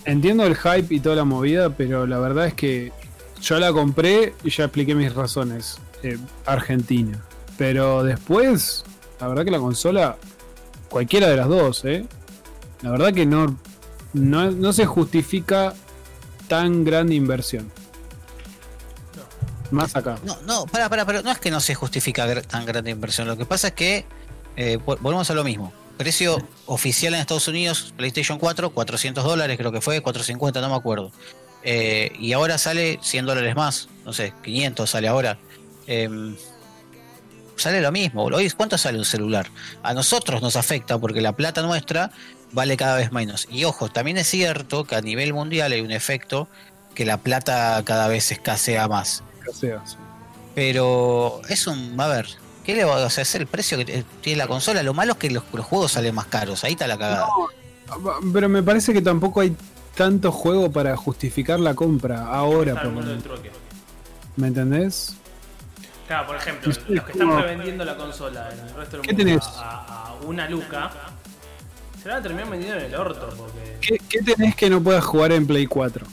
[0.05, 2.91] Entiendo el hype y toda la movida, pero la verdad es que
[3.41, 5.79] yo la compré y ya expliqué mis razones.
[6.03, 7.21] Eh, Argentina.
[7.57, 8.85] Pero después,
[9.19, 10.17] la verdad que la consola,
[10.89, 12.05] cualquiera de las dos, ¿eh?
[12.81, 13.57] La verdad que no,
[14.13, 15.73] no, no se justifica
[16.47, 17.69] tan grande inversión.
[19.71, 20.17] Más acá.
[20.23, 23.27] No, no, para, para, pero no es que no se justifica tan grande inversión.
[23.27, 24.05] Lo que pasa es que
[24.55, 25.71] eh, vol- volvemos a lo mismo.
[25.97, 30.75] Precio oficial en Estados Unidos, PlayStation 4, 400 dólares, creo que fue, 450, no me
[30.75, 31.11] acuerdo.
[31.61, 35.37] Eh, y ahora sale 100 dólares más, no sé, 500 sale ahora.
[35.87, 36.35] Em,
[37.57, 38.23] sale lo mismo.
[38.23, 39.47] Hoy, ¿cuánto sale un celular?
[39.83, 42.11] A nosotros nos afecta porque la plata nuestra
[42.53, 43.47] vale cada vez menos.
[43.51, 46.47] Y ojo, también es cierto que a nivel mundial hay un efecto
[46.95, 49.23] que la plata cada vez escasea más.
[49.49, 49.95] O sea, sí.
[50.55, 51.99] Pero es un.
[51.99, 52.27] A ver,
[52.65, 53.21] ¿qué le va a hacer?
[53.21, 54.83] Es el precio que tiene la consola.
[54.83, 56.63] Lo malo es que los, los juegos salen más caros.
[56.63, 57.27] Ahí está la cagada.
[58.33, 59.55] Pero me parece que tampoco hay
[59.95, 63.03] tanto juego para justificar la compra ahora, por.
[64.35, 65.15] ¿Me entendés?
[66.07, 69.13] Claro, por ejemplo, Sí, los que están revendiendo la consola en el resto del ¿Qué
[69.13, 69.45] mundo tenés?
[69.57, 70.91] A, a una luca,
[72.01, 73.77] se la van a terminar vendiendo en el orto, porque.
[73.81, 76.07] ¿Qué, qué tenés que no puedas jugar en Play 4?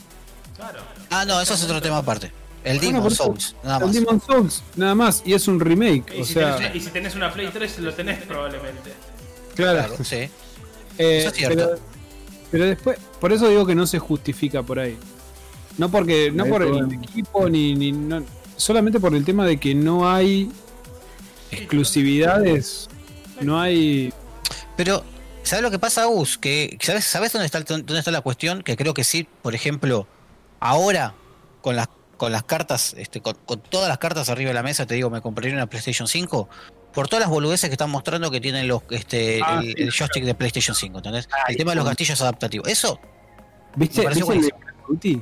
[0.55, 0.79] Claro.
[1.09, 2.31] Ah, no, eso es otro tema aparte.
[2.63, 3.93] El Bueno, Demon Souls, nada El más.
[3.93, 6.13] Demon Souls, nada más, y es un remake.
[6.17, 8.93] Y, O si sea, tenés, y si tenés una Play 3, lo tenés probablemente.
[9.55, 9.87] claro.
[9.87, 10.29] Claro, sí.
[10.99, 11.55] Eh, Eso es cierto.
[11.55, 11.79] Pero,
[12.49, 14.97] pero después, por eso digo que no se justifica por ahí.
[15.77, 18.23] No porque, no por el equipo ni, ni no-
[18.55, 20.49] solamente por el tema de que no hay
[21.51, 22.89] exclusividades,
[23.41, 24.13] no hay.
[24.75, 25.03] Pero,
[25.43, 26.37] ¿sabes lo que pasa, Gus?
[26.37, 28.63] Que, ¿sabes, ¿Sabes dónde está, el- dónde está la cuestión?
[28.63, 30.07] Que creo que sí, por ejemplo,
[30.59, 31.13] ahora,
[31.61, 34.85] con las, con las cartas, este, con, con todas las cartas arriba de la mesa,
[34.85, 36.49] te digo, me compraría una PlayStation 5.
[36.93, 39.75] Por todas las boludeces que están mostrando que tienen los este Ah, el, sí.
[39.83, 41.29] el joystick de PlayStation 5, ¿entendés?
[41.31, 41.89] Ah, el tema de los sí.
[41.89, 42.67] gatillos adaptativos.
[42.67, 42.99] Eso,
[43.75, 44.51] ¿Viste, Me ¿viste el
[44.87, 45.21] Duty?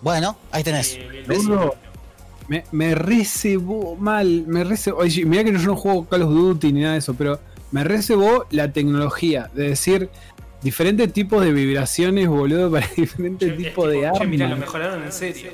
[0.00, 0.98] bueno, ahí tenés.
[1.26, 1.74] Boludo,
[2.48, 4.98] Me, me recebó mal, me recebó.
[5.00, 7.40] Oye, mira que yo no juego Call of Duty ni nada de eso, pero
[7.72, 10.08] me recebó la tecnología de decir
[10.62, 14.66] diferentes tipos de vibraciones, boludo, para diferentes tipos de che, mirá, lo armas.
[14.66, 15.50] mejoraron en serio.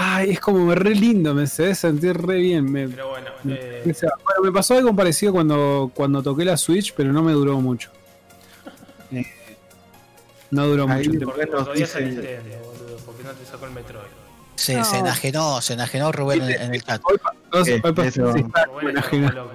[0.00, 2.70] Ay, es como re lindo, me se sentir re bien.
[2.70, 6.44] Me, Pero bueno, me- eh, o sea, bueno, me pasó algo parecido cuando, cuando toqué
[6.44, 7.90] la Switch, pero no me duró mucho.
[9.10, 9.24] Eh,
[10.50, 11.26] no duró Ahí mucho.
[11.26, 14.04] por- dice- Nintendo, boludo, porque no te sacó el Metroid.
[14.54, 14.84] Se, No.
[14.84, 17.00] se enajenó, se enajenó Rubén en, en el chat.
[17.04, 17.16] Hoy
[17.52, 17.70] hoy ¿Qué?
[17.72, 19.50] sí, está loco.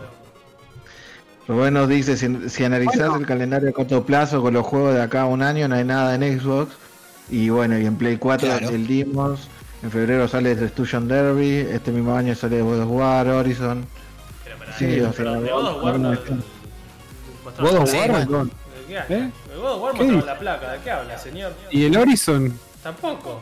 [1.48, 3.18] Rubén nos dice, si, si analizás Bueno.
[3.18, 5.84] el calendario a corto plazo con los juegos de acá a un año, no hay
[5.84, 6.74] nada en Xbox.
[7.30, 8.70] Y bueno, y en Play 4 Claro.
[8.70, 9.48] el Demons.
[9.84, 11.58] En febrero sale Destruction Derby.
[11.70, 13.86] Este mismo año sale God of War, Horizon.
[14.44, 16.18] Pero, pero, Sí, pero, o sea, de God of War no- no-
[17.60, 18.48] God of War.
[18.90, 19.04] ¿Eh?
[19.10, 20.26] De God of War ¿Qué mostraron dice?
[20.26, 21.54] la placa, ¿de qué habla, señor?
[21.72, 22.60] ¿Y el Horizon?
[22.82, 23.42] Tampoco.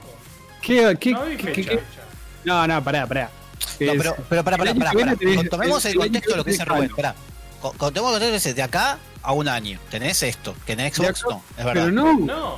[0.61, 1.79] ¿Qué, qué, No qué- qué-
[2.43, 3.29] No, no, pará, pará.
[3.79, 6.51] No, pero, pero para, para, para, que viene tenés- Tomemos el contexto de lo que
[6.51, 6.79] dice Rubén.
[6.83, 6.89] Halo.
[6.89, 7.15] Espera.
[7.61, 9.79] Co- co- Tomemos el contexto de acá a un año.
[9.89, 10.55] Tenés esto.
[10.65, 11.73] Que en Xbox no, es verdad.
[11.73, 12.57] Pero no, No,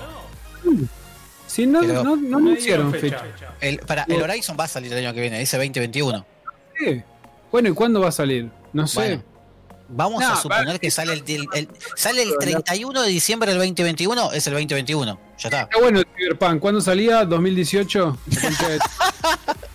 [1.54, 3.22] si no, Pero- no, no no anunciaron fecha.
[3.62, 6.26] El, para, el Horizon va a salir el año que viene, dice 2021.
[6.78, 7.04] ¿Qué?
[7.52, 8.50] Bueno, ¿y cuándo va a salir?
[8.74, 9.00] No sé.
[9.00, 9.24] Bueno,
[9.90, 13.50] vamos No, a suponer va- que sale el, el- el- sale el 31 de diciembre
[13.52, 15.20] del 2021, es el 2021.
[15.38, 15.62] Ya está.
[15.64, 16.60] Está bueno el Cyberpunk.
[16.60, 17.24] ¿Cuándo salía?
[17.26, 18.18] ¿2018?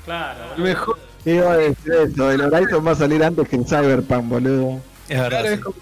[0.05, 0.39] claro.
[0.59, 0.99] Mejor.
[1.25, 4.81] Iba a decir eso, el Horizon va a salir antes que el Cyberpunk, boludo.
[5.09, 5.41] Es verdad.
[5.41, 5.55] Claro, sí.
[5.55, 5.77] es como-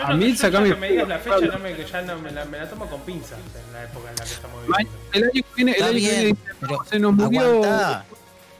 [0.00, 1.74] Yo A no, mí yo sacame ya que me digas la juego, fecha, no me,
[1.74, 4.24] que ya no me la, me la tomo con pinzas en la época en la
[4.24, 4.98] que estamos viviendo.
[5.12, 8.04] El año que viene, el año que viene bien, dice, pero se nos murió aguantá.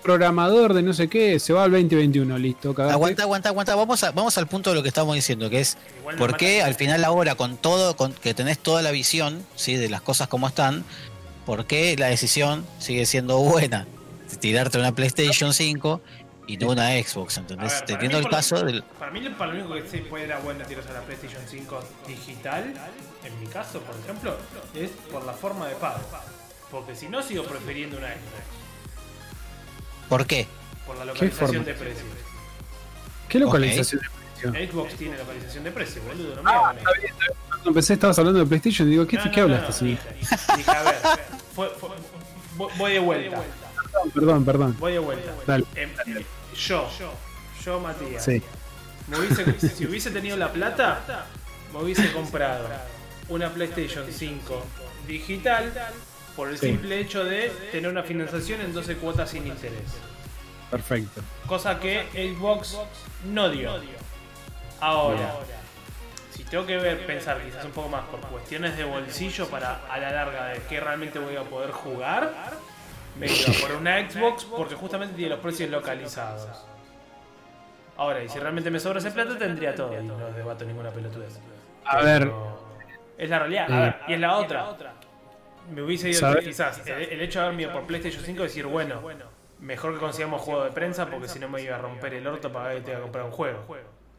[0.03, 2.95] programador de no sé qué, se va al 2021, listo, cagaste.
[2.95, 3.75] Aguanta, aguanta, aguanta.
[3.75, 6.63] Vamos, a, vamos al punto de lo que estamos diciendo, que es Igual por qué
[6.63, 9.77] al final ahora, con todo, con que tenés toda la visión ¿sí?
[9.77, 10.85] de las cosas como están,
[11.47, 13.87] por qué la decisión sigue siendo buena?
[14.31, 16.01] de Tirarte una PlayStation 5
[16.53, 17.73] y no una Xbox, ¿entendés?
[17.73, 18.83] ver, para Teniendo mí el por- caso del.
[18.83, 21.85] Para mí, para lo único que se puede era bueno tirarse a la PlayStation 5
[22.07, 22.75] digital,
[23.25, 24.37] en mi caso, por ejemplo,
[24.75, 26.01] es por la forma de pago.
[26.71, 28.45] Porque si no, sigo prefiriendo una Xbox.
[30.09, 30.47] ¿Por qué?
[30.87, 32.05] Por la ¿Qué localización de precios.
[33.29, 34.71] ¿Qué localización de precio?
[34.73, 36.37] Xbox tiene localización de precio, boludo.
[36.37, 37.39] No me Ah, está bien, está bien.
[37.49, 39.67] Cuando empecé estabas hablando de PlayStation y digo, ¿qué, No, ¿qué no, no, hablaste?
[39.67, 39.99] no, señor?
[40.19, 40.95] Dije, dije, a ver,
[41.55, 41.91] fue- fue-
[42.57, 43.43] voy- voy de vuelta.
[44.15, 44.77] Perdón, perdón.
[44.79, 45.33] Voy de vuelta.
[45.47, 45.65] Dale.
[45.75, 45.91] Em,
[46.55, 46.89] yo,
[47.65, 48.43] yo, Matías, Sí.
[49.09, 51.27] me hubiese- si hubiese tenido la plata,
[51.73, 52.69] me hubiese comprado
[53.29, 54.65] una PlayStation 5
[55.07, 55.73] digital
[56.37, 56.67] por el Sí.
[56.69, 59.83] simple hecho de tener una financiación en 12 cuotas sin interés.
[60.71, 61.21] Perfecto.
[61.47, 62.77] Cosa que Xbox
[63.25, 63.73] no dio.
[64.81, 65.35] Ahora,
[66.35, 69.99] si tengo que ver, pensar quizás un poco más por cuestiones de bolsillo para a
[69.99, 72.33] la larga de qué realmente voy a poder jugar,
[73.19, 76.49] me iba por una Xbox porque justamente tiene los precios localizados.
[77.97, 80.01] Ahora, y si realmente me sobra ese plata, tendría todo.
[80.01, 81.39] Y no debato ninguna pelotudez.
[81.85, 82.33] A Pero ver.
[83.19, 83.71] Es la realidad.
[83.71, 84.67] A Eh, ver, y es la otra.
[85.75, 86.43] Me hubiese ido ¿Sabe?
[86.43, 88.97] quizás el, el hecho de haberme ido por PlayStation 5 y decir, bueno,
[89.61, 92.51] mejor que consigamos juego de prensa porque si no me iba a romper el orto
[92.51, 93.59] para que te iba a comprar un juego.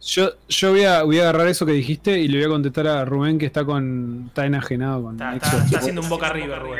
[0.02, 2.88] Yo, yo voy, a, voy a agarrar eso que dijiste y le voy a contestar
[2.88, 5.66] a Rubén que está con está enajenado con Está, está- Xbox.
[5.66, 6.80] está haciendo un boca arriba, Rubén.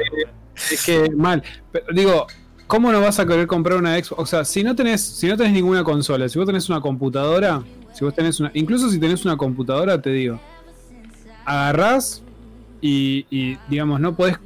[0.56, 1.44] Es que mal.
[1.72, 2.28] Pero, digo,
[2.68, 4.22] ¿cómo no vas a querer comprar una Xbox?
[4.22, 7.64] O sea, si no tenés, si no tenés ninguna consola, si vos tenés una computadora,
[7.94, 8.52] si vos tenés una.
[8.54, 10.40] Incluso si tenés una computadora, te digo.
[11.46, 12.22] Agarrás
[12.82, 14.38] y, y, digamos, no podés.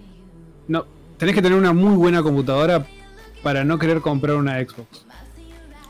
[0.67, 0.85] No,
[1.17, 2.85] tenés que tener una muy buena computadora
[3.43, 5.05] para no querer comprar una Xbox.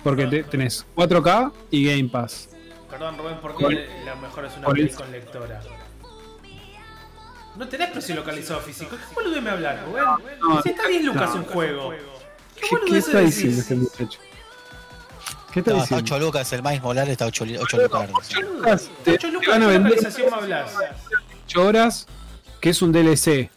[0.04, 2.50] Porque te- tenés 4K y Game Pass.
[2.90, 5.62] Perdón, Rubén, ¿por qué la mejor es una Play con lectora?
[7.58, 8.96] No tenés precio localizado físico.
[8.98, 10.04] ¿Qué boludo me hablas, Rubén?
[10.40, 11.36] No, si está 10 lucas no.
[11.38, 11.90] un juego.
[12.56, 13.36] ¿Qué, ¿Qué, qué está decís?
[13.36, 14.20] diciendo este muchacho?
[15.54, 16.16] ¿Qué está No, está diciendo?
[16.16, 18.10] 8 lucas, el Miles Morales está 8, 8 lucas.
[18.42, 20.72] Lucas, te, Ocho te lucas, van a ¿qué vender localización me hablas?
[21.46, 22.08] 8 horas,
[22.60, 23.50] que es un DLC,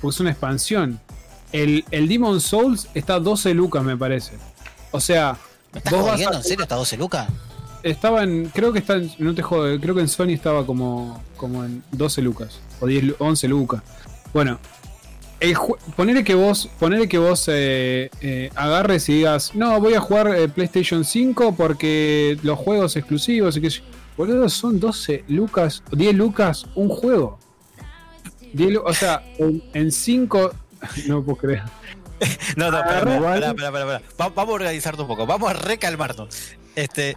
[0.00, 1.00] porque es una expansión.
[1.52, 4.36] El, el Demon Souls está a 12 lucas, me parece.
[4.90, 5.36] O sea,
[5.72, 7.28] ¿Me estás vos vas a- ¿En serio está 12 lucas?
[7.82, 11.22] Estaba en, creo que está, en- no te jodo, creo que en Sony estaba como,
[11.36, 13.82] como en 12 lucas, o 10, lu- 11 lucas.
[14.32, 14.58] Bueno,
[15.40, 15.56] el
[15.96, 20.34] ponele que vos, ponele que vos eh, eh, agarres y digas, no, voy a jugar
[20.34, 23.70] eh, PlayStation 5 porque los juegos exclusivos y que
[24.16, 27.38] boludo, son 12 lucas, 10 lucas un juego.
[28.52, 29.22] 10 lu- o sea,
[29.74, 30.50] en 5,
[31.06, 31.62] no puedo creer.
[32.56, 33.54] No, no, pará,
[34.16, 36.28] Vamos a organizarnos un poco, vamos a recalmarnos.
[36.74, 37.16] Este,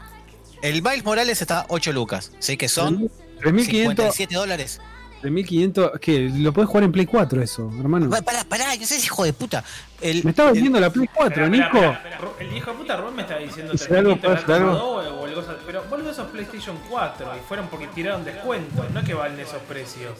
[0.61, 2.57] el Miles Morales está a 8 lucas, ¿sí?
[2.57, 3.09] Que son
[3.41, 4.79] 3500, 57 dólares.
[5.21, 8.09] 3500, que lo podés jugar en Play 4 eso, hermano.
[8.09, 9.63] Pa- Pará, pará, no sé si hijo de puta.
[10.01, 11.77] El, Me estaba el- vendiendo la Play 4, Espera, espera, Nico.
[11.93, 12.19] espera, espera.
[12.19, 14.11] Ru- El hijo de puta Rubén me estaba diciendo ¿Hacer algo?
[14.15, 14.71] 3.500 ¿Puedo hacer algo?
[14.87, 15.49] o algo así.
[15.67, 18.89] Pero boludo, esos PlayStation 4 y fueron porque tiraron descuentos.
[18.91, 20.13] No es que valen esos precios.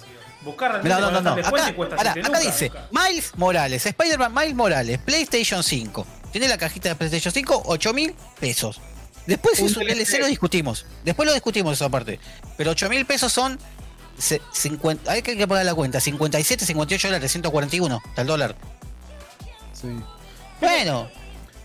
[0.43, 1.30] Buscar realmente No, no, no, no.
[1.30, 2.59] está descuento Acá, y cuesta pará, 7 acá lucas.
[2.59, 6.05] dice Miles Morales, Spider-Man Miles Morales, PlayStation 5.
[6.31, 8.80] Tiene la cajita de PlayStation 5, 8 mil pesos.
[9.27, 10.85] Después si es un DLC lo discutimos.
[11.06, 12.19] Después lo discutimos esa parte.
[12.57, 13.57] Pero 8 mil pesos son
[14.18, 15.99] se- 50, hay que hay que pagar la cuenta.
[15.99, 18.56] 57, 58 dólares, 141 está el dólar.
[19.73, 19.88] Sí.
[20.60, 21.10] Bueno,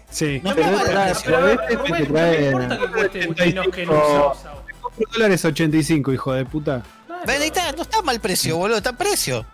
[0.09, 0.41] Sí.
[0.43, 2.47] No, Pero es este Rubén, te no me trae.
[2.47, 3.45] importa que cueste 85.
[3.45, 4.37] menos que en usado.
[5.13, 6.83] dólares 85, hijo de puta.
[7.27, 9.45] ven, ahí está, no está mal precio, boludo, está precio.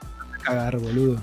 [0.44, 1.20] Cagar, boludo.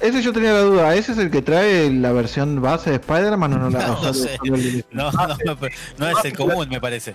[0.00, 3.52] Ese yo tenía la duda, ¿ese es el que trae la versión base de Spider-Man
[3.54, 4.38] o no la No, no sé.
[4.44, 5.56] el- No, no, no,
[5.98, 7.10] no es el común, me parece.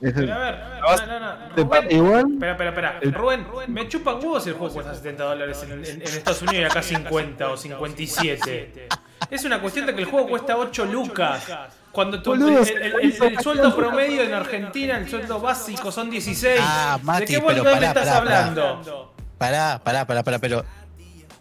[0.00, 1.54] es el- Pero a ver, no, no, no.
[1.56, 2.26] ¿Te Rubén, igual?
[2.34, 3.00] Espera, espera, espera.
[3.18, 6.60] Rubén, me chupan huevos si el juego cuesta 70 dólares en, en- en Estados Unidos
[6.60, 8.88] y acá 50 o 57.
[9.30, 11.44] Es una cuestión de que el juego cuesta 8 lucas.
[11.90, 16.60] Cuando tu- el, el- el- el sueldo promedio en Argentina, el sueldo básico son 16.
[16.62, 18.16] Ah, Mati, ¿De qué pero me pará, estás pará.
[18.18, 19.14] hablando?
[19.36, 20.64] Pará, pará, pará, pará, pero.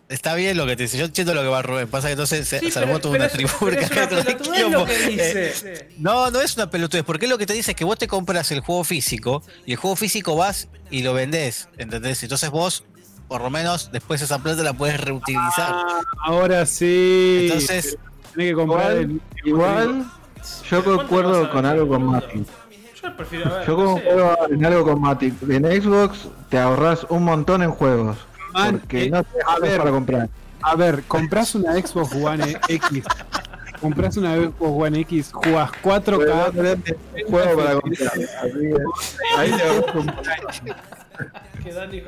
[0.09, 0.97] Está bien lo que te dice.
[0.97, 1.87] Yo entiendo lo que va Rubén.
[1.89, 3.77] Pasa que entonces se, Sí, se pero- armó toda una tribuna.
[5.09, 5.89] dice.
[5.97, 7.03] no, no es una pelotudez.
[7.03, 9.77] Porque lo que te dice es que vos te compras el juego físico y el
[9.77, 11.67] juego físico vas y lo vendés.
[11.77, 12.23] ¿Entendés?
[12.23, 12.85] Entonces vos,
[13.27, 15.75] por lo menos, después esa plata la puedes reutilizar.
[16.23, 17.47] Ahora sí.
[17.49, 17.97] Entonces,
[18.33, 19.21] Tenés que comprar Igual, el.
[19.49, 20.05] igual
[20.69, 22.03] yo ¿Cuánto concuerdo con algo con?
[22.03, 22.45] Mati.
[23.03, 23.67] Yo prefiero ver.
[23.67, 24.03] Yo no sé.
[24.03, 25.33] concuerdo en algo con Mati.
[25.49, 26.19] En Xbox
[26.49, 28.17] te ahorras un montón en juegos.
[28.57, 29.77] Man, Porque eh, no te a ver.
[29.77, 30.29] para comprar.
[30.61, 33.03] A ver, compras una Xbox One X.
[33.79, 36.51] Compras una Xbox One X, jugás Pero no 4K.
[36.51, 36.77] tenés
[37.25, 38.11] un juego para comprar.
[39.37, 40.05] Ahí te ahorras un
[41.63, 42.03] Que Dani-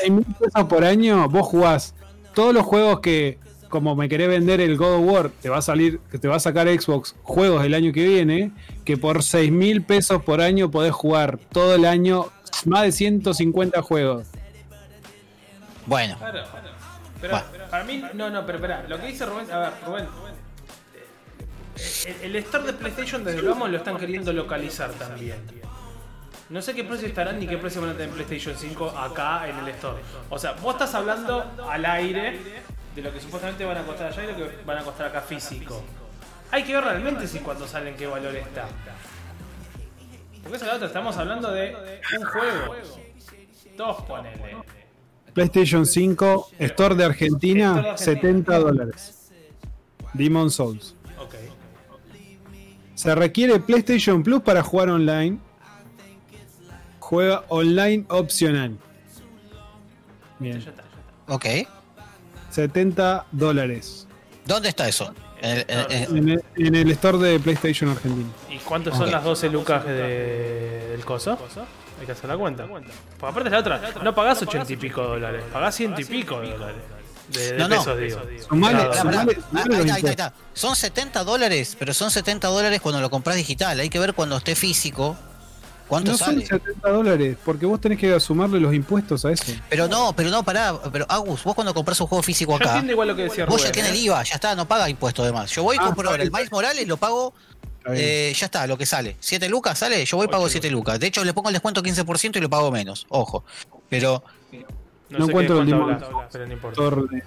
[0.00, 1.94] 6 mil pesos por año, vos jugás
[2.34, 3.38] todos los juegos que,
[3.68, 6.36] como me querés vender el God of War, te va a salir, que te va
[6.36, 8.50] a sacar Xbox juegos el año que viene,
[8.84, 12.26] que por 6 mil pesos por año podés jugar todo el año
[12.64, 14.26] más de 150 juegos.
[15.86, 16.16] Bueno.
[16.18, 16.44] Claro,
[17.20, 17.64] pero Bueno.
[17.70, 20.08] para mí, no, no, pero espera, lo que dice Rubén, a ver, Rubén,
[22.06, 25.42] el, el store de PlayStation desde vamos lo están queriendo localizar también.
[26.50, 29.58] No sé qué precio estarán ni qué precio van a tener PlayStation 5 acá en
[29.58, 30.02] el store.
[30.28, 32.38] O sea, vos estás hablando al aire
[32.94, 35.20] de lo que supuestamente van a costar allá y lo que van a costar acá
[35.22, 35.82] físico.
[36.50, 38.66] Hay que ver realmente si cuando salen qué valor está.
[40.42, 42.76] Porque esa es la otra, estamos hablando de un juego.
[43.76, 44.56] Dos ponele.
[45.34, 47.96] PlayStation 5, Store de Store de Argentina, Argentina.
[47.98, 49.30] 70 dólares.
[50.14, 50.94] Demon Souls.
[51.18, 51.34] Ok.
[52.94, 55.38] Se requiere PlayStation Plus para jugar online.
[57.00, 58.78] Juega online opcional.
[60.38, 60.60] Bien.
[60.60, 61.34] Ya está, ya está.
[61.34, 61.46] Ok.
[62.50, 64.06] 70 dólares.
[64.46, 65.12] ¿Dónde está eso?
[65.42, 68.28] En el- en- el, en el store de PlayStation Argentina.
[68.50, 71.36] ¿Y cuántos son las 12 lucas de- del coso?
[72.00, 72.66] Hay que hacer la cuenta.
[72.66, 72.86] Porque
[73.20, 76.50] aparte es la otra, no pagás 80 y pico dólares, pagás ciento y pico de
[76.52, 76.82] dólares.
[77.28, 77.78] De, de No, no.
[77.78, 78.20] pesos, digo.
[78.48, 79.22] Sumale, Claro, Pará, pará.
[79.22, 80.10] sumale- sumale ahí los está, ahí está, ahí impuestos.
[80.10, 80.32] está.
[80.52, 83.80] Son 70 dólares, pero son 70 dólares cuando lo compras digital.
[83.80, 85.16] Hay que ver cuando esté físico
[85.88, 86.44] cuánto No son sale.
[86.46, 89.44] 70 dólares, porque vos tenés que sumarle los impuestos a eso.
[89.70, 90.74] Pero no, pero no, pará.
[90.92, 93.66] Pero Agus, vos cuando compras un juego físico acá, igual lo que decía vos Rubén.
[93.68, 93.94] ya tenés ¿eh?
[93.94, 95.50] el IVA, ya está, no paga impuestos además.
[95.50, 97.32] Yo voy y Ah, compro ahora el Miles Morales, lo pago.
[97.92, 99.16] Eh, ya está, lo que sale.
[99.20, 100.98] 7 lucas sale, yo voy y pago 7 lucas.
[101.00, 103.06] De hecho, le pongo el descuento 15% y lo pago menos.
[103.08, 103.44] Ojo.
[103.88, 104.22] Pero
[105.10, 105.98] No, No sé encuentro el limón.
[105.98, 107.22] de-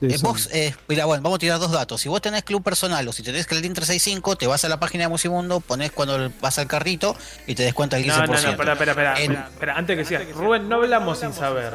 [0.00, 0.28] de Eh, Sony.
[0.28, 2.00] vos, eh, mira, bueno, vamos a tirar dos datos.
[2.00, 5.04] Si vos tenés club personal o si tenés Clarín 365, te vas a la página
[5.04, 7.16] de Musimundo, pones cuando vas al carrito
[7.46, 8.26] y te descuenta el 15%.
[8.26, 10.28] No, no, no, espera, espera, espera, En- espera, espera, antes que sigas.
[10.32, 11.72] Rubén, no hablamos sin saber.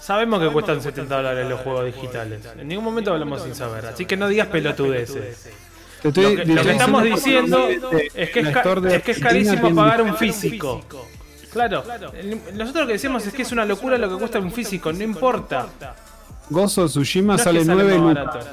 [0.00, 2.40] Sabemos que cuestan 70 dólares los juegos digitales.
[2.58, 3.86] En ningún momento hablamos sin saber.
[3.86, 5.48] Así que no digas pelotudeces.
[6.04, 7.66] Te estoy- Lo que, lo que estamos diciendo
[8.14, 10.82] es que es, la es que es carísimo pagar un físico.
[11.50, 11.82] Claro,
[12.52, 15.02] nosotros lo que decimos es que es una locura lo que cuesta un físico, no
[15.02, 15.66] importa.
[16.50, 18.46] Gozo Tsushima No es que sale sale 9 más lucas.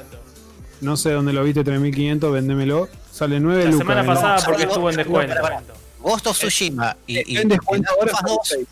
[0.80, 2.88] No sé dónde lo viste, 3500, vendémelo.
[3.12, 3.78] Sale 9 La lucas.
[3.80, 4.20] semana vendelo.
[4.20, 5.34] pasada No, porque estuvo en descuento.
[6.02, 8.68] of Tsushima y, y, En descuento y The ahora Last of son Us 2 seis.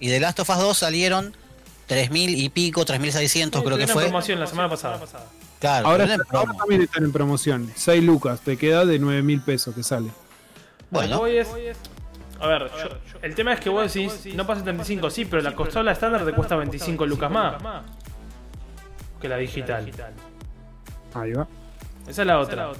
[0.00, 1.34] y The Last of Us 2 salieron
[1.86, 4.02] 3000 y pico, 3600 creo que Tuvieron fue.
[4.04, 5.00] promoción la semana pasada.
[5.60, 6.06] Claro, Ahora,
[6.58, 7.70] también están en promoción.
[7.74, 10.08] 6 lucas, te queda de 9 mil pesos que sale.
[10.90, 11.48] Bueno, es-
[12.40, 15.54] a ver, yo- el tema es que vos decís, no pasa 75, sí, pero la
[15.56, 17.56] consola estándar te cuesta 25 lucas más
[19.20, 19.90] que la digital.
[21.14, 21.48] Ahí va.
[22.06, 22.70] Esa es la otra.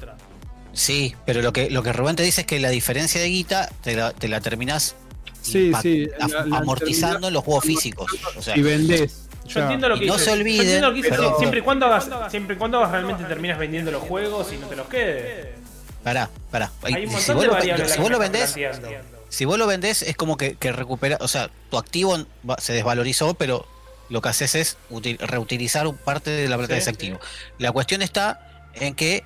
[0.72, 3.68] sí, pero lo que, lo que Rubén te dice es que la diferencia de guita
[3.82, 4.94] te la, te la terminás
[5.42, 8.10] Sí, sí, la- amortizando en los juegos físicos.
[8.36, 9.27] O sea, Y vendés.
[9.48, 11.58] Yo entiendo lo que Y no se Yo olviden, entiendo lo que dices, pero- siempre
[11.60, 14.76] y cuando hagas, siempre y cuando hagas realmente terminas vendiendo los juegos y no te
[14.76, 15.46] los quedes.
[16.04, 16.70] pará, pará.
[16.82, 17.92] Hay un si vos de variables.
[17.92, 18.54] si vos lo vendés,
[19.28, 22.16] si vos lo vendés es como que, que recupera, o sea, tu activo
[22.58, 23.66] se desvalorizó, pero
[24.08, 27.18] lo que haces es util- reutilizar un parte de la plata de ese activo.
[27.58, 29.22] La cuestión está en que,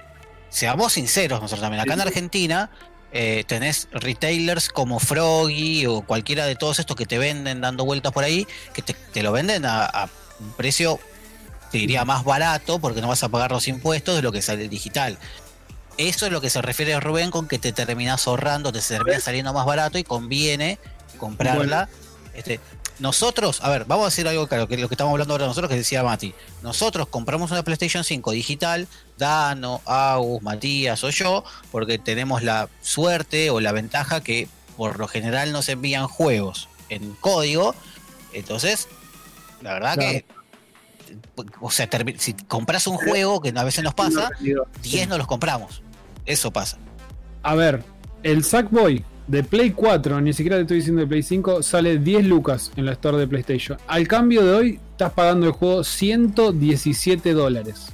[0.50, 2.70] seamos sinceros nosotros también, acá en Argentina
[3.12, 8.12] eh, tenés retailers como Froggy o cualquiera de todos estos que te venden dando vueltas
[8.12, 10.08] por ahí, que te, te lo venden a, a
[10.40, 10.98] un precio,
[11.70, 14.64] te diría, más barato porque no vas a pagar los impuestos de lo que sale
[14.64, 15.18] el digital.
[15.98, 19.20] Eso es lo que se refiere a Rubén con que te terminás ahorrando, te termina
[19.20, 20.78] saliendo más barato y conviene
[21.18, 21.88] comprarla.
[22.34, 22.60] Este,
[22.98, 25.68] nosotros, a ver, vamos a decir algo claro, que lo que estamos hablando ahora nosotros,
[25.70, 26.34] que decía Mati.
[26.62, 28.86] Nosotros compramos una PlayStation 5 digital,
[29.18, 35.08] Dano, Agus, Matías o yo, porque tenemos la suerte o la ventaja que por lo
[35.08, 37.74] general nos envían juegos en código.
[38.32, 38.88] Entonces,
[39.60, 40.10] la verdad Claro.
[40.10, 40.24] que,
[41.60, 41.88] o sea,
[42.18, 44.30] si compras un juego, que a veces nos pasa,
[44.82, 45.82] 10 no los compramos.
[46.24, 46.78] Eso pasa.
[47.42, 47.82] A ver,
[48.22, 52.24] el Sackboy de Play 4, ni siquiera te estoy diciendo de Play 5, sale 10
[52.26, 53.78] lucas en la store de PlayStation.
[53.86, 57.86] Al cambio de hoy, estás pagando el juego 117 dólares.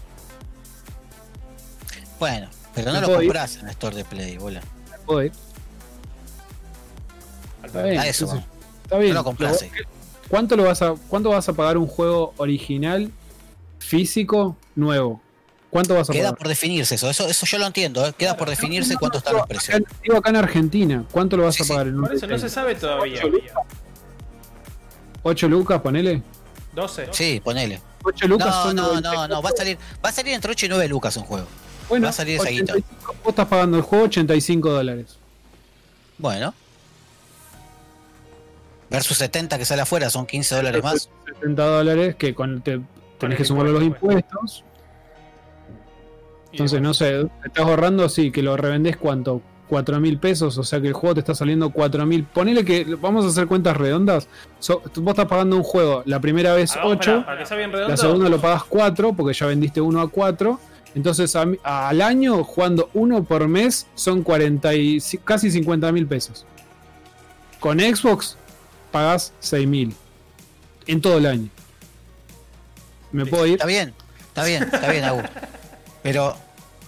[2.18, 3.28] Bueno, pero no ¿Me lo puedo ir?
[3.28, 4.60] compras en el store de Play, bola.
[5.06, 5.32] Joder,
[7.64, 8.42] Está bien, A eso.
[8.84, 9.12] Está bien.
[9.12, 9.64] No lo compras.
[10.28, 13.10] ¿Cuánto, lo vas a, ¿Cuánto vas a pagar un juego original,
[13.78, 15.20] físico, nuevo?
[15.70, 16.38] ¿Cuánto vas a Queda pagar?
[16.38, 18.14] por definirse eso, eso, eso yo lo entiendo, ¿eh?
[18.16, 19.76] queda por definirse cuánto están los precios.
[19.78, 22.14] Acá- Digo acá en Argentina, ¿cuánto lo vas Sí, a sí, pagar en un Por
[22.14, 23.22] eso no se sabe todavía.
[25.22, 26.22] 8 lucas, ponele.
[26.74, 27.08] 12.
[27.12, 27.80] Sí, ponele.
[28.02, 29.28] 8 lucas No, son no, 94.
[29.28, 31.46] no, no, va a salir, va a salir entre 8 y 9 lucas un juego.
[31.88, 32.72] Bueno, va a salir esa guita.
[32.74, 35.18] 85, vos estás pagando el juego 85 dólares.
[36.16, 36.54] Bueno.
[38.90, 41.10] Versus 70 que sale afuera, son 15 dólares más.
[41.26, 42.80] 70 dólares que con, te,
[43.18, 44.18] tenés que el sumarle los impuesto.
[44.38, 44.64] impuestos.
[46.52, 50.64] Entonces, no sé, te estás ahorrando, sí, que lo revendés cuánto, 4 mil pesos, o
[50.64, 52.24] sea que el juego te está saliendo 4 mil.
[52.24, 56.54] Ponele que, vamos a hacer cuentas redondas, So- vos estás pagando un juego la primera
[56.54, 57.90] vez Hagamos, 8, pará, para que sea bien redondo.
[57.90, 60.58] la segunda lo pagas 4, porque ya vendiste uno a 4.
[60.94, 66.06] Entonces a mí- al año, jugando uno por mes, son 40 y, casi 50 mil
[66.06, 66.46] pesos.
[67.60, 68.38] Con Xbox,
[68.90, 69.94] pagás 6 mil.
[70.86, 71.48] En todo el año.
[73.12, 73.52] ¿Me puedo ir?
[73.54, 73.92] Está bien,
[74.28, 75.24] está bien, está bien, Agus.
[76.02, 76.36] Pero,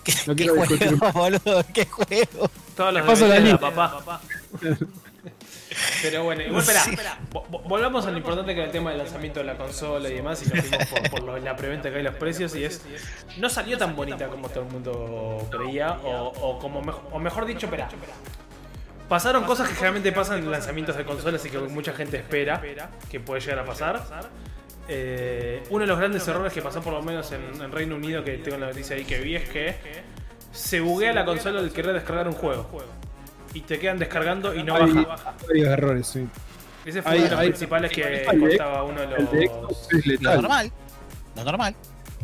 [0.05, 0.99] ¿qué, No qué quiero discutir.
[0.99, 1.65] juego, boludo?
[1.75, 2.51] ¿Qué juego?
[2.77, 4.21] Todos los Paso la papá.
[6.03, 6.97] Pero bueno, igual, espera, Sí.
[7.69, 10.43] volvamos a lo importante que era el tema del lanzamiento de la consola y demás,
[10.45, 12.83] y nos fuimos por, por lo- la preventa que hay los precios, y es.
[13.39, 17.47] No salió tan bonita como todo el mundo creía, o, o como mejo- o mejor
[17.47, 17.89] dicho, espera.
[19.09, 22.61] Pasaron cosas que generalmente pasan en lanzamientos de consolas y que mucha gente espera
[23.11, 24.03] que puede llegar a pasar.
[24.93, 28.25] Eh, uno de los grandes errores que pasó por lo menos en, en Reino Unido,
[28.25, 29.77] que tengo la noticia ahí que vi, es que
[30.53, 32.67] se buguea la consola al querer descargar un juego.
[33.55, 35.35] Y te quedan descargando y no Hay baja.
[35.47, 36.27] varios errores, sí.
[36.85, 39.53] Ese fue hay- uno de los hay- principales que contaba uno de El de los.
[39.53, 40.43] Xbox es Lo letal.
[40.43, 40.73] normal.
[41.37, 41.75] Lo normal.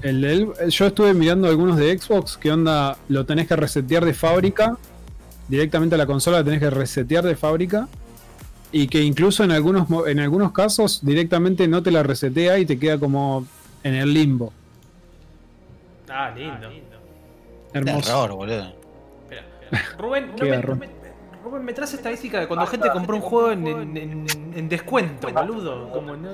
[0.02, 4.04] El de él- yo estuve mirando algunos de Xbox que onda, lo tenés que resetear
[4.04, 4.76] de fábrica.
[5.48, 7.86] Directamente a la consola la tenés que resetear de fábrica.
[8.78, 12.66] Y que incluso en algunos, mo- en algunos casos directamente no te la resetea y
[12.66, 13.46] te queda como
[13.82, 14.52] en el limbo.
[16.10, 16.68] Ah, lindo.
[17.72, 18.10] Hermoso.
[18.24, 18.74] Error, boludo.
[19.22, 19.82] Espera, espera.
[19.98, 20.62] Rubén, no Qué me, no
[21.42, 25.28] Rubén, me traes estadística de cuando gente compró un juego en, en- en- en descuento,
[25.32, 25.90] boludo.
[25.90, 26.28] Como no.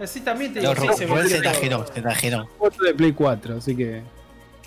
[0.00, 2.46] Así también te No, digo, sí, Rubén se Rubén se enajenó, se.
[2.58, 4.02] Foto de Play 4, así que.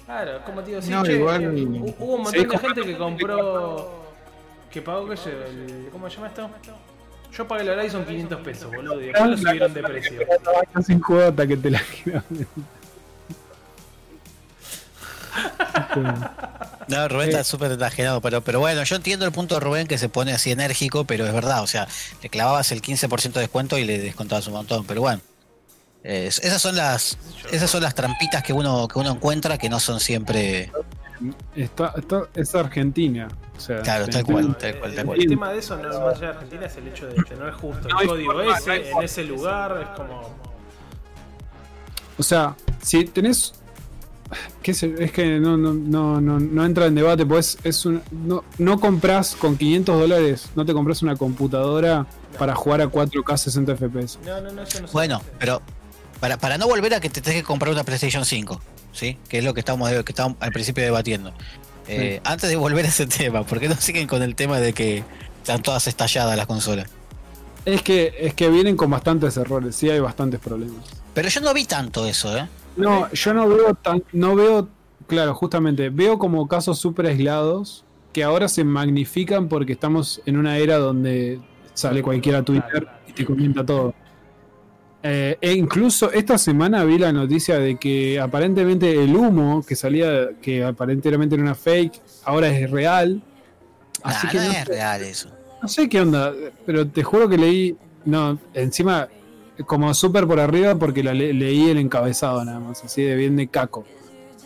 [0.06, 2.82] Claro, como te digo, sí, No, che, igual- hu- hubo un Sí, montón de gente
[2.84, 4.01] que compró.
[4.72, 6.50] Que pagó, qué sé, yo, el, ¿cómo se llama esto?
[7.34, 10.22] Yo pagué el Horizon 500 pesos, boludo, y después lo subieron de precio.
[10.22, 11.82] Estaba sin juego hasta que te la.
[16.88, 19.98] No, Rubén está súper enajenado, pero, pero bueno, yo entiendo el punto de Rubén que
[19.98, 21.88] se pone así enérgico, pero es verdad, o sea,
[22.22, 25.22] le clavabas el 15% de descuento y le descontabas un montón, pero bueno.
[26.04, 27.18] esas son las
[27.52, 30.72] esas son las trampitas que uno que uno encuentra que no son siempre
[31.56, 33.28] Está, está- es Argentina.
[33.58, 35.20] O sea, Claro, tal cual, tal cual, tal El cual.
[35.28, 37.56] tema de eso, no, más allá de Argentina, es el hecho de que no es
[37.56, 37.88] justo.
[37.88, 39.06] No El hay código forma, ese, en forma.
[39.06, 40.30] ese lugar, es como.
[42.18, 43.54] O sea, si tenés.
[44.64, 44.96] ¿Qué sé?
[44.98, 48.80] Es que no, no, no, no, no entra en debate, pues es un, no, no
[48.80, 52.06] compras con 500 dólares, no te compras una computadora
[52.40, 54.20] para jugar a 4K 60 FPS.
[54.26, 55.62] No, no, no, eso no se Bueno, pero
[56.22, 58.62] para, para no volver a que te tengas que comprar una PlayStation 5,
[58.92, 59.18] ¿sí?
[59.30, 61.34] Que es lo que estamos al principio debatiendo.
[61.88, 64.74] Eh, Antes de volver a ese tema, ¿por qué no siguen con el tema de
[64.74, 65.04] que
[65.38, 66.90] están todas estalladas las consolas?
[67.66, 70.86] Es que, es que vienen con bastantes errores, sí hay bastantes problemas.
[71.14, 72.48] Pero yo no vi tanto eso, ¿eh?
[72.76, 74.70] No, yo no veo tan, no veo,
[75.08, 80.58] claro, justamente, veo como casos súper aislados que ahora se magnifican porque estamos en una
[80.58, 81.40] era donde
[81.74, 83.94] sale cualquiera a Twitter y te comenta todo.
[85.04, 90.30] Eh, e incluso esta semana vi la noticia de que aparentemente el humo que salía,
[90.42, 93.22] que aparentemente era una fake, ahora es real.
[94.04, 95.30] Así Nah, que no no es sé, real eso.
[95.62, 96.34] no sé qué onda,
[96.66, 99.10] pero te juro que leí, no, encima
[99.68, 103.36] como súper por arriba porque la le- leí el encabezado nada más, así de bien
[103.36, 103.86] de caco.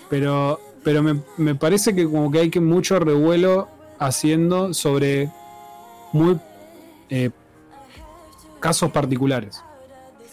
[0.10, 3.70] Pero, pero me, me parece que como que hay que mucho revuelo
[4.00, 5.30] haciendo sobre
[6.14, 6.40] muy
[7.10, 7.32] eh,
[8.60, 9.65] casos particulares.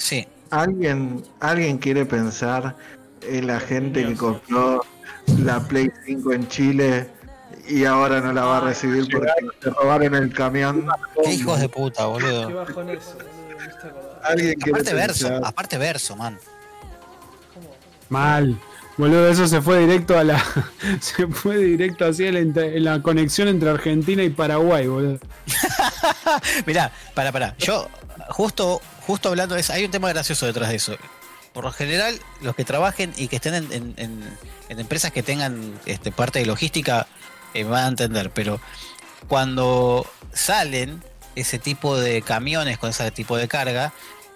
[0.03, 0.27] Sí.
[0.51, 2.74] ¿Alguien, ¿Alguien quiere pensar
[3.23, 4.85] en la gente que compró
[5.39, 7.09] la Play 5 en Chile
[7.69, 9.31] y ahora no la va a recibir porque
[9.62, 10.89] se robaron el camión?
[11.23, 12.66] Qué hijos de puta, boludo.
[12.66, 13.16] Qué eso.
[14.24, 16.37] ¿Alguien quiere Aparte verso, aparte verso, man.
[18.09, 18.59] Mal.
[18.97, 20.45] Boludo, eso se fue directo a la.
[21.01, 25.20] Se fue directo así en la, en la conexión entre Argentina y Paraguay, boludo.
[26.66, 27.57] Mirá, para, para.
[27.57, 27.89] Yo,
[28.29, 30.97] justo, justo hablando eso, hay un tema gracioso detrás de eso.
[31.53, 34.39] Por lo general, los que trabajen y que estén en, en-
[34.79, 37.07] empresas que tengan este, parte de logística
[37.53, 38.59] eh, van a entender, pero
[39.29, 41.03] cuando salen
[41.37, 43.93] ese tipo de camiones con ese tipo de carga,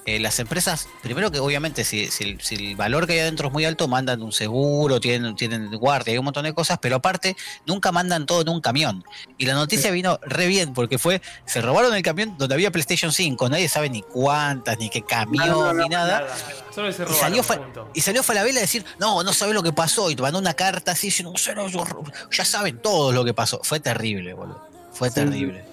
[0.06, 3.48] eh, las empresas, primero que obviamente si, si el, si el valor que hay adentro
[3.48, 6.96] es muy alto, mandan un seguro, tienen, tienen guardia, hay un montón de cosas, pero
[6.96, 9.04] aparte nunca mandan todo en un camión.
[9.36, 13.12] Y la noticia vino re bien, porque fue, se robaron el camión donde había PlayStation
[13.12, 16.20] 5, nadie sabe ni cuántas, ni qué camión, ni nada.
[16.20, 16.36] Nada,
[16.74, 17.60] solo se Y robaron, salió, fa-
[17.92, 20.10] y salió Falabella a decir, no, no sabes lo que pasó.
[20.10, 21.84] Y te mandó una carta así, diciendo, "No sé, no, yo-
[22.30, 23.60] ya saben todos lo que pasó.
[23.64, 24.66] Fue terrible, boludo.
[24.92, 25.64] Fue terrible.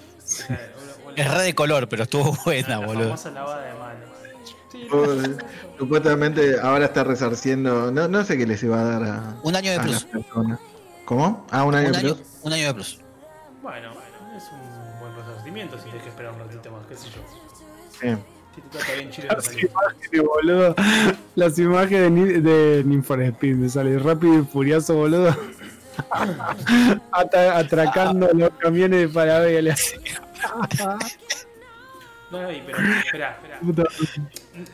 [1.16, 3.04] Es re de color, pero estuvo buena, la boludo.
[3.16, 3.30] famosa
[5.78, 9.72] Supuestamente ahora está resarciendo, no, no sé qué les iba a dar a, Un año
[9.72, 10.06] de plus.
[11.04, 11.46] ¿Cómo?
[11.50, 12.26] Ah, un año Un de año, plus.
[12.42, 12.98] un año de plus.
[13.62, 17.08] Bueno, bueno, es un buen resarcimiento si tienes que esperar un ratito más, qué sé
[17.10, 17.22] yo.
[18.00, 18.16] Sí.
[18.54, 20.74] Si te trata bien Chile, no Las imágenes, boludo.
[21.34, 25.34] Las imágenes de, Ni- de Need for Speed me sale rápido y furioso, boludo.
[27.12, 29.74] Atracando los camiones de Falabella.
[32.30, 33.84] No, y pero, espera, espera.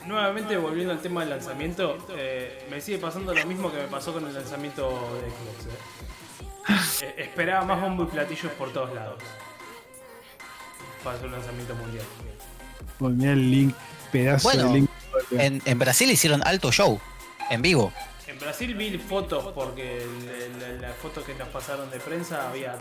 [0.07, 4.12] Nuevamente volviendo al tema del lanzamiento, eh, me sigue pasando lo mismo que me pasó
[4.12, 4.89] con el lanzamiento
[5.23, 5.66] de Xbox.
[5.66, 5.78] eh.
[7.07, 9.23] Eh, esperaba más bombo y platillos por todos lados.
[11.02, 12.05] Para hacer un lanzamiento mundial.
[12.98, 13.74] Ponía el link,
[14.12, 14.90] pedazo Bueno, de link.
[15.31, 17.01] En, en Brasil hicieron alto show,
[17.48, 17.90] en vivo.
[18.27, 22.77] En Brasil vi fotos porque el- el- la foto que nos pasaron de prensa había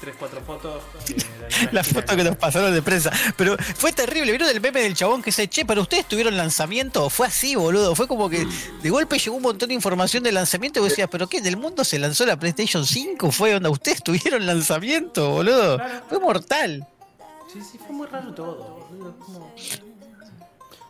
[0.00, 0.82] 3, 4 fotos.
[1.72, 3.10] La foto que nos pasaron de prensa.
[3.36, 4.32] Pero fue terrible.
[4.32, 5.64] ¿Vieron el meme del chabón que se che?
[5.64, 7.10] Pero ustedes tuvieron lanzamiento.
[7.10, 7.94] Fue así, boludo.
[7.94, 8.46] Fue como que
[8.82, 10.78] de golpe llegó un montón de información de lanzamiento.
[10.80, 11.40] Y vos decías, ¿pero qué?
[11.42, 13.30] ¿Del mundo se lanzó la PlayStation 5?
[13.30, 13.68] Fue onda.
[13.68, 15.78] Ustedes tuvieron lanzamiento, boludo.
[16.08, 16.86] Fue mortal.
[17.52, 18.86] Sí, sí, fue muy raro todo.
[18.90, 19.52] boludo, como-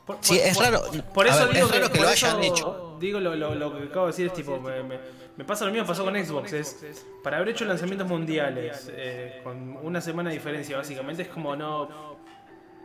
[0.06, 0.82] Por- Sí, por- es raro.
[1.14, 2.96] Por eso ver, digo es raro que lo eso hayan hecho.
[3.00, 4.98] Digo lo, lo- lo que acabo de decir es tipo, me, me-
[5.36, 6.52] me pasa lo mismo, pasó con Xbox.
[6.52, 6.76] Es,
[7.22, 12.18] para haber hecho lanzamientos mundiales eh, con una semana de diferencia, básicamente, es como no.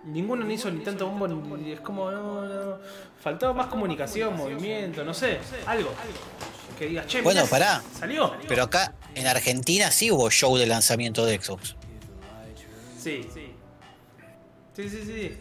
[0.05, 2.77] Ninguno ni hizo ni tanto bombo, ni, es como no, no.
[3.21, 5.89] Faltaba más comunicación, movimiento, no sé, algo.
[6.77, 7.83] Que digas, che, Bueno, mirá, pará.
[7.97, 8.33] Salió.
[8.47, 11.75] Pero acá en Argentina sí hubo show de lanzamiento de Xbox.
[12.99, 13.53] Sí, sí.
[14.75, 15.37] Sí, sí, sí.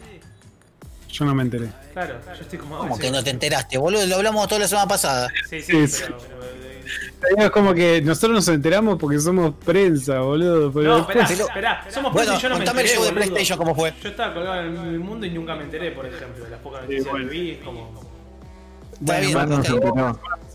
[1.11, 1.69] Yo no me enteré.
[1.93, 2.77] Claro, yo estoy como.
[2.77, 4.05] Como sí, que no te enteraste, boludo.
[4.05, 5.29] Lo hablamos toda la semana pasada.
[5.49, 6.44] Sí, sí, Sí, pero.
[7.37, 10.71] Es como que nosotros nos enteramos porque somos prensa, boludo.
[10.71, 13.03] No, después- esperá, esperá, somos Bueno, prensa y yo no me contame el enteré, show
[13.05, 13.25] de boludo.
[13.33, 13.93] PlayStation cómo fue.
[14.03, 16.81] Yo estaba colgado en el mundo y nunca me enteré, por ejemplo, de las pocas
[16.83, 17.29] noticias bueno.
[17.29, 18.05] que vi, es como...
[18.99, 19.33] Bueno, bien,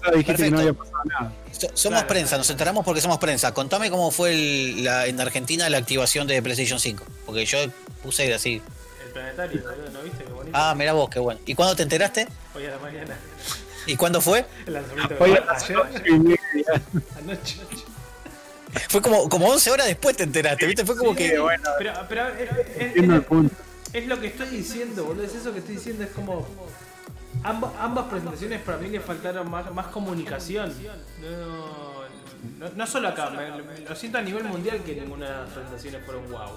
[0.03, 1.33] no dijiste que no había pasado nada.
[1.53, 2.07] So- Somos Claro.
[2.09, 3.53] prensa, nos enteramos porque somos prensa.
[3.53, 7.05] Contame cómo fue el- la, en Argentina la activación de PlayStation 5.
[7.27, 7.59] Porque yo
[8.03, 8.63] puse así.
[9.05, 9.61] El planetario,
[9.93, 10.25] ¿no viste?
[10.25, 10.57] Qué bonito.
[10.59, 11.39] Ah, mira vos, qué bueno.
[11.45, 12.29] ¿Y cuándo te enteraste?
[12.55, 13.15] Hoy a la mañana,
[13.91, 14.45] ¿Y cuándo fue?
[14.67, 16.41] el lanzamiento Oye, global, ayer,
[17.19, 17.61] anoche.
[18.89, 20.85] Fue como, como 11 horas después te enteraste, ¿viste?
[20.87, 21.43] Fue como Sí, que.
[21.79, 23.55] Pero, pero es, es- es- Entiendo el punto.
[23.93, 26.47] es lo que estoy diciendo, boludo, es eso que estoy diciendo, es como...
[27.43, 30.73] Ambas, ambas presentaciones para mí le faltaron más, más comunicación.
[31.21, 35.51] No, no, no solo acá, me- lo siento a nivel mundial que ninguna de las
[35.51, 36.51] presentaciones fueron wow.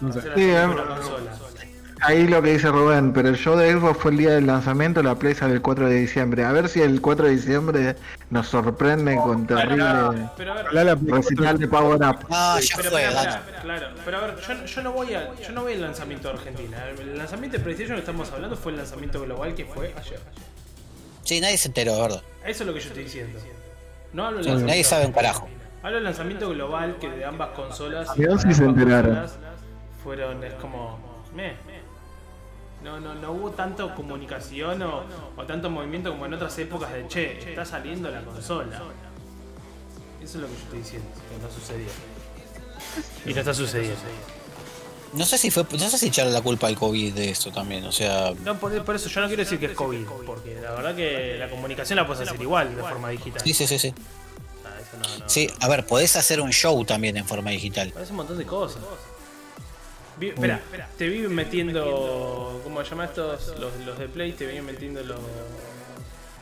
[0.00, 0.20] No sé.
[0.22, 0.50] Sí,
[2.02, 5.02] Ahí lo que dice Rubén, pero el show de Xbox fue el día del lanzamiento,
[5.02, 6.44] la Play sale el 4 de diciembre.
[6.44, 7.96] A ver si el 4 de diciembre
[8.30, 9.84] nos sorprende con terrible
[10.36, 12.26] Pero a ver, recital de Power Up.
[12.30, 15.34] Ah, ya Pero, fue, pero, pará, claro, pero a ver, yo, yo no voy a,
[15.36, 16.78] yo no voy al lanzamiento de Argentina.
[16.98, 20.20] El lanzamiento de PlayStation que estamos hablando fue el lanzamiento global que fue ayer.
[21.24, 22.22] Sí, nadie se enteró, verdad.
[22.46, 23.38] Eso es lo que yo estoy diciendo.
[24.12, 25.48] No hablo Sí, nadie sabe un carajo.
[25.82, 28.08] Hablo del lanzamiento global que de ambas consolas.
[28.14, 29.16] Sí para se enteraron.
[29.16, 29.50] consolas
[30.02, 30.98] Fueron, es como.
[31.34, 31.52] meh.
[32.82, 35.02] No, no, no hubo tanto comunicación o,
[35.36, 38.80] o tanto movimiento como en otras épocas de che, está saliendo la consola.
[40.22, 41.88] Eso es lo que yo estoy diciendo, que no sucedió.
[43.26, 44.00] Y no está sucediendo.
[45.12, 47.84] No sé si fue, no sé si echarle la culpa al COVID de esto también,
[47.84, 48.32] o sea.
[48.44, 51.36] No, por, por eso yo no quiero decir que es COVID, porque la verdad que
[51.36, 53.42] la comunicación la puedes hacer igual de forma digital.
[53.42, 53.92] Sí, sí, sí, sí.
[54.64, 57.90] Ah, eso no, no, Sí, a ver, podés hacer un show también en forma digital.
[57.90, 58.82] Parece un montón de cosas.
[60.20, 60.60] Vi- Espera,
[60.98, 62.60] te vi metiendo.
[62.62, 63.48] ¿Cómo se llama estos?
[63.58, 65.18] Los, los de Play, te vienen metiendo los.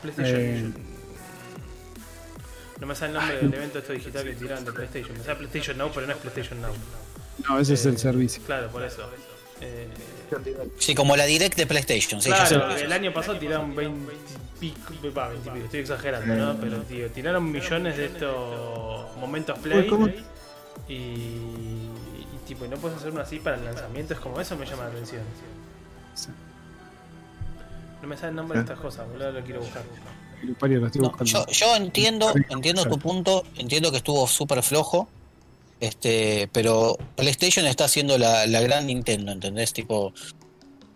[0.01, 0.39] PlayStation.
[0.39, 0.71] Eh.
[2.79, 5.17] No me sale el nombre del evento esto digital que tiraron de PlayStation.
[5.17, 6.71] Me sale PlayStation Now, pero no es PlayStation Now.
[7.47, 8.41] No, ese es el servicio.
[8.45, 9.09] Claro, por eso.
[9.61, 9.87] Eh,
[10.77, 14.13] Sí, como la direct de PlayStation, sí, claro, el año pasado tiraron 20
[14.59, 16.55] pico, va, 20 pico, estoy exagerando, ¿no?
[16.61, 19.89] Pero tío, tiraron millones de estos momentos play
[20.87, 21.87] y
[22.49, 24.85] tipo, y no puedes hacer uno así para el lanzamiento, es como eso me llama
[24.85, 25.21] la atención.
[26.15, 26.29] Sí.
[28.01, 29.83] No me sale el nombre de estas cosas, boludo, lo quiero buscar.
[30.95, 35.07] No, yo, yo entiendo, entiendo tu punto, entiendo que estuvo súper flojo,
[35.79, 39.73] este, pero PlayStation está haciendo la, la gran Nintendo, ¿entendés?
[39.73, 40.13] Tipo,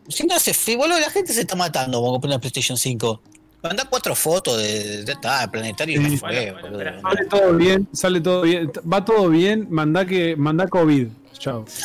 [0.07, 3.21] si no hace frío, boludo, la gente se está matando con comprar una PlayStation 5.
[3.63, 5.15] Manda cuatro fotos de, de,
[5.51, 6.11] planetario y Sí.
[6.15, 7.01] ya fue, Bueno.
[7.01, 8.71] Sale todo bien, sale todo bien.
[8.91, 11.07] Va todo bien, manda que manda COVID.
[11.43, 11.65] Chao.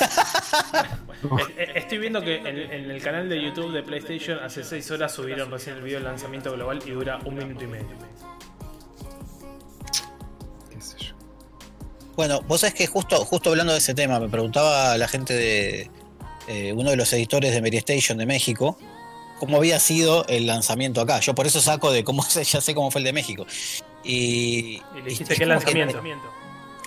[1.48, 4.88] Eh, eh, Estoy viendo que en, en el canal de YouTube de PlayStation hace 6
[4.92, 7.88] horas subieron recién el video del lanzamiento global y dura un minuto y medio.
[10.70, 11.14] qué sé yo.
[12.14, 15.90] Bueno, vos sabés que justo, justo hablando de ese tema, me preguntaba la gente de
[16.46, 18.78] eh, uno de los editores de Station de México
[19.40, 21.18] cómo había sido el lanzamiento acá.
[21.18, 23.44] Yo por eso saco de cómo ya sé cómo fue el de México.
[24.04, 26.00] Y, Y le y dijiste que que- lanzamiento.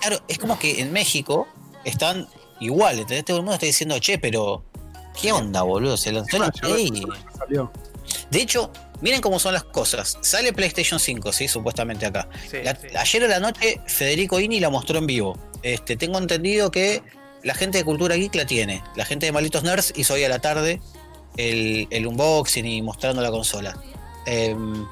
[0.00, 1.46] claro, es como que en México
[1.84, 2.26] están
[2.64, 3.24] igual, ¿entendés?
[3.24, 4.64] Todo el mundo está diciendo, che, pero
[5.20, 5.96] ¿qué onda, boludo?
[5.96, 6.90] Se lanzó la Ah, Play.
[8.30, 8.70] De hecho,
[9.00, 10.18] miren cómo son las cosas.
[10.22, 12.28] Sale PlayStation 5, sí, supuestamente acá.
[12.50, 12.88] Sí, La- sí.
[12.96, 15.38] Ayer a la noche Federico Ini la mostró en vivo.
[15.62, 17.02] Este, tengo entendido que
[17.42, 18.82] la gente de Cultura Geek la tiene.
[18.96, 20.80] La gente de Malitos Nerds hizo hoy a la tarde
[21.36, 23.76] el, el unboxing y mostrando la consola.
[24.26, 24.86] Em,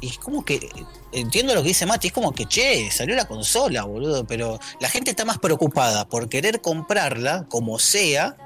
[0.00, 0.68] y es como que.
[1.12, 4.24] Entiendo lo que dice Mati, es como que, che, salió la consola, boludo.
[4.26, 8.36] Pero la gente está más preocupada por querer comprarla, como sea,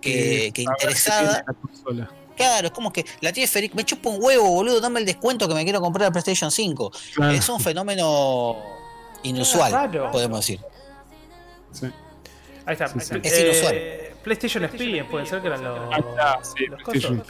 [0.00, 1.44] que, interesada.
[1.92, 2.10] la.
[2.36, 3.76] Claro, es como que la tiene Federico.
[3.76, 6.92] Me chupa un huevo, boludo, dame el descuento que me quiero comprar la PlayStation 5.
[7.14, 7.32] Claro.
[7.32, 8.56] Es un fenómeno
[9.22, 10.10] inusual, Claro.
[10.10, 10.60] podemos decir.
[11.72, 11.86] Sí.
[12.66, 12.88] Ahí está.
[12.88, 13.14] Sí, sí.
[13.14, 14.20] Eh, Es inusual.
[14.22, 15.78] PlayStation Experience, pueden ser que eran los.
[16.42, 17.22] Sí, los PlayStation.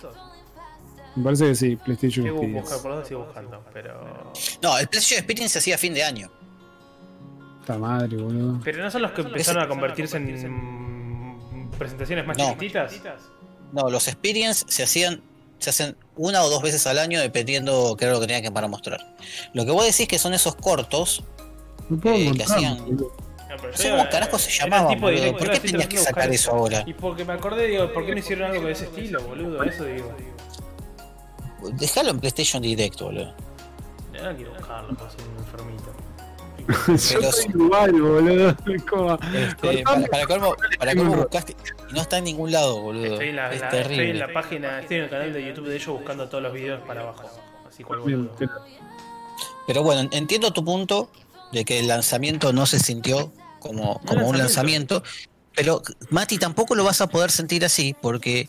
[1.17, 2.61] Me parece que sí, PlayStation Sigo Experience.
[2.61, 4.33] buscando, por dónde sigo buscando, pero.
[4.63, 6.31] No, el PlayStation Experience se hacía a fin de año.
[7.63, 8.61] Esta madre, boludo.
[8.63, 11.37] Pero no son los que empezaron a convertirse en
[11.79, 12.51] presentaciones más No.
[12.51, 12.93] chiquititas.
[13.73, 15.23] No, los Experience se hacían
[15.59, 18.51] se hacen una o dos veces al año dependiendo qué era lo que tenían que
[18.53, 19.17] para mostrar.
[19.55, 21.25] Lo que vos decís que son esos cortos,
[21.89, 22.77] No puedo eh, que hacían-.
[22.95, 23.09] No,
[23.57, 25.19] pero No sé yo, cómo carajo se era llamaban, tipo boludo.
[25.19, 26.35] directo, ¿Por qué tenías que sacar eso.
[26.35, 26.85] eso ahora?
[26.87, 29.63] Y porque me acordé, digo, ¿por qué no hicieron algo de ese estilo, boludo?
[29.65, 30.15] Eso digo.
[31.73, 33.35] Dejalo en PlayStation Direct, boludo.
[34.13, 35.93] No quiero buscarlo, soy un enfermito.
[37.13, 38.57] Yo Pero- soy igual, boludo.
[38.89, 41.57] Como- Este, para, para colmo, para colmo buscaste
[41.91, 43.13] y no está en ningún lado, boludo.
[43.13, 44.11] Estoy en, la, es la- estoy terrible.
[44.11, 46.81] en la página, estoy en el canal de YouTube de ellos buscando todos los videos
[46.87, 47.29] para abajo.
[47.69, 48.31] Así cual boludo.
[49.67, 51.11] Pero bueno, entiendo tu punto
[51.53, 55.03] de que el lanzamiento no se sintió como, como un lanzamiento.
[55.57, 58.49] Pero Mati tampoco lo vas a poder sentir así porque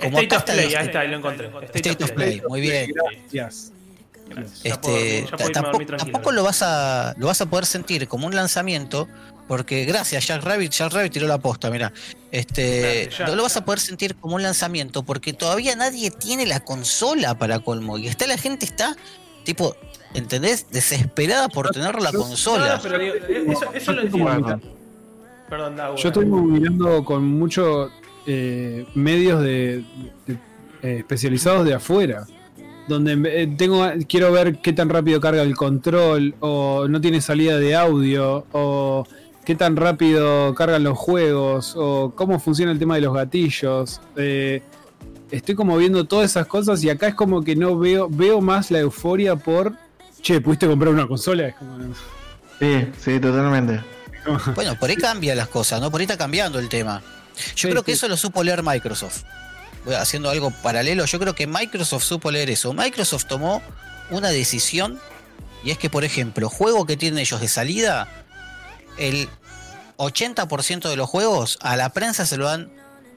[0.00, 1.46] como State of está Play, el- ahí está, ahí lo encontré.
[1.48, 2.92] State, State of Play, muy bien.
[2.94, 3.72] Gracias.
[4.28, 4.62] Gracias.
[4.62, 5.50] Ya puedo- Este, ya puedo
[5.98, 9.06] tampoco, lo vas a lo vas a poder sentir como un lanzamiento
[9.46, 11.92] porque gracias Jack Rabbit Jack Rabbit tiró la posta mira
[12.32, 16.46] este Gracias, no lo vas a poder sentir como un lanzamiento porque todavía nadie tiene
[16.46, 18.96] la consola para colmo y está la gente está
[19.44, 19.76] tipo
[20.14, 20.66] ¿entendés?
[20.70, 23.14] desesperada por tener la consola no, pero digo,
[23.52, 24.60] eso, eso lo entiendo.
[25.48, 25.96] Perdón, Dago.
[25.96, 27.90] Yo estoy mirando con muchos
[28.26, 29.84] eh, medios de,
[30.26, 30.38] de-
[30.82, 32.26] eh, especializados de afuera.
[32.88, 37.58] Donde eh, tengo quiero ver qué tan rápido carga el control, o no tiene salida
[37.58, 39.06] de audio, o
[39.44, 44.02] qué tan rápido cargan los juegos, o cómo funciona el tema de los gatillos.
[44.16, 44.62] Eh,
[45.30, 48.70] estoy como viendo todas esas cosas y acá es como que no veo, veo más
[48.70, 49.72] la euforia por
[50.20, 51.48] che, pudiste comprar una consola.
[51.48, 51.78] Es como,
[52.60, 53.80] Sí, sí, totalmente.
[54.54, 57.02] bueno por ahí cambia las cosas no por ahí está cambiando el tema.
[57.56, 57.96] Yo Sí, creo que sí.
[57.98, 59.22] eso lo supo leer Microsoft.
[59.84, 61.04] Voy haciendo algo paralelo.
[61.04, 62.72] Yo creo que Microsoft supo leer eso.
[62.72, 63.60] Microsoft tomó
[64.10, 65.00] una decisión
[65.64, 68.08] y es que por ejemplo juego que tienen ellos de salida
[68.98, 69.28] el
[69.98, 72.72] 80% de los juegos a la prensa se lo dan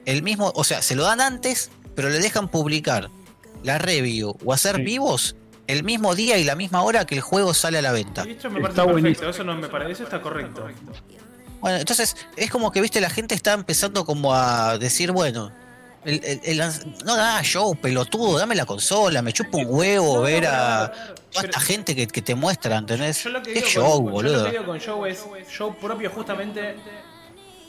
[0.06, 3.10] el mismo, o sea, se lo dan antes, pero le dejan publicar
[3.62, 4.82] la review o hacer Sí.
[4.82, 5.36] vivos
[5.68, 8.22] el mismo día y la misma hora que el juego sale a la venta.
[8.22, 9.30] Esto me Está perfecto, buenísimo.
[9.30, 10.66] eso no me parece, eso está correcto.
[11.60, 15.52] Bueno, entonces es como que, viste, la gente está empezando como a decir, bueno,
[16.04, 20.16] el, el- el lanz- no da show, pelotudo, dame la consola, me chupa un huevo
[20.16, 20.92] No, ver no, a
[21.32, 23.22] toda esta gente que, que te muestra, ¿entendés?
[23.24, 24.36] Yo lo que Qué digo show, con, yo boludo.
[24.38, 26.76] lo que digo con show es show propio justamente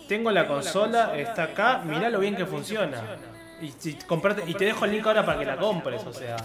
[0.07, 3.01] tengo la consola, está acá, mirá lo bien que funciona.
[3.61, 3.71] Y,
[4.07, 6.37] comprate- y te dejo el link ahora para que la compres, o sea.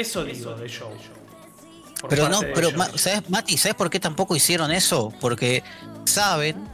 [0.00, 0.90] Eso digo de show.
[2.08, 2.70] Pero no, pero.
[2.72, 3.56] Ma- ¿sabes, Mati?
[3.58, 5.12] ¿Sabes por qué tampoco hicieron eso?
[5.20, 5.64] Porque
[6.04, 6.68] saben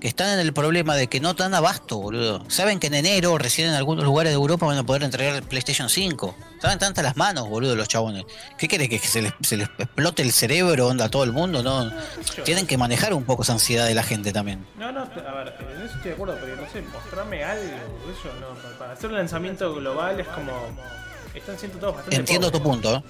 [0.00, 2.42] que están en el problema de que no dan abasto, boludo.
[2.48, 5.42] Saben que en enero, recién en algunos lugares de Europa, van a poder entregar el
[5.42, 6.34] PlayStation 5.
[6.62, 8.24] Saben tantas las manos, boludo, los chabones.
[8.56, 11.62] ¿Qué quiere que se les, se les explote el cerebro, onda, a todo el mundo?
[11.62, 11.90] No,
[12.34, 14.66] Yo- tienen que manejar un poco esa ansiedad de la gente también.
[14.78, 15.04] No, no, a
[15.34, 17.62] ver, en eso estoy de acuerdo, pero no sé, mostrame algo.
[17.64, 20.52] Eso no, para- para hacer un lanzamiento global es como.
[21.34, 22.16] Están siendo todos bastante.
[22.16, 23.02] Entiendo tu punto, ¿eh?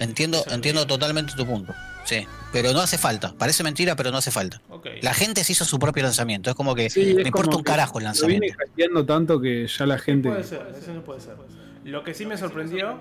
[0.00, 1.72] Entiendo, entiendo totalmente tu punto.
[2.04, 3.32] Sí, pero no hace falta.
[3.38, 4.60] Parece mentira, pero no hace falta.
[5.00, 6.50] La gente se hizo su propio lanzamiento.
[6.50, 8.40] Es como que Sí, me importa un carajo el Lo lanzamiento.
[8.42, 10.28] viene hackeando tanto que ya la gente.
[10.28, 11.34] Puede ser, eso no puede ser.
[11.84, 12.98] Lo que sí me sorprendió.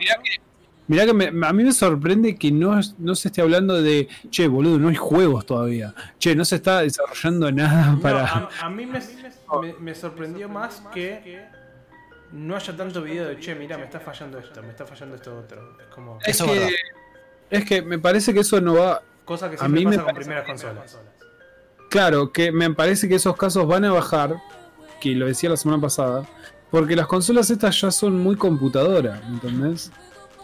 [0.88, 4.48] Mirá que me- a mí me sorprende que no, no se esté hablando de, che,
[4.50, 5.94] boludo, no hay juegos todavía.
[6.20, 8.26] Che, no se está desarrollando nada No, para...
[8.26, 11.46] a, a mí me, me- me sorprendió más que
[12.34, 15.38] no haya tanto video de che, mira, me está fallando esto, me está fallando esto
[15.38, 15.78] otro.
[15.80, 16.18] Es como.
[16.22, 16.76] es, Eso que,
[17.52, 19.02] es que me parece que eso no va...
[19.24, 20.98] Cosa que a siempre mí me pasa con parece primeras consolas.
[21.90, 24.36] Claro, que me parece que esos casos van a bajar,
[25.00, 26.28] que lo decía la semana pasada,
[26.72, 29.92] porque las consolas estas ya son muy computadoras, ¿entendés?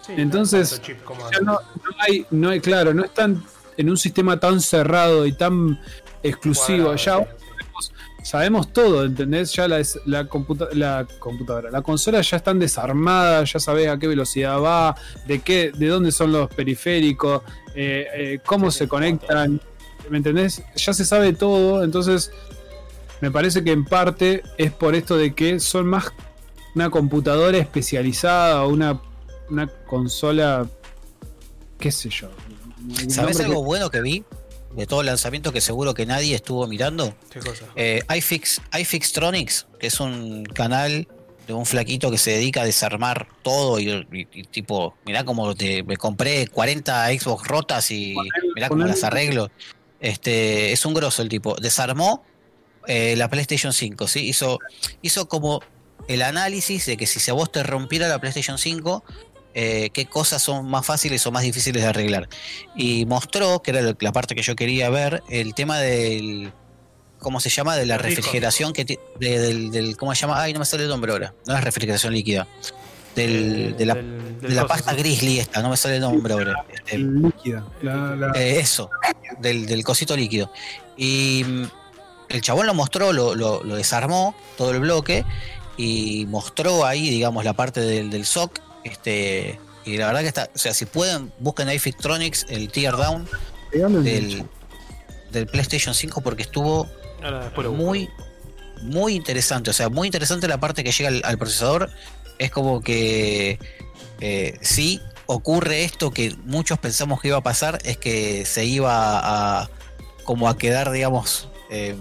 [0.05, 3.43] Sí, Entonces, no Ya no, no hay, no hay, claro, no están
[3.77, 5.81] en un sistema tan cerrado y tan
[6.21, 6.93] exclusivo.
[6.93, 7.35] Cuadrado, ya
[7.81, 7.93] sí.
[8.23, 9.53] Sabemos todo, ¿entendés?
[9.53, 13.97] Ya la, es- la, computa- la computadora, la consola ya están desarmadas, ya sabés a
[13.97, 14.95] qué velocidad va,
[15.27, 17.41] de qué, de dónde son los periféricos,
[17.75, 19.61] eh, eh, cómo Sí, se conectan,
[20.09, 20.61] ¿me entendés?
[20.75, 22.31] Ya se sabe todo, entonces
[23.21, 26.11] me parece que en parte es por esto de que son más
[26.75, 29.01] una computadora especializada o una,
[29.49, 30.67] una consola,
[31.79, 32.29] qué sé yo.
[33.09, 34.23] ¿Sabes algo bueno que vi?
[34.75, 37.15] De todo el lanzamiento que seguro que nadie estuvo mirando.
[37.31, 37.65] ¿Qué cosa?
[37.75, 41.07] Eh, iFix, iFixtronics, que es un canal
[41.47, 45.55] de un flaquito que se dedica a desarmar todo y, y- y tipo, mirá como
[45.55, 48.15] te, me compré 40 Xbox rotas y
[48.55, 49.49] mirá cómo las arreglo.
[49.99, 51.55] Este, es un grosso el tipo.
[51.55, 52.23] Desarmó
[52.87, 54.27] eh, la PlayStation 5, ¿sí?
[54.29, 54.59] Hizo,
[55.01, 55.61] hizo como
[56.07, 59.03] el análisis de que si se a vos te rompiera la PlayStation 5,
[59.53, 62.29] eh, qué cosas son más fáciles o más difíciles de arreglar.
[62.75, 66.51] Y mostró, que era la parte que yo quería ver, el tema del.
[67.19, 67.75] ¿Cómo se llama?
[67.75, 70.41] De la refrigeración que de- del, del- ¿Cómo se llama?
[70.41, 71.33] Ay, no me sale el nombre ahora.
[71.45, 72.47] No es refrigeración líquida.
[73.15, 76.31] Del, de la, Del- del de la pasta grizzly esta, no me sale el nombre
[76.33, 76.63] ahora.
[76.73, 77.65] Este, líquida.
[77.81, 78.89] La- la- eh, eso,
[79.41, 80.49] del, del cosito líquido.
[80.95, 81.63] Y mm,
[82.29, 85.25] el chabón lo mostró, lo, lo- lo desarmó, todo el bloque,
[85.75, 88.59] y mostró ahí, digamos, la parte del, del SOC.
[88.89, 92.97] Este, y la verdad que está, o sea, si pueden, busquen ahí Fictronics, el tear
[92.97, 93.27] down
[93.71, 94.45] del,
[95.31, 96.87] del PlayStation 5, porque estuvo
[97.71, 98.09] muy,
[98.81, 99.69] muy interesante.
[99.69, 101.89] O sea, muy interesante la parte que llega al, al procesador.
[102.37, 103.59] Es como que
[104.21, 109.61] eh, sí ocurre esto que muchos pensamos que iba a pasar, es que se iba
[109.61, 109.69] a
[110.23, 111.95] como a quedar, digamos, eh,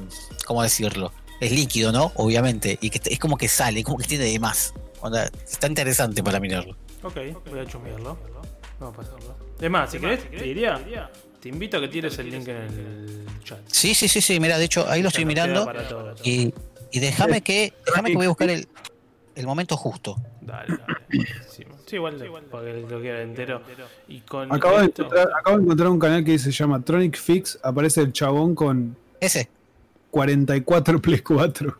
[0.47, 1.13] ¿cómo decirlo?
[1.41, 2.13] Es líquido, ¿no?
[2.15, 2.79] Obviamente.
[2.81, 4.75] Y que es como que sale, como que tiene de más.
[5.01, 6.77] Onda, está interesante para mirarlo.
[7.03, 7.17] Ok,
[7.51, 8.19] voy a chusmearlo.
[8.81, 9.37] Vamos a pasarlo.
[9.61, 10.81] Es más, si querés, te diría,
[11.41, 13.59] te invito a que tires el link en el chat.
[13.67, 14.41] Sí, sí, sí, sí.
[14.41, 15.65] Mira, de hecho, ahí lo estoy mirando.
[15.65, 16.15] queda para todo.
[16.25, 16.53] Y,
[16.91, 18.69] y déjame que, déjame que voy a buscar el,
[19.35, 20.17] el momento justo.
[20.41, 20.99] Dale, dale.
[21.09, 21.77] buenísimo.
[21.87, 22.17] Sí, igual
[22.51, 23.63] para que lo quiera entero.
[24.09, 27.59] Y con Acabo de, encontrar, acabo de encontrar un canal que se llama Tronic Fix.
[27.63, 29.49] Aparece el chabón con Ese.
[30.11, 31.79] 44 Play 4.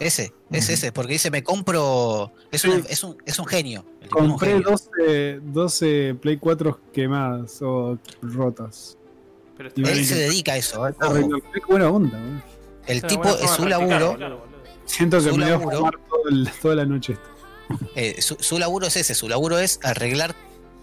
[0.00, 2.32] Ese, es ese, porque dice me compro.
[2.52, 3.84] Es, un, es, un, es un genio.
[4.02, 4.70] un Compré genio.
[4.70, 8.96] 12, 12 Play 4 quemadas o rotas.
[9.56, 10.86] Pero Él se dedica a eso.
[10.86, 10.94] ¿eh?
[11.52, 12.16] Qué buena onda.
[12.18, 12.40] ¿no?
[12.86, 14.16] El una tipo es su laburo.
[14.86, 17.28] Siento que Su me voy a fumar todo el- toda la noche esto.
[17.96, 19.14] eh, su, su laburo es ese.
[19.16, 20.34] Su laburo es arreglar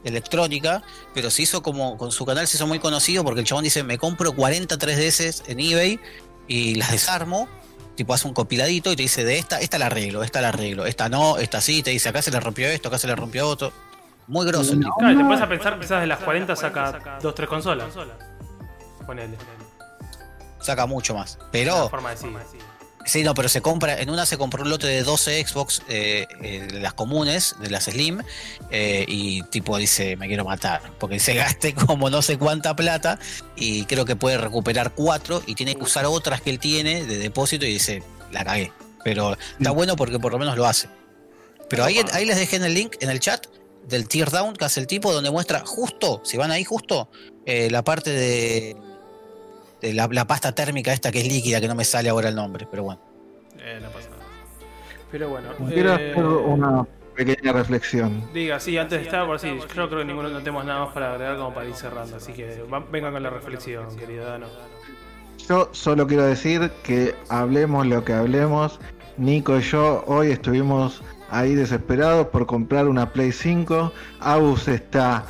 [0.03, 0.83] electrónica.
[1.13, 1.97] Pero se hizo como.
[1.97, 5.43] Con su canal se hizo muy conocido porque el chabón dice: Me compro 40 3DS
[5.47, 5.99] en eBay
[6.47, 7.47] y las desarmo.
[7.95, 10.85] Tipo, hace un compiladito y te dice: De esta, esta la arreglo, esta la arreglo,
[10.85, 11.81] esta no, esta sí.
[11.81, 13.71] Te dice: Acá se le rompió esto, acá se le rompió otro.
[14.27, 14.73] Muy grosso.
[14.97, 17.93] Claro, te puedes a pensar, quizás de las 40 saca 2 3 consolas.
[19.05, 19.37] Ponele.
[20.59, 21.37] Saca mucho más.
[21.51, 21.89] Pero.
[21.89, 22.74] forma de decir.
[23.05, 26.25] Sí, no, pero se compra, en una se compró un lote de 12 Xbox, eh,
[26.41, 28.21] eh, de las comunes, de las Slim,
[28.71, 33.19] eh, y tipo dice, me quiero matar, porque se gaste como no sé cuánta plata,
[33.55, 37.19] y creo que puede recuperar cuatro, y tiene que usar otras que él tiene de
[37.19, 38.01] depósito, y dice,
[38.31, 38.71] la cagué.
[39.03, 40.89] Pero está bueno porque por lo menos lo hace.
[41.69, 43.45] Pero ahí, ahí les dejé en el link, en el chat,
[43.87, 47.11] del tear down que hace el tipo, donde muestra justo, si van ahí justo,
[47.45, 48.75] la parte de...
[49.85, 52.35] de la, la pasta térmica esta que es líquida, que no me sale ahora el
[52.35, 53.01] nombre, pero bueno.
[53.59, 54.23] Eh, no pasa nada.
[55.11, 55.49] Pero bueno.
[55.69, 56.85] Quiero eh, hacer una
[57.15, 58.23] pequeña reflexión.
[58.33, 59.47] Diga, sí, antes estaba por sí.
[59.59, 62.17] Yo creo que ninguno no tenemos nada más para agregar como para ir cerrando.
[62.17, 64.47] Así que va- vengan con la reflexión, querido Dano.
[65.47, 68.79] Yo solo quiero decir que hablemos lo que hablemos.
[69.17, 73.93] Nico y yo hoy estuvimos ahí desesperados por comprar una Play 5.
[74.19, 75.23] Agus está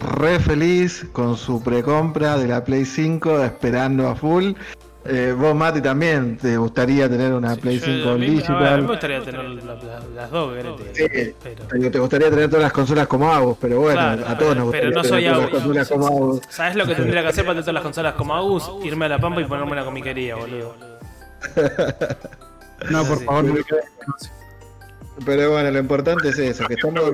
[0.00, 4.52] re feliz con su precompra de la Play 5, esperando a full.
[5.08, 8.16] Eh, vos, Mati, también te gustaría tener una Play Yo- 5 a, mí, a ver,
[8.16, 8.86] a mí me digital.
[8.88, 10.52] gustaría tener la- la- las dos.
[10.94, 11.04] Sí.
[11.42, 14.56] Pero, Pero te gustaría tener todas las consolas como Agus, pero bueno, Claro, a todos
[14.56, 15.50] nos pero gustaría no tener soy todas las Agus.
[15.62, 16.40] consolas como Agus.
[16.48, 18.70] ¿Sabes lo que tendría que hacer para tener todas las consolas como Agus?
[18.84, 20.74] Irme a la pampa y ponerme una comiquería, boludo.
[22.90, 23.24] No, por Sí.
[23.24, 23.84] favor, no me quedes.
[25.24, 27.10] Pero bueno, lo importante es eso, que estamos...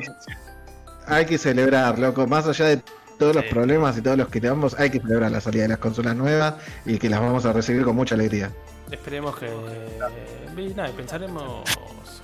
[1.07, 2.83] Hay que celebrar, loco, más allá de
[3.19, 5.79] todos los problemas y todos los que tenemos, hay que celebrar la salida de las
[5.79, 6.55] consolas nuevas
[6.85, 8.51] y que las vamos a recibir con mucha alegría.
[8.91, 9.47] Esperemos que.
[9.47, 11.65] y Nada, y pensaremos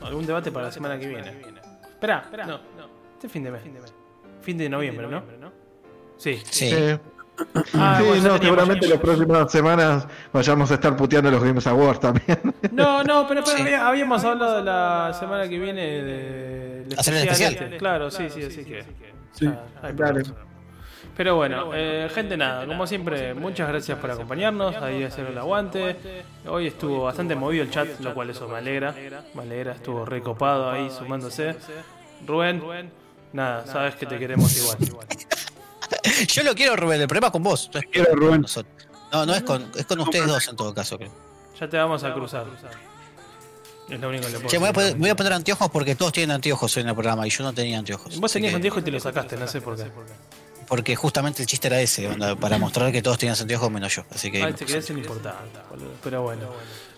[0.02, 1.28] algún debate para la semana que viene.
[1.82, 2.46] Espera, espera.
[2.46, 2.88] No, no.
[3.14, 3.62] Este fin de mes.
[4.42, 5.22] Fin de noviembre, ¿no?
[6.16, 6.40] Sí.
[6.50, 6.70] Sí.
[6.70, 6.98] Sí,
[7.74, 12.00] Ah, Sí, bueno, no, seguramente las próximas semanas vayamos a estar puteando los Games Awards
[12.00, 12.38] también.
[12.72, 13.62] No, no, pero, pero Sí.
[13.62, 16.86] había- habíamos hablado de la semana que viene de.
[16.98, 17.52] Hacer el especial.
[17.54, 17.76] este.
[17.76, 18.84] Claro, sí, sí, así que.
[19.32, 19.46] Sí.
[19.82, 19.94] Dale.
[19.94, 20.34] problema.
[21.16, 25.96] Pero bueno, eh, gente, nada, como siempre, muchas gracias por acompañarnos, ahí hacer el aguante.
[26.46, 28.94] Hoy estuvo bastante movido el chat, lo cual eso me alegra.
[29.34, 31.56] Me alegra, estuvo recopado ahí sumándose.
[32.26, 32.62] Rubén,
[33.32, 34.78] nada, sabes que te queremos igual.
[36.28, 37.70] Yo lo quiero, Rubén, el problema es con vos.
[37.72, 38.44] No es Quiero, Rubén.
[39.12, 41.10] No, no es con, es con ustedes dos en todo caso, creo.
[41.58, 42.46] Ya te vamos a cruzar.
[43.88, 44.96] Es lo único que le puedo Che, voy a, poner, decir.
[44.98, 47.52] me voy a poner anteojos porque todos tienen anteojos en el programa y yo no
[47.54, 48.20] tenía anteojos.
[48.20, 49.84] Vos tenías que- anteojos y te lo sacaste, no sé por qué.
[50.66, 54.04] Porque justamente el chiste era ese, onda, para mostrar que todos tenían anteojos menos yo.
[54.10, 54.42] Así que.
[54.42, 55.92] Ah, te ser importante, boludo.
[56.04, 56.48] Pero bueno.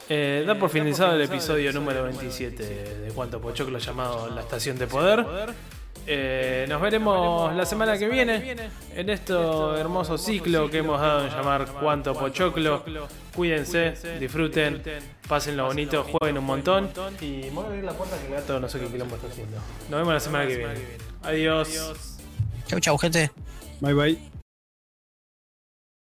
[0.08, 4.88] Eh, da por finalizado el episodio número 27 de Cuánto Pochoclo llamado La Estación de
[4.88, 5.24] Poder.
[6.06, 8.56] Eh, nos veremos la semana que viene
[8.94, 12.85] en este hermoso ciclo que hemos dado en llamar Cuánto Pochoclo.
[13.35, 14.82] Cuídense, disfruten,
[15.28, 16.90] pásenlo bonito, jueguen un montón.
[17.20, 19.56] Y voy a abrir la puerta que el gato no sé qué quilombo está haciendo.
[19.89, 20.74] Nos vemos la semana que viene.
[21.22, 22.18] Adiós.
[22.66, 23.31] Chau, chau, gente.
[23.81, 24.30] Bye bye.